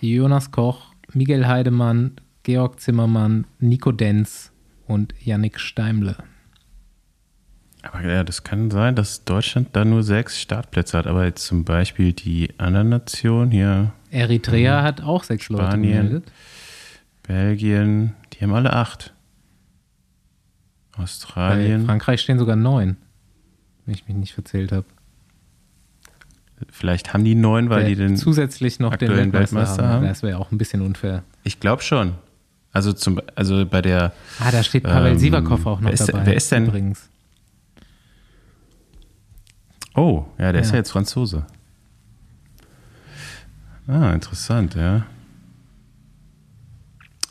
Jonas 0.00 0.50
Koch, 0.50 0.94
Miguel 1.12 1.46
Heidemann, 1.46 2.12
Georg 2.42 2.80
Zimmermann, 2.80 3.46
Nico 3.58 3.92
Denz 3.92 4.52
und 4.86 5.14
Yannick 5.20 5.58
Steimle. 5.58 6.16
Aber 7.82 8.02
ja, 8.02 8.24
das 8.24 8.42
kann 8.44 8.70
sein, 8.70 8.94
dass 8.94 9.24
Deutschland 9.24 9.68
da 9.72 9.84
nur 9.84 10.02
sechs 10.02 10.38
Startplätze 10.40 10.98
hat, 10.98 11.06
aber 11.06 11.24
jetzt 11.24 11.44
zum 11.46 11.64
Beispiel 11.64 12.12
die 12.12 12.50
anderen 12.58 12.90
Nationen 12.90 13.50
hier, 13.50 13.92
Eritrea 14.10 14.82
hat 14.82 15.00
auch 15.02 15.24
sechs 15.24 15.48
Leute 15.48 15.64
Mhm. 15.64 15.68
Spanien. 15.70 15.92
gemeldet. 16.06 16.32
Belgien, 17.22 18.14
die 18.32 18.42
haben 18.44 18.52
alle 18.54 18.72
acht. 18.72 19.14
Bei 20.96 21.04
Australien, 21.04 21.86
Frankreich 21.86 22.20
stehen 22.20 22.38
sogar 22.38 22.56
neun, 22.56 22.96
wenn 23.86 23.94
ich 23.94 24.06
mich 24.08 24.16
nicht 24.16 24.34
verzählt 24.34 24.72
habe. 24.72 24.84
vielleicht 26.70 27.14
haben 27.14 27.24
die 27.24 27.34
neun, 27.34 27.70
weil 27.70 27.80
Der 27.80 27.88
die 27.88 27.94
den. 27.94 28.16
zusätzlich 28.18 28.80
noch 28.80 28.94
den 28.96 29.08
Weltmeister, 29.10 29.56
Weltmeister 29.56 29.82
haben. 29.84 29.92
haben. 30.02 30.06
Das 30.08 30.22
wäre 30.22 30.36
auch 30.38 30.52
ein 30.52 30.58
bisschen 30.58 30.82
unfair. 30.82 31.22
Ich 31.44 31.58
glaube 31.60 31.82
schon. 31.82 32.16
Also 32.72 32.92
zum, 32.92 33.18
also 33.34 33.64
bei 33.64 33.80
der. 33.80 34.12
Ah, 34.38 34.50
da 34.50 34.62
steht 34.62 34.82
Pavel 34.84 35.12
Ähm, 35.12 35.18
Sivakov 35.18 35.64
auch 35.66 35.80
noch 35.80 35.86
wer 35.86 35.94
ist- 35.94 36.06
dabei. 36.08 36.26
wer 36.26 36.34
ist 36.34 36.52
denn- 36.52 36.66
Übrigens. 36.66 37.08
Oh, 39.94 40.26
ja, 40.38 40.52
der 40.52 40.60
ist 40.62 40.68
Ja. 40.68 40.74
ja 40.74 40.78
jetzt 40.78 40.92
Franzose. 40.92 41.44
Ah, 43.86 44.12
interessant, 44.12 44.74
ja. 44.74 45.06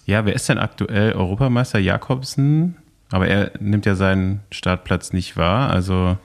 Ja, 0.05 0.25
wer 0.25 0.33
ist 0.33 0.49
denn 0.49 0.57
aktuell 0.57 1.13
Europameister? 1.13 1.79
Jakobsen, 1.79 2.75
aber 3.11 3.27
er 3.27 3.51
nimmt 3.59 3.85
ja 3.85 3.95
seinen 3.95 4.41
Startplatz 4.51 5.13
nicht 5.13 5.37
wahr. 5.37 5.69
Also 5.69 6.17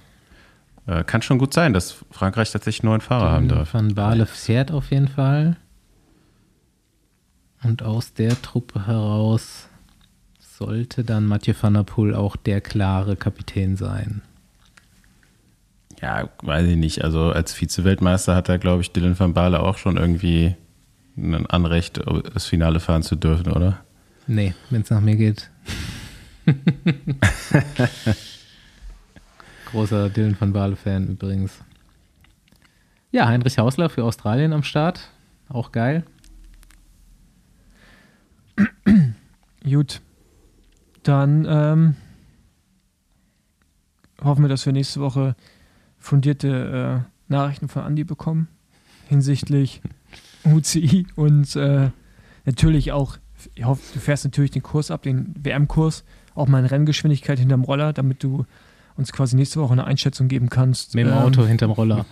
äh, 0.87 1.05
kann 1.05 1.23
schon 1.23 1.39
gut 1.39 1.53
sein, 1.55 1.73
dass 1.73 2.05
Frankreich 2.11 2.51
tatsächlich 2.51 2.83
neun 2.83 3.01
Fahrer 3.01 3.31
haben 3.31 3.49
darf. 3.49 3.75
Van 3.75 3.95
Baale 3.95 4.27
fährt 4.27 4.73
auf 4.73 4.91
jeden 4.91 5.09
Fall. 5.09 5.57
Und 7.63 7.83
aus 7.83 8.13
der 8.15 8.41
Truppe 8.43 8.87
heraus 8.87 9.69
sollte 10.41 11.05
dann 11.05 11.27
Mathieu 11.27 11.55
van 11.61 11.75
der 11.75 11.83
Poel 11.83 12.15
auch 12.15 12.37
der 12.37 12.61
klare 12.61 13.17
Kapitän 13.17 13.77
sein. 13.77 14.23
Ja, 16.01 16.29
weiß 16.43 16.67
ich 16.69 16.77
nicht. 16.77 17.03
Also 17.05 17.31
als 17.31 17.55
Vize-Weltmeister 17.55 18.35
hat 18.35 18.49
da, 18.49 18.57
glaube 18.57 18.83
ich, 18.83 18.93
Dylan 18.93 19.19
van 19.19 19.35
Baarle 19.35 19.61
auch 19.61 19.79
schon 19.79 19.97
irgendwie 19.97 20.55
ein 21.17 21.47
Anrecht, 21.47 22.01
das 22.33 22.47
Finale 22.47 22.81
fahren 22.81 23.03
zu 23.03 23.17
dürfen, 23.17 23.53
oder? 23.53 23.85
Nee, 24.27 24.55
wenn 24.71 24.83
es 24.83 24.91
nach 24.91 25.01
mir 25.01 25.17
geht. 25.17 25.51
Großer 29.71 30.11
Dylan 30.11 30.37
van 30.39 30.53
Baarle-Fan 30.53 31.09
übrigens. 31.09 31.63
Ja, 33.11 33.27
Heinrich 33.29 33.59
Hausler 33.59 33.89
für 33.89 34.05
Australien 34.05 34.53
am 34.53 34.63
Start. 34.63 35.11
Auch 35.49 35.73
geil. 35.73 36.05
Gut. 39.65 40.01
Dann 41.03 41.47
ähm, 41.49 41.97
hoffen 44.23 44.43
wir, 44.43 44.49
dass 44.49 44.67
wir 44.67 44.73
nächste 44.73 45.01
Woche 45.01 45.37
fundierte 46.05 47.07
äh, 47.29 47.33
Nachrichten 47.33 47.69
von 47.69 47.87
Andy 47.87 48.05
bekommen 48.05 48.49
hinsichtlich 49.09 49.81
UCI 50.45 51.07
und 51.17 51.57
äh, 51.57 51.91
natürlich 52.45 52.93
auch, 52.93 53.17
ich 53.55 53.65
hoffe, 53.65 53.83
du 53.95 54.01
fährst 54.01 54.25
natürlich 54.25 54.51
den 54.51 54.63
Kurs 54.63 54.91
ab, 54.91 55.03
den 55.03 55.35
WM-Kurs, 55.39 56.05
auch 56.35 56.47
mal 56.47 56.61
in 56.61 56.67
Renngeschwindigkeit 56.67 57.39
hinterm 57.39 57.65
Roller, 57.65 57.93
damit 57.93 58.23
du 58.23 58.45
uns 58.97 59.13
quasi 59.13 59.37
nächste 59.37 59.61
Woche 59.61 59.73
eine 59.73 59.85
Einschätzung 59.85 60.29
geben 60.29 60.51
kannst. 60.51 60.95
Mit 60.95 61.07
dem 61.07 61.13
Auto 61.13 61.43
ähm, 61.43 61.49
hinterm 61.49 61.71
Roller. 61.71 62.07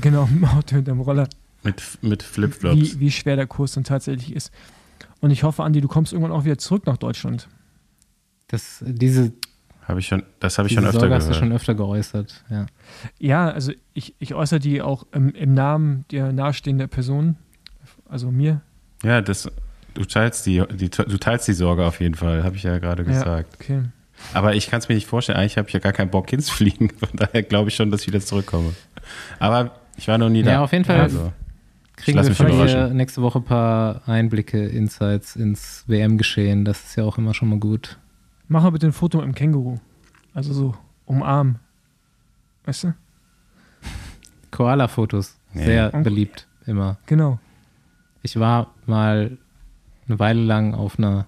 Genau, 0.00 0.26
mit 0.32 0.36
dem 0.36 0.44
Auto 0.46 0.76
hinterm 0.76 1.00
Roller. 1.00 1.28
Mit, 1.62 1.82
mit 2.00 2.22
Flipflops. 2.22 2.76
Wie, 2.76 3.00
wie 3.00 3.10
schwer 3.10 3.36
der 3.36 3.46
Kurs 3.46 3.72
dann 3.72 3.84
tatsächlich 3.84 4.34
ist. 4.34 4.50
Und 5.20 5.30
ich 5.30 5.44
hoffe, 5.44 5.62
Andi, 5.62 5.80
du 5.80 5.88
kommst 5.88 6.12
irgendwann 6.12 6.32
auch 6.32 6.44
wieder 6.44 6.58
zurück 6.58 6.86
nach 6.86 6.96
Deutschland. 6.96 7.48
Das, 8.48 8.82
diese 8.86 9.32
habe 9.82 10.00
ich 10.00 10.06
schon, 10.06 10.22
das 10.40 10.58
habe 10.58 10.68
ich 10.68 10.74
schon 10.74 10.84
öfter 10.84 11.00
Sorge 11.00 11.08
gehört. 11.08 11.22
hast 11.22 11.30
du 11.30 11.38
schon 11.38 11.52
öfter 11.52 11.74
geäußert, 11.74 12.44
ja. 12.50 12.66
Ja, 13.18 13.50
also 13.50 13.72
ich, 13.94 14.14
ich 14.18 14.34
äußere 14.34 14.60
die 14.60 14.80
auch 14.80 15.06
im, 15.12 15.30
im 15.34 15.54
Namen 15.54 16.04
der 16.10 16.32
nahestehenden 16.32 16.88
Person, 16.88 17.36
also 18.08 18.30
mir. 18.30 18.60
Ja, 19.02 19.20
das, 19.20 19.50
du 19.94 20.04
teilst 20.04 20.46
die, 20.46 20.62
die, 20.72 20.90
du 20.90 21.18
teilst 21.18 21.48
die 21.48 21.52
Sorge 21.52 21.84
auf 21.84 22.00
jeden 22.00 22.14
Fall, 22.14 22.44
habe 22.44 22.56
ich 22.56 22.62
ja 22.62 22.78
gerade 22.78 23.04
gesagt. 23.04 23.56
Ja, 23.68 23.76
okay. 23.76 23.88
Aber 24.34 24.54
ich 24.54 24.70
kann 24.70 24.78
es 24.78 24.88
mir 24.88 24.94
nicht 24.94 25.08
vorstellen, 25.08 25.38
eigentlich 25.38 25.58
habe 25.58 25.68
ich 25.68 25.74
ja 25.74 25.80
gar 25.80 25.92
keinen 25.92 26.10
Bock 26.10 26.30
hinzufliegen, 26.30 26.90
von 26.98 27.10
daher 27.14 27.42
glaube 27.42 27.70
ich 27.70 27.74
schon, 27.74 27.90
dass 27.90 28.02
ich 28.02 28.06
wieder 28.06 28.20
zurückkomme. 28.20 28.72
Aber 29.40 29.72
ich 29.96 30.06
war 30.08 30.18
noch 30.18 30.28
nie 30.28 30.42
da. 30.42 30.52
Ja, 30.52 30.60
auf 30.62 30.72
jeden 30.72 30.84
Fall. 30.84 31.00
Also, 31.00 31.32
kriegen 31.96 32.22
wir 32.22 32.34
vielleicht 32.34 32.94
nächste 32.94 33.22
Woche 33.22 33.40
ein 33.40 33.44
paar 33.44 34.02
Einblicke, 34.06 34.64
Insights 34.64 35.36
ins 35.36 35.84
WM-Geschehen. 35.86 36.64
Das 36.64 36.84
ist 36.84 36.96
ja 36.96 37.04
auch 37.04 37.18
immer 37.18 37.34
schon 37.34 37.48
mal 37.48 37.58
gut. 37.58 37.98
Mach 38.52 38.64
mal 38.64 38.70
bitte 38.70 38.86
ein 38.86 38.92
Foto 38.92 39.16
mit 39.16 39.28
dem 39.28 39.34
Känguru. 39.34 39.78
Also 40.34 40.52
so 40.52 40.74
umarmen. 41.06 41.58
Weißt 42.66 42.84
du? 42.84 42.94
Koala-Fotos. 44.50 45.38
Sehr 45.54 45.90
ja. 45.90 46.00
beliebt. 46.02 46.46
Immer. 46.66 46.98
Genau. 47.06 47.38
Ich 48.20 48.38
war 48.38 48.74
mal 48.84 49.38
eine 50.06 50.18
Weile 50.18 50.42
lang 50.42 50.74
auf 50.74 50.98
einer 50.98 51.26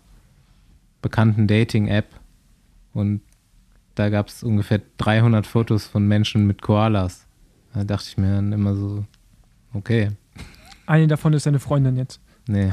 bekannten 1.00 1.46
Dating-App 1.46 2.08
und 2.92 3.22
da 3.94 4.10
gab 4.10 4.28
es 4.28 4.42
ungefähr 4.42 4.82
300 4.98 5.46
Fotos 5.46 5.86
von 5.86 6.06
Menschen 6.06 6.46
mit 6.46 6.60
Koalas. 6.60 7.26
Da 7.72 7.84
dachte 7.84 8.04
ich 8.06 8.18
mir 8.18 8.34
dann 8.34 8.52
immer 8.52 8.74
so, 8.74 9.06
okay. 9.72 10.10
Eine 10.84 11.06
davon 11.06 11.32
ist 11.32 11.46
deine 11.46 11.58
Freundin 11.58 11.96
jetzt. 11.96 12.20
Nee. 12.46 12.70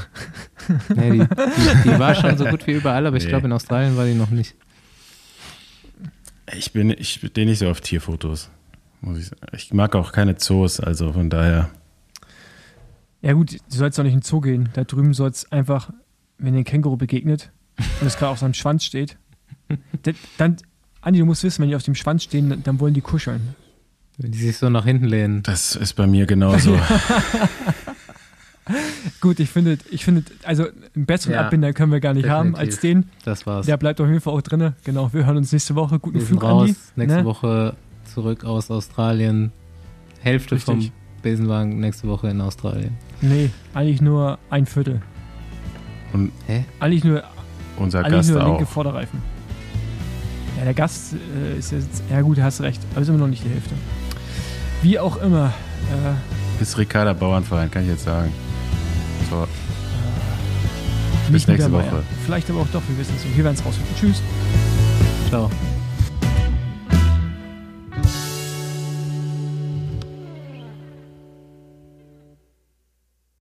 nee 0.94 1.10
die, 1.10 1.18
die, 1.18 1.82
die, 1.84 1.98
war 1.98 2.14
schon 2.14 2.36
so 2.36 2.44
gut 2.44 2.66
wie 2.66 2.72
überall, 2.72 3.06
aber 3.06 3.16
nee. 3.16 3.22
ich 3.22 3.28
glaube, 3.28 3.46
in 3.46 3.52
Australien 3.52 3.96
war 3.96 4.04
die 4.04 4.14
noch 4.14 4.30
nicht. 4.30 4.54
Ich 6.54 6.72
bin, 6.72 6.90
ich 6.90 7.14
stehe 7.14 7.46
nicht 7.46 7.58
so 7.58 7.70
auf 7.70 7.80
Tierfotos. 7.80 8.50
Muss 9.00 9.18
ich, 9.18 9.30
ich 9.52 9.72
mag 9.72 9.94
auch 9.96 10.12
keine 10.12 10.36
Zoos, 10.36 10.78
also 10.78 11.12
von 11.12 11.30
daher. 11.30 11.70
Ja, 13.22 13.32
gut, 13.32 13.52
du 13.52 13.76
sollst 13.76 13.98
doch 13.98 14.02
nicht 14.02 14.12
in 14.12 14.20
den 14.20 14.24
Zoo 14.24 14.40
gehen. 14.40 14.68
Da 14.74 14.84
drüben 14.84 15.14
soll 15.14 15.30
es 15.30 15.50
einfach, 15.50 15.90
wenn 16.38 16.52
dir 16.52 16.60
ein 16.60 16.64
Känguru 16.64 16.96
begegnet 16.96 17.50
und 18.00 18.06
es 18.06 18.18
gerade 18.18 18.32
auf 18.32 18.38
seinem 18.38 18.54
Schwanz 18.54 18.84
steht, 18.84 19.16
dann, 20.36 20.56
Andi, 21.00 21.20
du 21.20 21.26
musst 21.26 21.42
wissen, 21.44 21.62
wenn 21.62 21.68
die 21.68 21.76
auf 21.76 21.82
dem 21.82 21.94
Schwanz 21.94 22.24
stehen, 22.24 22.62
dann 22.62 22.80
wollen 22.80 22.94
die 22.94 23.00
kuscheln. 23.00 23.54
Wenn 24.18 24.32
die 24.32 24.38
sich 24.38 24.58
so 24.58 24.68
nach 24.68 24.84
hinten 24.84 25.06
lehnen. 25.06 25.42
Das 25.42 25.74
ist 25.74 25.94
bei 25.94 26.06
mir 26.06 26.26
genauso. 26.26 26.78
Gut, 29.20 29.40
ich 29.40 29.50
finde, 29.50 29.78
ich 29.90 30.04
finde, 30.04 30.24
also 30.44 30.66
einen 30.94 31.06
besseren 31.06 31.34
ja, 31.34 31.42
Abbinder 31.42 31.72
können 31.72 31.92
wir 31.92 32.00
gar 32.00 32.14
nicht 32.14 32.24
definitiv. 32.24 32.54
haben 32.54 32.56
als 32.56 32.80
den. 32.80 33.06
Das 33.24 33.46
war's. 33.46 33.66
Der 33.66 33.76
bleibt 33.76 34.00
auf 34.00 34.06
jeden 34.06 34.20
Fall 34.20 34.34
auch 34.34 34.42
drin. 34.42 34.74
Genau, 34.84 35.12
wir 35.12 35.26
hören 35.26 35.38
uns 35.38 35.52
nächste 35.52 35.74
Woche. 35.74 35.98
Guten 35.98 36.20
wir 36.20 36.26
Flug, 36.26 36.42
raus. 36.42 36.68
Andi. 36.68 36.76
Nächste 36.96 37.18
ne? 37.18 37.24
Woche 37.24 37.76
zurück 38.04 38.44
aus 38.44 38.70
Australien. 38.70 39.52
Hälfte 40.20 40.54
Richtig. 40.54 40.74
vom 40.74 40.92
Besenwagen 41.22 41.80
nächste 41.80 42.06
Woche 42.08 42.28
in 42.28 42.40
Australien. 42.40 42.96
Nee, 43.20 43.50
eigentlich 43.74 44.00
nur 44.00 44.38
ein 44.50 44.66
Viertel. 44.66 45.02
Und 46.12 46.30
Hä? 46.46 46.64
Eigentlich 46.78 47.04
nur, 47.04 47.22
unser 47.78 48.00
eigentlich 48.00 48.12
Gast 48.12 48.30
nur 48.30 48.44
linke 48.44 48.64
auch. 48.64 48.68
Vorderreifen. 48.68 49.20
Ja, 50.58 50.64
der 50.64 50.74
Gast 50.74 51.14
äh, 51.14 51.58
ist 51.58 51.72
jetzt, 51.72 52.02
ja 52.10 52.20
gut, 52.20 52.38
hast 52.40 52.60
recht, 52.60 52.80
aber 52.92 53.00
ist 53.00 53.08
immer 53.08 53.18
noch 53.18 53.28
nicht 53.28 53.44
die 53.44 53.48
Hälfte. 53.48 53.74
Wie 54.82 54.98
auch 54.98 55.16
immer. 55.16 55.52
Äh, 55.90 56.62
ist 56.62 56.76
Ricarda 56.78 57.12
Bauernverein, 57.12 57.70
kann 57.70 57.82
ich 57.82 57.88
jetzt 57.88 58.04
sagen. 58.04 58.32
Bis 61.32 61.46
nächste 61.46 61.72
Woche. 61.72 62.02
Vielleicht 62.24 62.50
aber 62.50 62.60
auch 62.60 62.68
doch, 62.72 62.82
wir 62.88 62.98
wissen 62.98 63.14
es 63.16 63.24
nicht. 63.24 63.36
Wir 63.36 63.44
werden 63.44 63.56
es 63.56 63.64
rausfinden. 63.64 63.94
Tschüss. 63.96 64.22
Ciao. 65.28 65.50